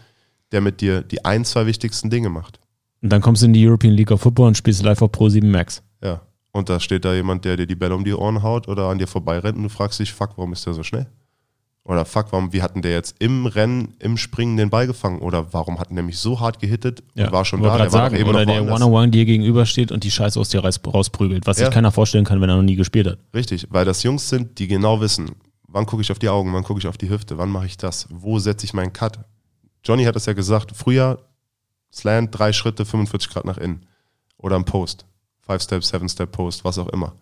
[0.51, 2.59] der mit dir die ein, zwei wichtigsten Dinge macht?
[3.01, 5.29] Und dann kommst du in die European League of Football und spielst live auf Pro
[5.29, 5.81] 7 Max.
[6.03, 6.21] Ja.
[6.51, 8.97] Und da steht da jemand, der dir die Bälle um die Ohren haut oder an
[8.97, 11.07] dir vorbeirennt und du fragst dich, fuck, warum ist der so schnell?
[11.87, 15.19] Oder fuck, warum, wie hatten der jetzt im Rennen, im Springen den Ball gefangen?
[15.19, 17.77] Oder warum hatten der mich so hart gehittet und ja, war schon da?
[17.77, 21.47] Der sagen, war eben oder der One-on-One dir gegenübersteht und die Scheiße aus dir rausprügelt,
[21.47, 21.67] was ja.
[21.67, 23.19] sich keiner vorstellen kann, wenn er noch nie gespielt hat.
[23.33, 25.31] Richtig, weil das Jungs sind, die genau wissen,
[25.67, 27.77] wann gucke ich auf die Augen, wann gucke ich auf die Hüfte, wann mache ich
[27.77, 29.19] das, wo setze ich meinen Cut.
[29.83, 31.19] Johnny hat das ja gesagt, früher
[31.93, 33.85] Slant, drei Schritte, 45 Grad nach innen.
[34.37, 35.05] Oder ein Post.
[35.39, 37.15] Five Step, Seven Step Post, was auch immer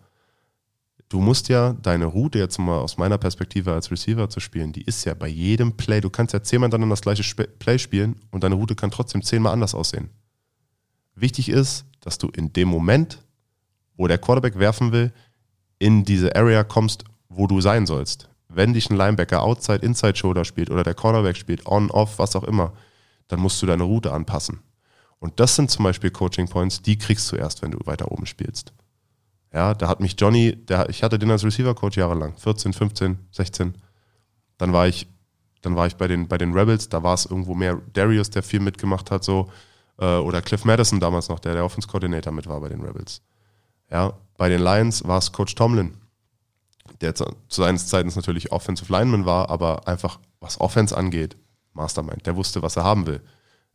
[1.08, 4.82] du musst ja deine Route jetzt mal aus meiner Perspektive als Receiver zu spielen, die
[4.82, 7.22] ist ja bei jedem Play, du kannst ja zehnmal dann das gleiche
[7.58, 10.10] Play spielen und deine Route kann trotzdem zehnmal anders aussehen.
[11.14, 13.22] Wichtig ist, dass du in dem Moment,
[13.96, 15.12] wo der Quarterback werfen will,
[15.78, 18.28] in diese Area kommst, wo du sein sollst.
[18.48, 22.36] Wenn dich ein Linebacker Outside, Inside Shoulder spielt oder der Cornerback spielt, On, Off, was
[22.36, 22.72] auch immer,
[23.28, 24.60] dann musst du deine Route anpassen.
[25.18, 28.26] Und das sind zum Beispiel Coaching Points, die kriegst du erst, wenn du weiter oben
[28.26, 28.72] spielst.
[29.52, 33.74] Ja, da hat mich Johnny, der, ich hatte den als Receiver-Coach jahrelang, 14, 15, 16.
[34.58, 35.08] Dann war ich,
[35.62, 38.42] dann war ich bei den, bei den Rebels, da war es irgendwo mehr Darius, der
[38.42, 39.50] viel mitgemacht hat, so,
[39.98, 43.22] äh, oder Cliff Madison damals noch, der der Offense-Coordinator mit war bei den Rebels.
[43.90, 45.94] Ja, bei den Lions war es Coach Tomlin,
[47.00, 51.36] der zu, zu seines Zeitens natürlich Offensive Lineman war, aber einfach, was Offense angeht,
[51.72, 53.20] Mastermind, der wusste, was er haben will.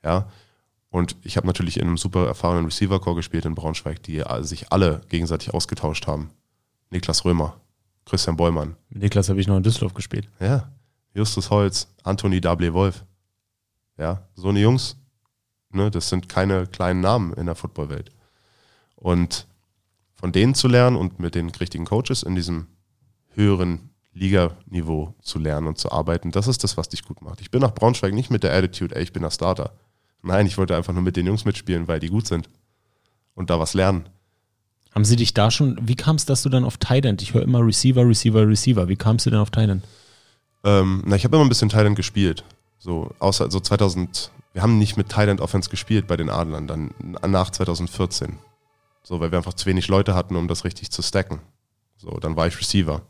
[0.03, 0.27] Ja,
[0.89, 5.01] und ich habe natürlich in einem super erfahrenen Receiver-Core gespielt in Braunschweig, die sich alle
[5.09, 6.31] gegenseitig ausgetauscht haben.
[6.89, 7.61] Niklas Römer,
[8.05, 8.75] Christian Bollmann.
[8.89, 10.27] Niklas habe ich noch in Düsseldorf gespielt.
[10.39, 10.69] Ja.
[11.13, 13.05] Justus Holz, Anthony Dable Wolf.
[13.97, 14.97] Ja, so eine Jungs,
[15.69, 18.11] ne, das sind keine kleinen Namen in der Footballwelt.
[18.95, 19.47] Und
[20.13, 22.67] von denen zu lernen und mit den richtigen Coaches in diesem
[23.35, 27.41] höheren Liganiveau zu lernen und zu arbeiten, das ist das, was dich gut macht.
[27.41, 29.71] Ich bin nach Braunschweig nicht mit der Attitude, ey, ich bin der Starter.
[30.21, 32.49] Nein, ich wollte einfach nur mit den Jungs mitspielen, weil die gut sind
[33.35, 34.09] und da was lernen.
[34.93, 37.43] Haben sie dich da schon, wie kam es, dass du dann auf Thailand, ich höre
[37.43, 39.83] immer Receiver, Receiver, Receiver, wie kamst du denn auf Thailand?
[40.63, 42.43] Ähm, na, ich habe immer ein bisschen Thailand gespielt.
[42.77, 46.91] So, außer so 2000, wir haben nicht mit Thailand Offense gespielt bei den Adlern, dann
[46.99, 48.37] nach 2014.
[49.03, 51.39] So, weil wir einfach zu wenig Leute hatten, um das richtig zu stacken.
[51.97, 53.01] So, dann war ich Receiver.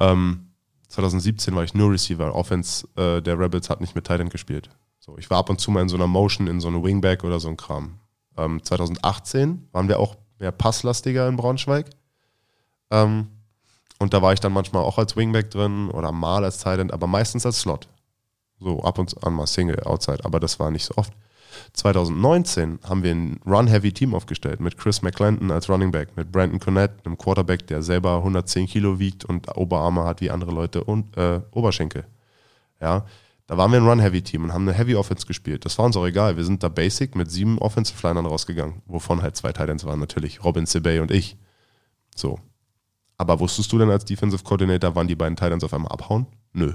[0.00, 0.50] Ähm,
[0.88, 2.34] 2017 war ich nur Receiver.
[2.34, 4.70] Offense äh, der Rebels hat nicht mit Thailand gespielt.
[4.98, 7.22] So, ich war ab und zu mal in so einer Motion, in so einer Wingback
[7.22, 8.00] oder so ein Kram.
[8.36, 11.90] Ähm, 2018 waren wir auch mehr passlastiger in Braunschweig.
[12.90, 13.28] Ähm,
[13.98, 17.06] und da war ich dann manchmal auch als Wingback drin oder mal als Tight aber
[17.06, 17.88] meistens als Slot.
[18.58, 21.12] So ab und an mal Single, Outside, aber das war nicht so oft.
[21.72, 26.92] 2019 haben wir ein Run-Heavy-Team aufgestellt mit Chris McClendon als Running Back, mit Brandon Connett,
[27.04, 31.40] einem Quarterback, der selber 110 Kilo wiegt und Oberarme hat wie andere Leute und äh,
[31.52, 32.06] Oberschenkel.
[32.80, 33.04] Ja,
[33.46, 35.64] da waren wir ein Run-Heavy-Team und haben eine Heavy-Offense gespielt.
[35.64, 36.36] Das war uns auch egal.
[36.36, 40.66] Wir sind da basic mit sieben Offensive-Linern rausgegangen, wovon halt zwei Titans waren natürlich, Robin
[40.66, 41.36] Sebey und ich.
[42.14, 42.38] So.
[43.16, 46.26] Aber wusstest du denn als Defensive Coordinator, wann die beiden Titans auf einmal abhauen?
[46.52, 46.74] Nö.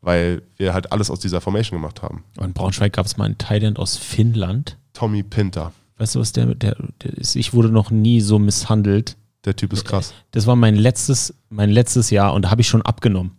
[0.00, 2.22] Weil wir halt alles aus dieser Formation gemacht haben.
[2.40, 4.78] in Braunschweig gab es mal einen Titan aus Finnland.
[4.92, 5.72] Tommy Pinter.
[5.98, 7.36] Weißt du, was der, der, der ist?
[7.36, 9.16] Ich wurde noch nie so misshandelt.
[9.44, 10.12] Der Typ ist krass.
[10.32, 13.32] Das war mein letztes, mein letztes Jahr und da habe ich schon abgenommen.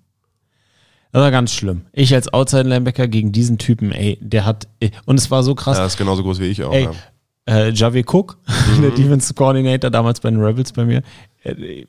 [1.11, 1.81] Das war ganz schlimm.
[1.93, 4.67] Ich als Outside-Linebacker gegen diesen Typen, ey, der hat,
[5.05, 5.77] und es war so krass.
[5.77, 6.73] Er ist genauso groß wie ich auch.
[6.73, 6.91] Ey, ja.
[7.45, 8.37] äh, Javi Cook,
[8.77, 8.81] mhm.
[8.81, 11.03] der Defense Coordinator damals bei den Rebels bei mir,
[11.43, 11.85] äh,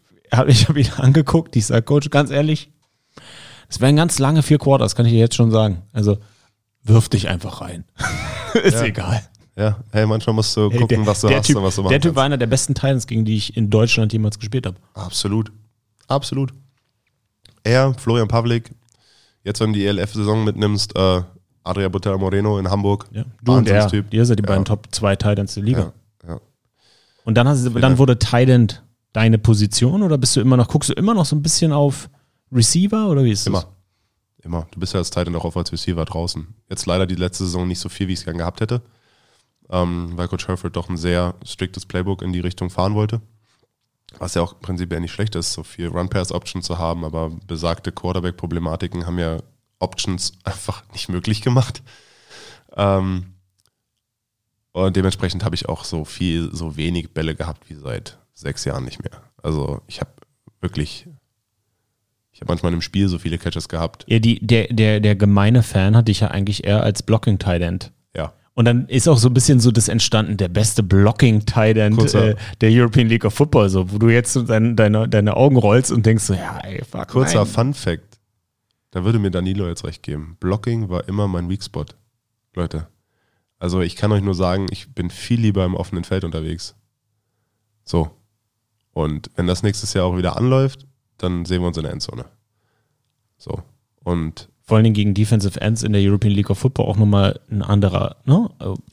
[0.46, 2.70] ich habe ihn angeguckt, ich sage, Coach, ganz ehrlich,
[3.68, 5.82] es wären ganz lange vier Quarters, kann ich dir jetzt schon sagen.
[5.92, 6.18] Also,
[6.82, 7.84] wirf dich einfach rein.
[8.62, 8.84] ist ja.
[8.84, 9.22] egal.
[9.56, 11.92] Ja, hey, manchmal musst du gucken, der, was du hast typ, und was du machst.
[11.92, 14.76] Der Typ war einer der besten Titans, gegen die ich in Deutschland jemals gespielt habe.
[14.94, 15.50] Absolut.
[16.06, 16.52] Absolut
[17.68, 18.70] er, Florian Pavlik,
[19.44, 21.22] jetzt wenn du die ELF-Saison mitnimmst, äh,
[21.64, 23.06] Adria Butera Moreno in Hamburg.
[23.12, 23.24] Ja.
[23.42, 24.12] Du und er, Wahnsinnstyp.
[24.14, 24.48] ihr seid die Ja.
[24.48, 25.92] beiden Top 2 Titans der Liga.
[26.26, 26.40] Ja.
[27.24, 28.68] Und dann, hast, du- dann wurde Titan
[29.12, 32.08] deine Position oder bist du immer noch, guckst du immer noch so ein bisschen auf
[32.52, 33.52] Receiver oder wie ist das?
[33.52, 33.76] Immer.
[34.42, 34.68] Immer.
[34.70, 36.54] Du bist ja als Titan auch auf als Receiver draußen.
[36.68, 38.82] Jetzt leider die letzte Saison nicht so viel, wie ich es gern gehabt hätte.
[39.70, 43.20] Ähm, weil Coach Herford doch ein sehr striktes Playbook in die Richtung fahren wollte.
[44.18, 47.30] Was ja auch im Prinzip ja nicht schlecht ist, so viel Run-Pass-Option zu haben, aber
[47.46, 49.38] besagte Quarterback-Problematiken haben ja
[49.78, 51.82] Options einfach nicht möglich gemacht.
[52.74, 53.34] Ähm,
[54.72, 58.84] und dementsprechend habe ich auch so viel, so wenig Bälle gehabt wie seit sechs Jahren
[58.84, 59.22] nicht mehr.
[59.42, 60.12] Also ich habe
[60.60, 61.08] wirklich,
[62.38, 64.04] ich habe manchmal im Spiel so viele Catches gehabt.
[64.06, 67.62] Ja, die, der, der, der gemeine Fan hat dich ja eigentlich eher als blocking tight
[67.62, 71.46] end Ja, Und dann ist auch so ein bisschen so das entstanden, der beste blocking
[71.46, 75.08] tight end äh, der European League of Football, so, wo du jetzt so dein, deine,
[75.08, 77.08] deine Augen rollst und denkst so, ja, ey, fuck.
[77.08, 77.46] kurzer nein.
[77.46, 78.20] Fun Fact.
[78.92, 80.36] Da würde mir Danilo jetzt recht geben.
[80.38, 81.86] Blocking war immer mein Weak Spot.
[82.54, 82.86] Leute.
[83.58, 86.76] Also ich kann euch nur sagen, ich bin viel lieber im offenen Feld unterwegs.
[87.84, 88.12] So.
[88.92, 90.87] Und wenn das nächstes Jahr auch wieder anläuft,
[91.18, 92.24] dann sehen wir uns in der Endzone.
[93.36, 93.62] So.
[94.02, 97.40] Und Vor allen Dingen gegen Defensive Ends in der European League of Football auch nochmal
[97.50, 98.48] ein anderer, ne?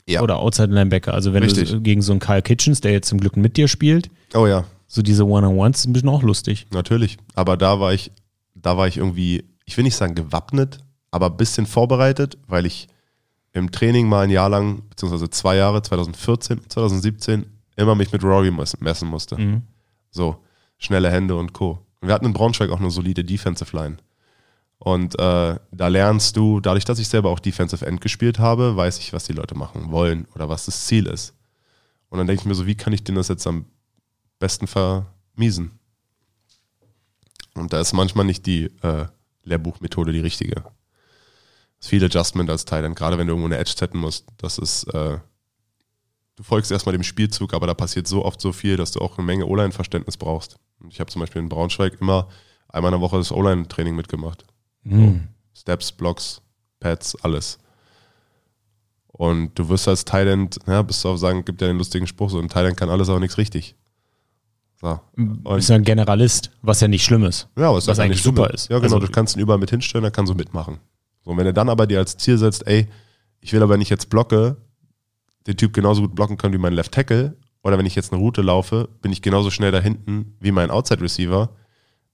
[0.07, 0.21] Ja.
[0.21, 1.13] Oder Outside Linebacker.
[1.13, 1.71] Also wenn Richtig.
[1.71, 4.65] du gegen so einen Kyle Kitchens, der jetzt zum Glück mit dir spielt, oh ja,
[4.87, 6.67] so diese One-on-Ones sind ein bisschen auch lustig.
[6.71, 7.17] Natürlich.
[7.33, 8.11] Aber da war ich,
[8.53, 10.79] da war ich irgendwie, ich will nicht sagen gewappnet,
[11.11, 12.87] aber ein bisschen vorbereitet, weil ich
[13.53, 17.45] im Training mal ein Jahr lang, beziehungsweise zwei Jahre, 2014 und 2017,
[17.77, 19.37] immer mich mit Rory messen musste.
[19.37, 19.61] Mhm.
[20.11, 20.37] So,
[20.77, 21.79] schnelle Hände und Co.
[22.07, 23.97] Wir hatten in Braunschweig auch eine solide Defensive Line.
[24.77, 28.99] Und äh, da lernst du, dadurch, dass ich selber auch Defensive End gespielt habe, weiß
[28.99, 31.33] ich, was die Leute machen wollen oder was das Ziel ist.
[32.09, 33.65] Und dann denke ich mir so, wie kann ich denen das jetzt am
[34.39, 35.79] besten vermiesen?
[37.55, 39.05] Und da ist manchmal nicht die äh,
[39.43, 40.63] Lehrbuchmethode die richtige.
[41.79, 44.27] Es ist viel Adjustment als Teil, gerade wenn du irgendwo eine Edge setzen musst.
[44.37, 45.19] Das ist, äh,
[46.35, 49.17] du folgst erstmal dem Spielzug, aber da passiert so oft so viel, dass du auch
[49.17, 50.57] eine Menge O-Line-Verständnis brauchst.
[50.79, 52.27] Und ich habe zum Beispiel in Braunschweig immer
[52.69, 54.43] einmal in der Woche das O-Line-Training mitgemacht.
[54.83, 55.27] Mhm.
[55.55, 56.41] Steps, Blocks,
[56.79, 57.57] Pads, alles.
[59.07, 62.29] Und du wirst als Thailand, ja, bist du auch sagen, gibt ja den lustigen Spruch,
[62.29, 63.75] so ein Thailand kann alles, aber nichts richtig.
[64.81, 64.99] So.
[65.15, 67.47] Du bist ja ein Generalist, was ja nicht schlimm ist.
[67.57, 68.69] Ja, was, Was eigentlich nicht super ist.
[68.69, 70.79] Ja, genau, Also- du kannst ihn überall mit hinstellen, dann kannst du mitmachen.
[71.23, 72.89] So, und wenn er dann aber dir als Ziel setzt, ey,
[73.39, 74.57] ich will aber, wenn ich jetzt blocke,
[75.47, 78.21] den Typ genauso gut blocken können wie mein Left Tackle, oder wenn ich jetzt eine
[78.21, 81.49] Route laufe, bin ich genauso schnell da hinten wie mein Outside Receiver,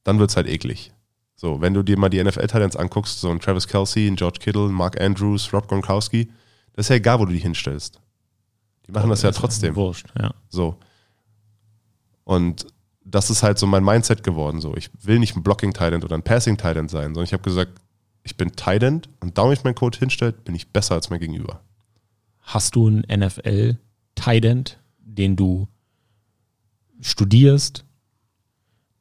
[0.03, 0.93] dann wird's halt eklig.
[1.35, 4.67] So, wenn du dir mal die NFL-Talents anguckst, so ein Travis Kelsey, ein George Kittle,
[4.67, 6.31] ein Mark Andrews, Rob Gronkowski,
[6.73, 7.99] das ist ja egal, wo du die hinstellst.
[8.87, 9.75] Die machen das ja trotzdem.
[9.75, 10.33] Wurscht, ja.
[10.49, 10.77] So.
[12.23, 12.67] Und
[13.03, 14.61] das ist halt so mein Mindset geworden.
[14.61, 17.43] So, ich will nicht ein Blocking Titan oder ein Passing Titan sein, sondern ich habe
[17.43, 17.73] gesagt,
[18.23, 21.19] ich bin Titan und da, wo ich meinen Code hinstellt, bin ich besser als mein
[21.19, 21.61] Gegenüber.
[22.41, 23.77] Hast du einen NFL
[24.15, 25.67] Tight End, den du
[26.99, 27.85] studierst,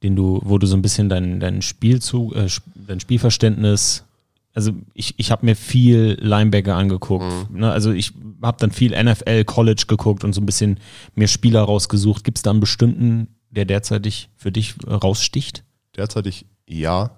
[0.03, 2.49] den du, wo du so ein bisschen dein, dein Spielzug, äh,
[2.87, 4.05] dein Spielverständnis,
[4.53, 7.51] also ich, ich habe mir viel Linebacker angeguckt.
[7.51, 7.71] Ne?
[7.71, 8.13] Also ich
[8.43, 10.81] habe dann viel NFL College geguckt und so ein bisschen
[11.15, 12.25] mir Spieler rausgesucht.
[12.25, 15.65] Gibt es da einen bestimmten, der derzeitig für dich raussticht?
[15.97, 17.17] Derzeitig ja.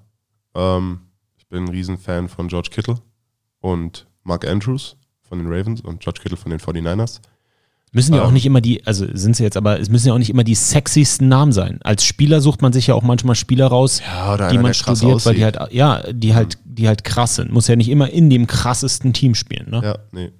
[0.54, 1.00] Ähm,
[1.36, 3.00] ich bin ein Riesenfan von George Kittle
[3.60, 4.96] und Mark Andrews
[5.32, 7.20] von den Ravens und George Kittle von den 49ers.
[7.94, 8.34] Müssen ja auch Ähm.
[8.34, 10.54] nicht immer die, also sind sie jetzt, aber es müssen ja auch nicht immer die
[10.54, 11.80] sexiesten Namen sein.
[11.82, 15.34] Als Spieler sucht man sich ja auch manchmal Spieler raus, Ja, die man studiert, weil
[15.34, 15.58] die aussieht.
[15.58, 17.50] halt, ja, die halt, die halt krass sind.
[17.50, 19.80] Muss ja nicht immer in dem krassesten Team spielen, ne?
[19.82, 20.32] Ja, nee.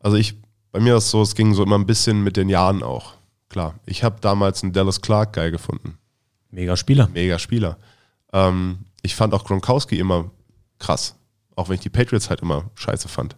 [0.00, 0.34] Also ich,
[0.72, 3.12] bei mir ist es so, es ging so immer ein bisschen mit den Jahren auch.
[3.50, 5.98] Klar, ich habe damals einen Dallas Clark geil gefunden.
[6.50, 7.10] Mega Spieler.
[7.12, 7.76] Mega Spieler.
[8.32, 10.30] Ähm, ich fand auch Gronkowski immer
[10.78, 11.16] krass.
[11.54, 13.36] Auch wenn ich die Patriots halt immer scheiße fand.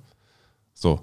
[0.79, 1.01] So.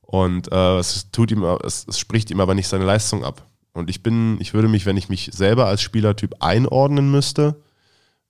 [0.00, 3.46] Und äh, es tut ihm, es, es spricht ihm aber nicht seine Leistung ab.
[3.72, 7.62] Und ich bin, ich würde mich, wenn ich mich selber als Spielertyp einordnen müsste,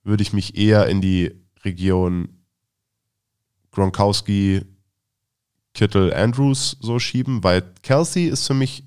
[0.03, 1.31] würde ich mich eher in die
[1.63, 2.29] Region
[3.71, 4.61] Gronkowski,
[5.73, 8.83] Kittle, Andrews so schieben, weil Kelsey ist für mich,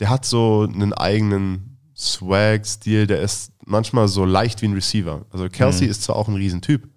[0.00, 5.26] der hat so einen eigenen Swag-Stil, der ist manchmal so leicht wie ein Receiver.
[5.30, 6.88] Also Kelsey ist zwar auch ein Riesentyp,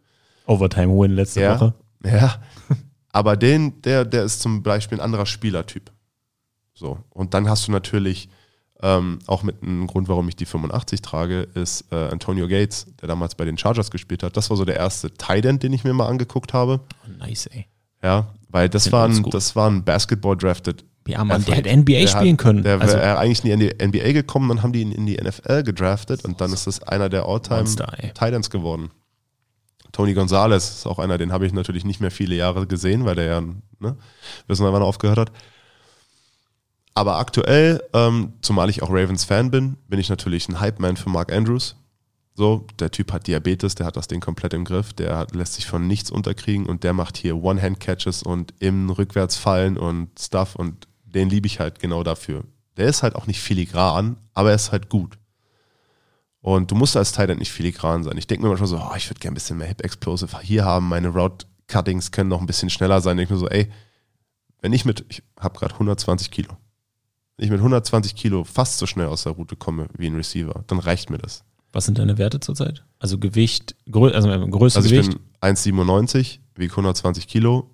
[0.45, 1.73] Overtime-Win letzte ja, Woche.
[2.05, 2.41] ja,
[3.11, 5.91] aber den, der, der ist zum Beispiel ein anderer Spielertyp.
[6.73, 8.29] So, und dann hast du natürlich
[8.81, 13.07] ähm, auch mit einem Grund, warum ich die 85 trage, ist äh, Antonio Gates, der
[13.07, 14.35] damals bei den Chargers gespielt hat.
[14.35, 16.81] Das war so der erste Tight End, den ich mir mal angeguckt habe.
[17.05, 17.67] Oh, nice, ey.
[18.03, 20.83] Ja, weil das war ein, das war ein Basketball-drafted.
[21.07, 22.63] Ja, Mann, der hätte NBA Der spielen hat, können.
[22.63, 25.63] Der also, wäre eigentlich in die NBA gekommen, dann haben die ihn in die NFL
[25.63, 27.65] gedraftet und dann ist das einer der All-Time.
[27.65, 28.89] Titans geworden.
[29.91, 33.15] Tony Gonzalez ist auch einer, den habe ich natürlich nicht mehr viele Jahre gesehen, weil
[33.15, 33.97] der ja, ne,
[34.47, 35.31] wissen wir, wann er aufgehört hat.
[36.93, 41.09] Aber aktuell, ähm, zumal ich auch Ravens Fan bin, bin ich natürlich ein Hype-Man für
[41.09, 41.75] Mark Andrews.
[42.33, 45.53] So, der Typ hat Diabetes, der hat das Ding komplett im Griff, der hat, lässt
[45.53, 50.87] sich von nichts unterkriegen und der macht hier One-Hand-Catches und im Rückwärtsfallen und Stuff und
[51.03, 52.43] den liebe ich halt genau dafür.
[52.77, 55.17] Der ist halt auch nicht filigran, aber er ist halt gut.
[56.41, 58.17] Und du musst als Tight nicht filigran sein.
[58.17, 60.65] Ich denke mir manchmal so, oh, ich würde gerne ein bisschen mehr Hip Explosive hier
[60.65, 60.89] haben.
[60.89, 63.17] Meine Route Cuttings können noch ein bisschen schneller sein.
[63.17, 63.71] Ich denke mir so, ey,
[64.61, 66.57] wenn ich mit, ich habe gerade 120 Kilo,
[67.37, 70.63] wenn ich mit 120 Kilo fast so schnell aus der Route komme wie ein Receiver,
[70.67, 71.43] dann reicht mir das.
[71.73, 72.83] Was sind deine Werte zurzeit?
[72.99, 75.19] Also Gewicht, grö also Größe, also ich Gewicht?
[75.41, 77.69] bin 1,97, wiege 120 Kilo.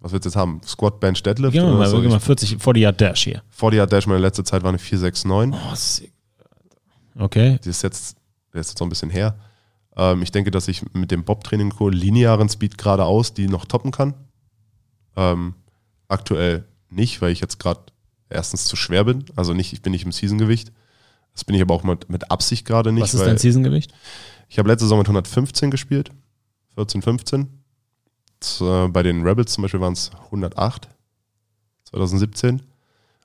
[0.00, 0.60] Was willst du jetzt haben?
[0.66, 1.52] Squat, Bench, Deadlift?
[1.52, 3.42] Gehen wir mal, mal 40, 40 Yard Dash hier.
[3.50, 5.60] 40 Yard Dash, meine letzte Zeit war eine 469.
[5.70, 6.11] Oh, sick.
[7.16, 7.58] Okay.
[7.64, 8.16] Die ist jetzt,
[8.52, 9.38] der ist jetzt noch ein bisschen her.
[9.96, 14.14] Ähm, ich denke, dass ich mit dem Bob-Training linearen Speed geradeaus die noch toppen kann.
[15.16, 15.54] Ähm,
[16.08, 17.80] aktuell nicht, weil ich jetzt gerade
[18.28, 19.24] erstens zu schwer bin.
[19.36, 20.72] Also nicht, ich bin nicht im Season-Gewicht.
[21.34, 23.02] Das bin ich aber auch mit, mit Absicht gerade nicht.
[23.02, 23.92] Was ist dein Season-Gewicht?
[24.48, 26.10] Ich habe letzte Saison mit 115 gespielt.
[26.74, 27.48] 14, 15.
[28.38, 30.88] Das, äh, bei den Rebels zum Beispiel waren es 108.
[31.84, 32.62] 2017.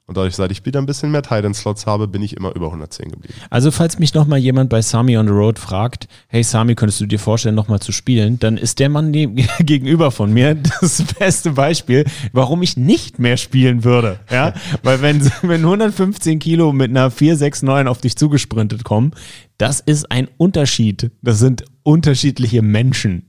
[0.08, 3.12] Und dadurch, seit ich wieder ein bisschen mehr Titan-Slots habe, bin ich immer über 110
[3.12, 3.34] geblieben.
[3.50, 7.06] Also, falls mich nochmal jemand bei Sami on the Road fragt, hey Sami, könntest du
[7.06, 9.12] dir vorstellen, nochmal zu spielen, dann ist der Mann
[9.60, 14.22] gegenüber von mir das beste Beispiel, warum ich nicht mehr spielen würde.
[14.32, 14.54] Ja,
[14.84, 19.12] weil wenn, wenn 115 Kilo mit einer 469 auf dich zugesprintet kommen,
[19.58, 21.12] das ist ein Unterschied.
[21.22, 23.26] Das sind unterschiedliche Menschen.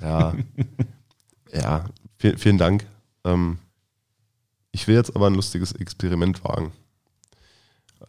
[0.00, 0.32] Ja,
[1.52, 1.84] ja,
[2.16, 2.86] vielen, vielen Dank.
[3.24, 3.58] Ähm,
[4.72, 6.72] ich will jetzt aber ein lustiges Experiment wagen.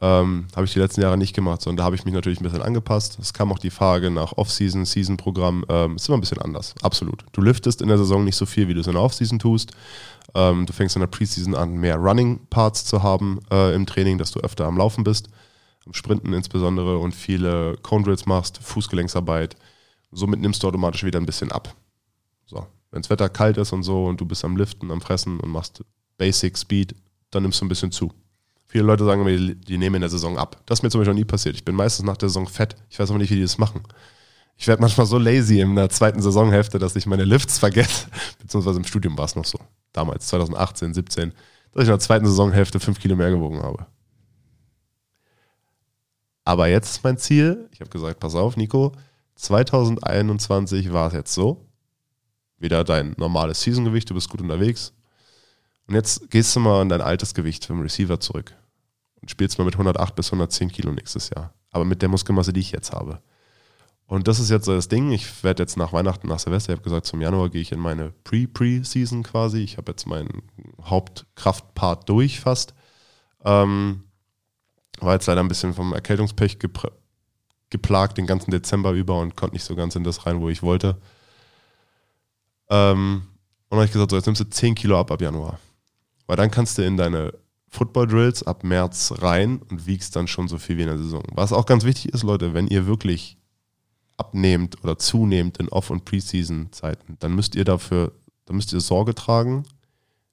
[0.01, 2.43] Ähm, habe ich die letzten Jahre nicht gemacht, sondern da habe ich mich natürlich ein
[2.43, 3.19] bisschen angepasst.
[3.19, 5.65] Es kam auch die Frage nach Off-Season, Season-Programm.
[5.69, 7.23] Ähm, ist immer ein bisschen anders, absolut.
[7.31, 9.71] Du liftest in der Saison nicht so viel, wie du es in der Off-Season tust.
[10.35, 14.31] Ähm, du fängst in der Preseason an, mehr Running-Parts zu haben äh, im Training, dass
[14.31, 15.29] du öfter am Laufen bist,
[15.85, 19.55] am Sprinten insbesondere und viele Cone Drills machst, Fußgelenksarbeit.
[20.11, 21.75] Somit nimmst du automatisch wieder ein bisschen ab.
[22.45, 25.39] So, wenn das Wetter kalt ist und so und du bist am Liften, am Fressen
[25.39, 25.83] und machst
[26.17, 26.95] Basic Speed,
[27.31, 28.11] dann nimmst du ein bisschen zu.
[28.67, 30.61] Viele Leute sagen mir, die nehmen in der Saison ab.
[30.65, 31.55] Das ist mir zum Beispiel noch nie passiert.
[31.55, 32.75] Ich bin meistens nach der Saison fett.
[32.89, 33.83] Ich weiß aber nicht, wie die das machen.
[34.57, 38.07] Ich werde manchmal so lazy in der zweiten Saisonhälfte, dass ich meine Lifts vergesse.
[38.39, 39.59] Beziehungsweise im Studium war es noch so.
[39.91, 41.31] Damals, 2018, 17.
[41.71, 43.85] Dass ich in der zweiten Saisonhälfte fünf Kilo mehr gewogen habe.
[46.45, 48.91] Aber jetzt ist mein Ziel, ich habe gesagt, pass auf, Nico,
[49.35, 51.65] 2021 war es jetzt so.
[52.57, 54.93] Wieder dein normales Seasongewicht, du bist gut unterwegs,
[55.87, 58.55] und jetzt gehst du mal an dein altes Gewicht vom Receiver zurück
[59.21, 61.53] und spielst mal mit 108 bis 110 Kilo nächstes Jahr.
[61.71, 63.21] Aber mit der Muskelmasse, die ich jetzt habe.
[64.05, 65.11] Und das ist jetzt so das Ding.
[65.11, 67.79] Ich werde jetzt nach Weihnachten, nach Silvester, ich habe gesagt, zum Januar gehe ich in
[67.79, 69.59] meine Pre-Pre-Season quasi.
[69.59, 70.43] Ich habe jetzt meinen
[70.83, 72.73] Hauptkraftpart durch fast.
[73.43, 74.03] Ähm,
[74.99, 76.59] war jetzt leider ein bisschen vom Erkältungspech
[77.69, 80.61] geplagt den ganzen Dezember über und konnte nicht so ganz in das rein, wo ich
[80.61, 80.97] wollte.
[82.69, 83.23] Ähm,
[83.69, 85.59] und dann habe ich gesagt, so jetzt nimmst du 10 Kilo ab ab Januar.
[86.27, 87.33] Weil dann kannst du in deine
[87.69, 91.23] Football Drills ab März rein und wiegst dann schon so viel wie in der Saison.
[91.33, 93.37] Was auch ganz wichtig ist, Leute, wenn ihr wirklich
[94.17, 98.13] abnehmt oder zunehmt in Off- und Preseason-Zeiten, dann müsst ihr dafür,
[98.45, 99.63] dann müsst ihr Sorge tragen,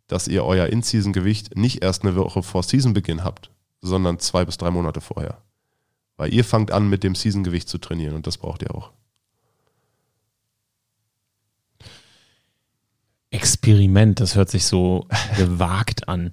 [0.07, 3.51] dass ihr euer In-Season-Gewicht nicht erst eine Woche vor Season-Beginn habt,
[3.81, 5.41] sondern zwei bis drei Monate vorher.
[6.17, 8.93] Weil ihr fangt an, mit dem Season-Gewicht zu trainieren und das braucht ihr auch.
[13.31, 16.33] Experiment, das hört sich so gewagt an.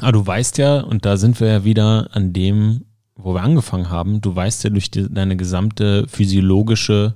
[0.00, 2.84] Aber du weißt ja, und da sind wir ja wieder an dem,
[3.14, 7.14] wo wir angefangen haben, du weißt ja durch die, deine gesamte physiologische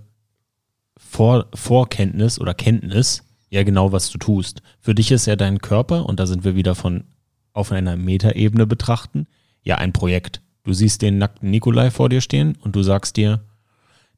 [0.99, 4.63] Vor Vorkenntnis oder Kenntnis ja genau, was du tust.
[4.81, 7.05] Für dich ist ja dein Körper, und da sind wir wieder von
[7.53, 9.27] auf einer Metaebene betrachten,
[9.63, 10.43] ja ein Projekt.
[10.65, 13.45] Du siehst den nackten Nikolai vor dir stehen und du sagst dir,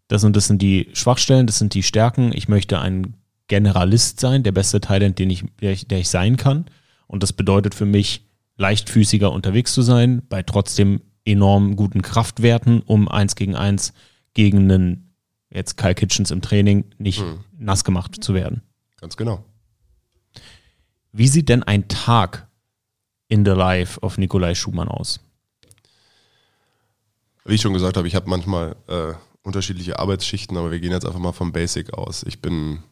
[0.09, 3.15] das und das sind die Schwachstellen, das sind die Stärken, ich möchte einen
[3.49, 6.67] Generalist sein, der beste Talent, den ich, der ich, der ich sein kann.
[7.07, 8.25] Und das bedeutet für mich,
[8.57, 13.93] leichtfüßiger unterwegs zu sein, bei trotzdem enorm guten Kraftwerten, um eins gegen eins
[14.35, 15.15] gegen einen,
[15.51, 17.41] jetzt Kyle Kitchens im Training, nicht hm.
[17.57, 18.63] nass gemacht zu werden.
[19.01, 19.45] Ganz genau.
[21.13, 22.49] Wie sieht denn ein Tag
[23.29, 25.21] in the life of Nikolai Schumann aus?
[27.45, 31.07] Wie ich schon gesagt habe, ich habe manchmal äh, unterschiedliche Arbeitsschichten, aber wir gehen jetzt
[31.07, 32.23] einfach mal vom Basic aus.
[32.25, 32.83] Ich bin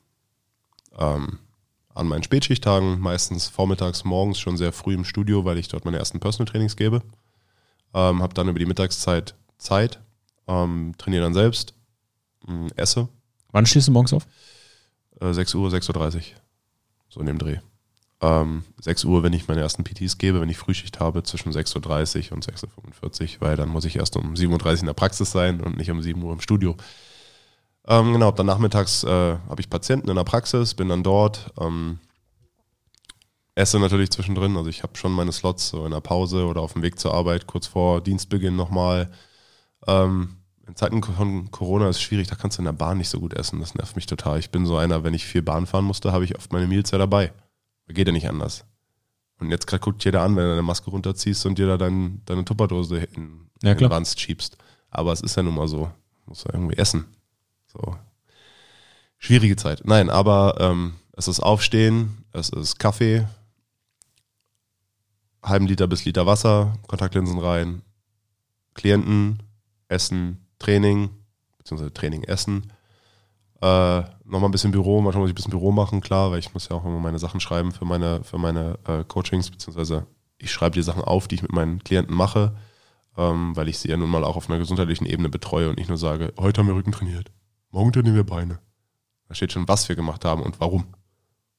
[0.98, 1.38] ähm,
[1.94, 5.98] an meinen Spätschichttagen, meistens vormittags, morgens schon sehr früh im Studio, weil ich dort meine
[5.98, 7.02] ersten Personal Trainings gebe.
[7.94, 10.00] Ähm, habe dann über die Mittagszeit Zeit,
[10.46, 11.74] ähm, trainiere dann selbst,
[12.46, 13.08] äh, esse
[13.56, 14.26] Wann stehst du morgens auf?
[15.18, 16.22] Äh, 6 Uhr, 6.30 Uhr.
[17.08, 17.56] So in dem Dreh.
[18.20, 22.26] Ähm, 6 Uhr, wenn ich meine ersten PTs gebe, wenn ich Frühschicht habe, zwischen 6.30
[22.26, 25.30] Uhr und 6.45 Uhr, weil dann muss ich erst um 7.30 Uhr in der Praxis
[25.30, 26.76] sein und nicht um 7 Uhr im Studio.
[27.88, 29.08] Ähm, genau, dann nachmittags äh,
[29.48, 31.98] habe ich Patienten in der Praxis, bin dann dort, ähm,
[33.54, 36.72] esse natürlich zwischendrin, also ich habe schon meine Slots so in der Pause oder auf
[36.72, 39.10] dem Weg zur Arbeit, kurz vor Dienstbeginn nochmal.
[39.86, 40.36] Ähm,
[40.66, 43.20] in Zeiten von Corona ist es schwierig, da kannst du in der Bahn nicht so
[43.20, 44.40] gut essen, das nervt mich total.
[44.40, 46.90] Ich bin so einer, wenn ich viel Bahn fahren musste, habe ich oft meine Meals
[46.90, 47.32] ja dabei.
[47.88, 48.64] Geht ja nicht anders.
[49.38, 52.22] Und jetzt gerade guckt jeder an, wenn du deine Maske runterziehst und dir da dein,
[52.24, 53.92] deine Tupperdose in, Ja, in den.
[53.92, 54.56] Ranz schiebst.
[54.90, 55.90] Aber es ist ja nun mal so.
[56.26, 57.04] Muss ja irgendwie essen.
[57.76, 57.96] So.
[59.18, 59.82] Schwierige Zeit.
[59.84, 63.26] Nein, aber ähm, es ist Aufstehen, es ist Kaffee,
[65.42, 67.82] halben Liter bis Liter Wasser, Kontaktlinsen rein,
[68.74, 69.42] Klienten,
[69.88, 71.10] Essen, Training,
[71.58, 72.72] beziehungsweise Training, Essen.
[73.62, 76.52] Äh, nochmal ein bisschen Büro, manchmal muss ich ein bisschen Büro machen, klar, weil ich
[76.52, 80.06] muss ja auch immer meine Sachen schreiben für meine, für meine äh, Coachings, beziehungsweise
[80.38, 82.54] ich schreibe die Sachen auf, die ich mit meinen Klienten mache,
[83.16, 85.88] ähm, weil ich sie ja nun mal auch auf einer gesundheitlichen Ebene betreue und nicht
[85.88, 87.30] nur sage, heute haben wir Rücken trainiert,
[87.76, 88.58] morgen trainieren wir Beine.
[89.28, 90.94] Da steht schon, was wir gemacht haben und warum.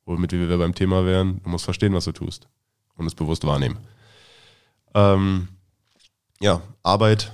[0.06, 2.48] Womit wir beim Thema wären, du musst verstehen, was du tust
[2.96, 3.78] und es bewusst wahrnehmen.
[4.96, 5.48] Ähm,
[6.40, 7.34] ja, Arbeit,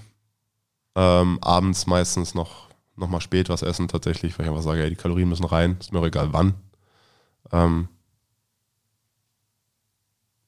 [0.95, 4.89] ähm, abends meistens noch, noch mal spät was essen tatsächlich, weil ich einfach sage, ey,
[4.89, 6.55] die Kalorien müssen rein, ist mir auch egal wann.
[7.53, 7.87] Ähm,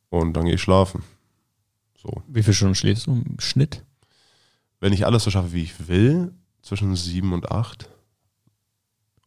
[0.10, 1.04] und dann gehe ich schlafen.
[1.96, 2.22] So.
[2.28, 3.86] Wie viele Stunden schläfst du im Schnitt?
[4.82, 7.95] Wenn ich alles so schaffe, wie ich will, zwischen sieben und acht.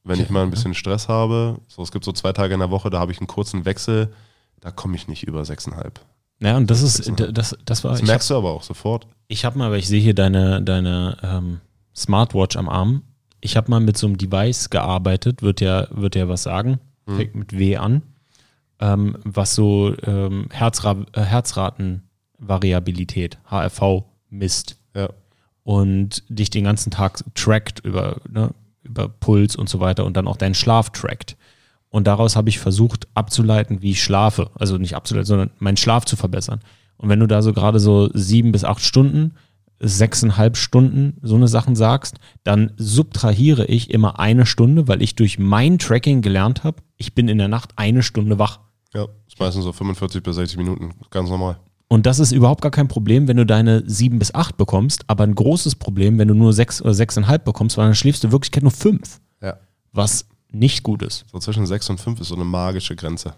[0.09, 2.71] Wenn ich mal ein bisschen Stress habe, so es gibt so zwei Tage in der
[2.71, 4.13] Woche, da habe ich einen kurzen Wechsel,
[4.61, 6.01] da komme ich nicht über sechseinhalb.
[6.41, 9.07] Ja, und das ist, das, das war, Das habe merkst du aber auch sofort.
[9.29, 11.61] ich hab mal, weil ich sehe hier deine, deine ähm,
[11.97, 13.03] Smartwatch am Arm.
[13.41, 17.17] Ich habe mal mit so einem Device gearbeitet, wird ja, wird ja was sagen, Hm.
[17.17, 18.03] fängt mit W an,
[18.81, 25.09] ähm, was so ähm, Herzra äh, Herzratenvariabilität, HRV, misst Ja.
[25.65, 28.51] und dich den ganzen Tag trackt über, ne,
[28.99, 31.37] über Puls und so weiter und dann auch deinen Schlaf trackt.
[31.91, 34.51] Und daraus habe ich versucht abzuleiten, wie ich schlafe.
[34.55, 36.61] Also nicht abzuleiten, sondern meinen Schlaf zu verbessern.
[36.99, 39.35] Und wenn du da so gerade so sieben bis acht Stunden,
[39.81, 45.39] sechseinhalb Stunden so eine Sachen sagst, dann subtrahiere ich immer eine Stunde, weil ich durch
[45.39, 48.59] mein Tracking gelernt habe, ich bin in der Nacht eine Stunde wach.
[48.93, 51.61] Ja, ist meistens so 45 bis 60 Minuten, ganz normal.
[51.89, 55.25] Und das ist überhaupt gar kein Problem, wenn du deine sieben bis acht bekommst, aber
[55.25, 58.33] ein großes Problem, wenn du nur sechs oder sechseinhalb bekommst, weil dann schläfst du in
[58.33, 59.57] Wirklichkeit nur fünf, Ja.
[59.93, 61.25] was nicht gut ist.
[61.33, 63.35] So zwischen 6 und 5 ist so eine magische Grenze.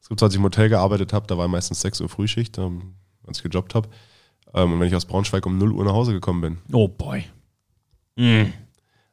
[0.00, 2.94] Es gibt als ich im Hotel gearbeitet habe, da war meistens 6 Uhr Frühschicht, ähm,
[3.26, 3.88] als ich gejobbt habe.
[4.52, 6.58] Ähm, und wenn ich aus Braunschweig um 0 Uhr nach Hause gekommen bin.
[6.72, 7.24] Oh boy.
[8.16, 8.50] Mm.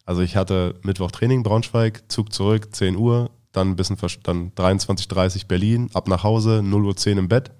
[0.05, 5.47] Also ich hatte Mittwoch Training Braunschweig, Zug zurück, 10 Uhr, dann ein bisschen dann 23.30
[5.47, 7.51] Berlin, ab nach Hause, 0 Uhr 10 im Bett,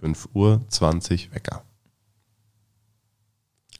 [0.00, 1.62] 5 Uhr 20 Wecker.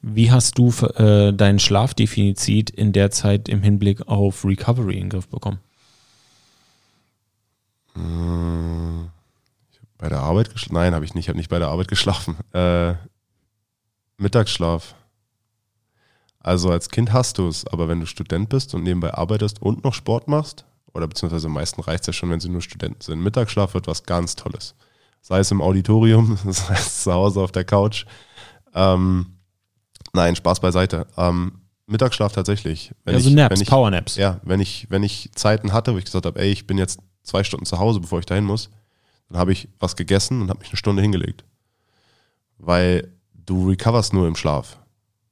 [0.01, 5.09] Wie hast du äh, dein Schlafdefizit in der Zeit im Hinblick auf Recovery in den
[5.09, 5.59] Griff bekommen?
[7.95, 9.03] Äh,
[9.71, 10.73] ich bei der Arbeit geschlafen?
[10.73, 11.25] Nein, habe ich nicht.
[11.25, 12.37] Ich habe nicht bei der Arbeit geschlafen.
[12.53, 12.95] Äh,
[14.17, 14.95] Mittagsschlaf.
[16.39, 19.83] Also als Kind hast du es, aber wenn du Student bist und nebenbei arbeitest und
[19.83, 23.01] noch Sport machst, oder beziehungsweise am meisten reicht es ja schon, wenn sie nur Studenten
[23.01, 23.21] sind.
[23.21, 24.75] Mittagsschlaf wird was ganz Tolles.
[25.21, 28.05] Sei es im Auditorium, sei es zu Hause auf der Couch.
[28.73, 29.37] Ähm,
[30.13, 31.07] nein, Spaß beiseite.
[31.17, 32.93] Ähm, Mittagsschlaf tatsächlich.
[33.03, 34.15] Wenn also ich, Naps, wenn ich, Powernaps.
[34.15, 36.99] ja, wenn ich, wenn ich Zeiten hatte, wo ich gesagt habe, ey, ich bin jetzt
[37.23, 38.69] zwei Stunden zu Hause, bevor ich dahin muss,
[39.29, 41.43] dann habe ich was gegessen und habe mich eine Stunde hingelegt.
[42.57, 44.79] Weil du recoverst nur im Schlaf.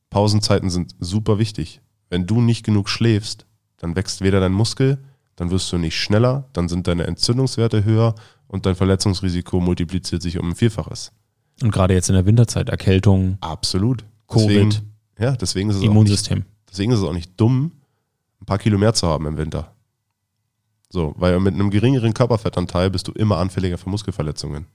[0.09, 1.81] Pausenzeiten sind super wichtig.
[2.09, 3.45] Wenn du nicht genug schläfst,
[3.77, 4.97] dann wächst weder dein Muskel,
[5.35, 8.15] dann wirst du nicht schneller, dann sind deine Entzündungswerte höher
[8.49, 11.11] und dein Verletzungsrisiko multipliziert sich um ein Vielfaches.
[11.61, 14.03] Und gerade jetzt in der Winterzeit, Erkältung, Absolut.
[14.27, 14.49] Covid.
[14.49, 16.45] Deswegen, ja, deswegen ist, es auch nicht, Immunsystem.
[16.69, 17.71] deswegen ist es auch nicht dumm,
[18.41, 19.75] ein paar Kilo mehr zu haben im Winter.
[20.89, 24.65] So, weil mit einem geringeren Körperfettanteil bist du immer anfälliger für Muskelverletzungen.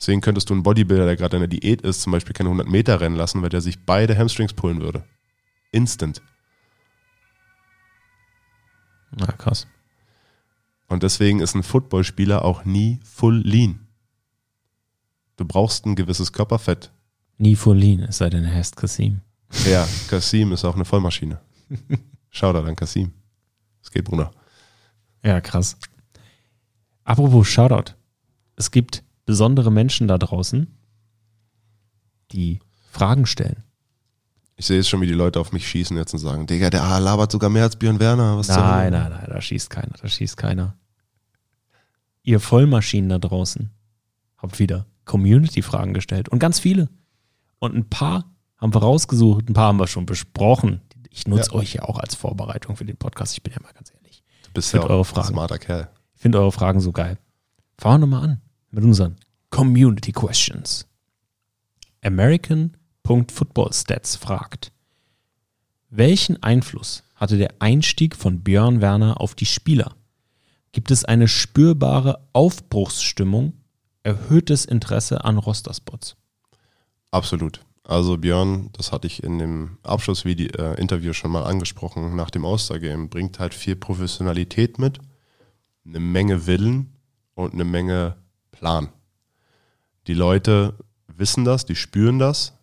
[0.00, 2.68] Deswegen könntest du einen Bodybuilder, der gerade in der Diät ist, zum Beispiel keine 100
[2.68, 5.04] Meter rennen lassen, weil der sich beide Hamstrings pullen würde.
[5.72, 6.22] Instant.
[9.16, 9.66] Na krass.
[10.88, 13.86] Und deswegen ist ein Footballspieler auch nie full lean.
[15.36, 16.92] Du brauchst ein gewisses Körperfett.
[17.38, 19.20] Nie Folin, es sei denn, er heißt Kasim.
[19.68, 21.40] Ja, Kasim ist auch eine Vollmaschine.
[22.30, 23.12] Shoutout an Kasim.
[23.82, 24.30] Es geht, Bruder.
[25.24, 25.76] Ja, krass.
[27.04, 27.94] Apropos Shoutout.
[28.56, 30.68] Es gibt besondere Menschen da draußen,
[32.32, 33.64] die Fragen stellen.
[34.56, 37.00] Ich sehe jetzt schon, wie die Leute auf mich schießen jetzt und sagen, Digga, der
[37.00, 38.36] labert sogar mehr als Björn Werner.
[38.38, 40.76] Was nein, nein, nein, da schießt keiner, da schießt keiner.
[42.22, 43.70] Ihr Vollmaschinen da draußen
[44.38, 46.88] habt wieder Community-Fragen gestellt und ganz viele.
[47.58, 50.80] Und ein paar haben wir rausgesucht, ein paar haben wir schon besprochen.
[51.10, 51.56] Ich nutze ja.
[51.56, 54.22] euch ja auch als Vorbereitung für den Podcast, ich bin ja mal ganz ehrlich.
[54.44, 55.28] Du bist ja auch eure Fragen.
[55.28, 55.90] ein smarter Kerl.
[56.14, 57.18] Ich finde eure Fragen so geil.
[57.76, 58.40] Fangen wir nochmal an
[58.70, 59.16] mit unseren
[59.50, 60.86] Community Questions.
[63.04, 64.72] American.footballstats fragt,
[65.90, 69.94] welchen Einfluss hatte der Einstieg von Björn Werner auf die Spieler?
[70.72, 73.52] Gibt es eine spürbare Aufbruchsstimmung,
[74.02, 76.16] erhöhtes Interesse an Rosterspots?
[77.10, 77.60] Absolut.
[77.84, 83.10] Also Björn, das hatte ich in dem Abschlussinterview äh, schon mal angesprochen, nach dem All-Star-Game,
[83.10, 84.98] bringt halt viel Professionalität mit,
[85.86, 86.96] eine Menge Willen
[87.34, 88.16] und eine Menge
[88.50, 88.88] Plan.
[90.06, 92.54] Die Leute wissen das, die spüren das.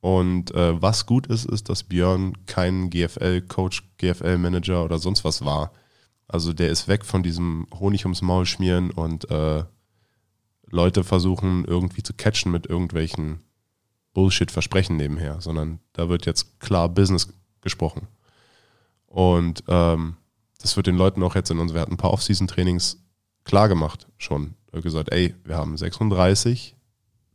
[0.00, 5.72] Und äh, was gut ist, ist, dass Björn kein GFL-Coach, GFL-Manager oder sonst was war.
[6.28, 9.64] Also der ist weg von diesem Honig ums Maul schmieren und äh,
[10.68, 13.40] Leute versuchen irgendwie zu catchen mit irgendwelchen
[14.12, 17.28] Bullshit-Versprechen nebenher, sondern da wird jetzt klar Business
[17.60, 18.08] gesprochen.
[19.06, 20.16] Und ähm,
[20.60, 22.98] das wird den Leuten auch jetzt in uns, wir hatten ein paar Off-Season-Trainings
[23.44, 24.54] klar gemacht schon.
[24.72, 26.76] Gesagt, ey, wir haben 36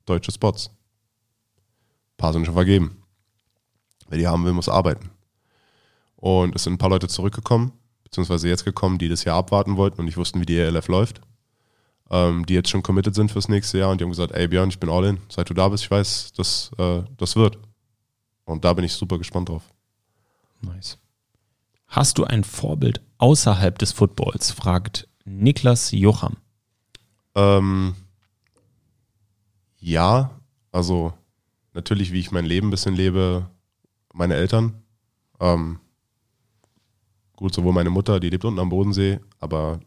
[0.05, 0.69] deutsche Spots.
[2.13, 3.03] Ein paar sind schon vergeben.
[4.09, 5.09] Wer die haben will, muss arbeiten.
[6.15, 7.71] Und es sind ein paar Leute zurückgekommen,
[8.03, 11.21] beziehungsweise jetzt gekommen, die das Jahr abwarten wollten und nicht wussten, wie die ELF läuft.
[12.09, 14.69] Ähm, die jetzt schon committed sind fürs nächste Jahr und die haben gesagt, ey Björn,
[14.69, 15.17] ich bin all in.
[15.29, 17.57] Seit du da bist, ich weiß, dass äh, das wird.
[18.43, 19.63] Und da bin ich super gespannt drauf.
[20.61, 20.97] Nice.
[21.88, 24.51] Hast du ein Vorbild außerhalb des Footballs?
[24.51, 26.38] fragt Niklas Jocham.
[27.35, 27.95] Ähm,
[29.79, 30.31] ja,
[30.71, 31.13] also
[31.73, 33.49] natürlich, wie ich mein Leben ein bisschen lebe,
[34.14, 34.81] meine Eltern.
[35.39, 35.80] Ähm,
[37.35, 39.80] gut, sowohl meine Mutter, die lebt unten am Bodensee, aber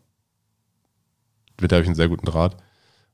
[1.61, 2.57] mit der habe ich einen sehr guten Draht.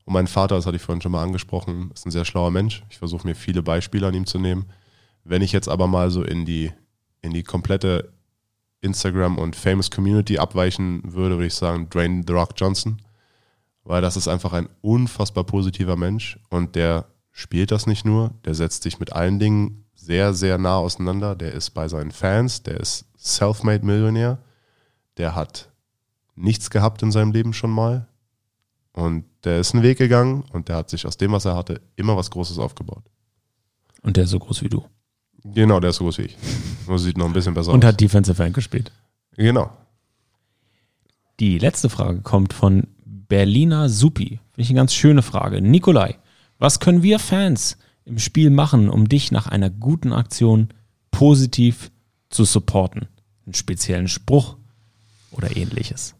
[0.04, 2.82] Und mein Vater, das hatte ich vorhin schon mal angesprochen, ist ein sehr schlauer Mensch.
[2.90, 4.66] Ich versuche mir viele Beispiele an ihm zu nehmen.
[5.24, 6.72] Wenn ich jetzt aber mal so in die,
[7.20, 8.12] in die komplette
[8.80, 13.02] Instagram und Famous Community abweichen würde, würde ich sagen Dwayne The Rock Johnson
[13.84, 17.06] weil das ist einfach ein unfassbar positiver Mensch und der
[17.40, 21.34] spielt das nicht nur, der setzt sich mit allen Dingen sehr, sehr nah auseinander.
[21.34, 24.38] Der ist bei seinen Fans, der ist self-made Millionär,
[25.16, 25.70] der hat
[26.36, 28.08] nichts gehabt in seinem Leben schon mal
[28.92, 31.80] und der ist einen Weg gegangen und der hat sich aus dem, was er hatte,
[31.96, 33.04] immer was Großes aufgebaut.
[34.02, 34.84] Und der ist so groß wie du.
[35.44, 36.36] Genau, der ist so groß wie ich.
[36.86, 37.82] Nur sieht noch ein bisschen besser und aus.
[37.82, 38.92] Und hat Defensive End gespielt.
[39.36, 39.70] Genau.
[41.38, 44.28] Die letzte Frage kommt von Berliner Supi.
[44.28, 45.62] Finde ich eine ganz schöne Frage.
[45.62, 46.18] Nikolai,
[46.60, 50.68] was können wir Fans im Spiel machen, um dich nach einer guten Aktion
[51.10, 51.90] positiv
[52.28, 53.08] zu supporten?
[53.46, 54.56] Einen speziellen Spruch
[55.32, 56.14] oder ähnliches?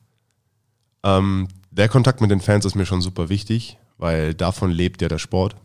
[1.04, 5.08] Ähm, der Kontakt mit den Fans ist mir schon super wichtig, weil davon lebt ja
[5.08, 5.56] der Sport.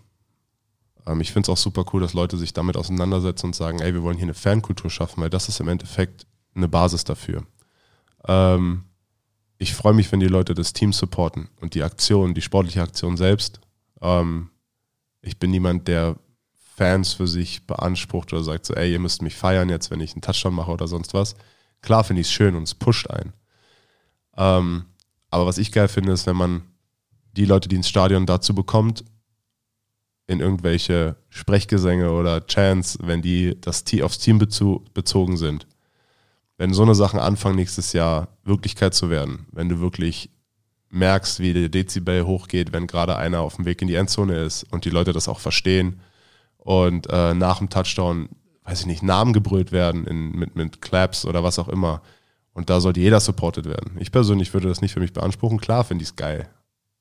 [1.07, 3.93] Ähm, ich finde es auch super cool, dass Leute sich damit auseinandersetzen und sagen, ey,
[3.93, 7.43] wir wollen hier eine Fankultur schaffen, weil das ist im Endeffekt eine Basis dafür.
[8.27, 8.83] Ähm,
[9.57, 13.15] ich freue mich, wenn die Leute das Team supporten und die Aktion, die sportliche Aktion
[13.15, 13.61] selbst.
[14.01, 14.49] Ähm,
[15.25, 16.17] ich bin niemand, der
[16.75, 20.13] Fans für sich beansprucht oder sagt so, ey, ihr müsst mich feiern jetzt, wenn ich
[20.13, 21.35] einen Touchdown mache oder sonst was.
[21.81, 23.33] Klar finde ich es schön und es pusht ein.
[24.37, 24.85] Ähm,
[25.29, 26.63] aber was ich geil finde, ist, wenn man
[27.33, 29.03] die Leute, die ins Stadion dazu bekommt,
[30.27, 35.67] in irgendwelche Sprechgesänge oder Chants, wenn die das aufs Team bezogen sind,
[36.57, 40.29] wenn so eine Sachen anfangen nächstes Jahr Wirklichkeit zu werden, wenn du wirklich
[40.95, 44.63] merkst, wie der Dezibel hochgeht, wenn gerade einer auf dem Weg in die Endzone ist
[44.71, 45.99] und die Leute das auch verstehen
[46.57, 48.29] und äh, nach dem Touchdown,
[48.63, 52.01] weiß ich nicht, Namen gebrüllt werden in, mit, mit Claps oder was auch immer.
[52.53, 53.97] Und da sollte jeder supported werden.
[53.99, 55.59] Ich persönlich würde das nicht für mich beanspruchen.
[55.59, 56.47] Klar finde ich es geil.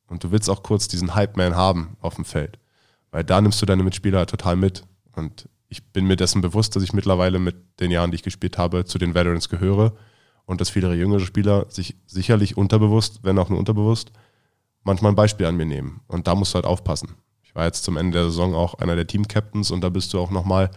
[0.09, 2.59] Und du willst auch kurz diesen Hype-Man haben auf dem Feld.
[3.11, 4.83] Weil da nimmst du deine Mitspieler total mit.
[5.13, 8.59] Und ich bin mir dessen bewusst, dass ich mittlerweile mit den Jahren, die ich gespielt
[8.59, 9.95] habe, zu den Veterans gehöre
[10.47, 14.13] und dass viele jüngere Spieler sich sicherlich unterbewusst, wenn auch nur unterbewusst,
[14.83, 16.01] manchmal ein Beispiel an mir nehmen.
[16.07, 17.15] Und da musst du halt aufpassen.
[17.43, 20.21] Ich war jetzt zum Ende der Saison auch einer der Team-Captains und da bist du
[20.21, 20.71] auch nochmal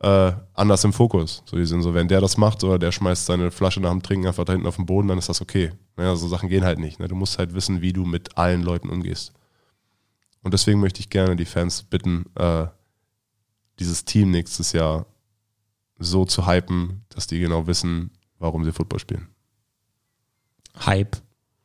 [0.00, 1.42] äh, anders im Fokus.
[1.46, 4.02] So, die sind so, wenn der das macht oder der schmeißt seine Flasche nach dem
[4.02, 5.72] Trinken einfach da hinten auf den Boden, dann ist das okay.
[5.96, 6.98] Naja, so Sachen gehen halt nicht.
[6.98, 7.08] Ne?
[7.08, 9.32] Du musst halt wissen, wie du mit allen Leuten umgehst.
[10.42, 12.66] Und deswegen möchte ich gerne die Fans bitten, äh,
[13.78, 15.06] dieses Team nächstes Jahr
[15.98, 19.28] so zu hypen, dass die genau wissen, warum sie Football spielen.
[20.84, 21.16] Hype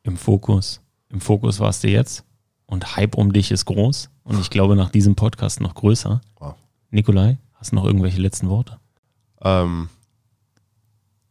[0.02, 0.80] im Fokus.
[1.08, 2.24] Im Fokus warst du jetzt
[2.66, 6.20] und Hype um dich ist groß und ich glaube nach diesem Podcast noch größer.
[6.38, 6.54] Wow.
[6.90, 8.78] Nikolai, hast du noch irgendwelche letzten Worte?
[9.42, 9.88] Ähm,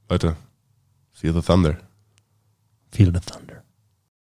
[0.10, 0.36] Leute,
[1.12, 1.78] feel the thunder.
[2.92, 3.51] Feel the thunder.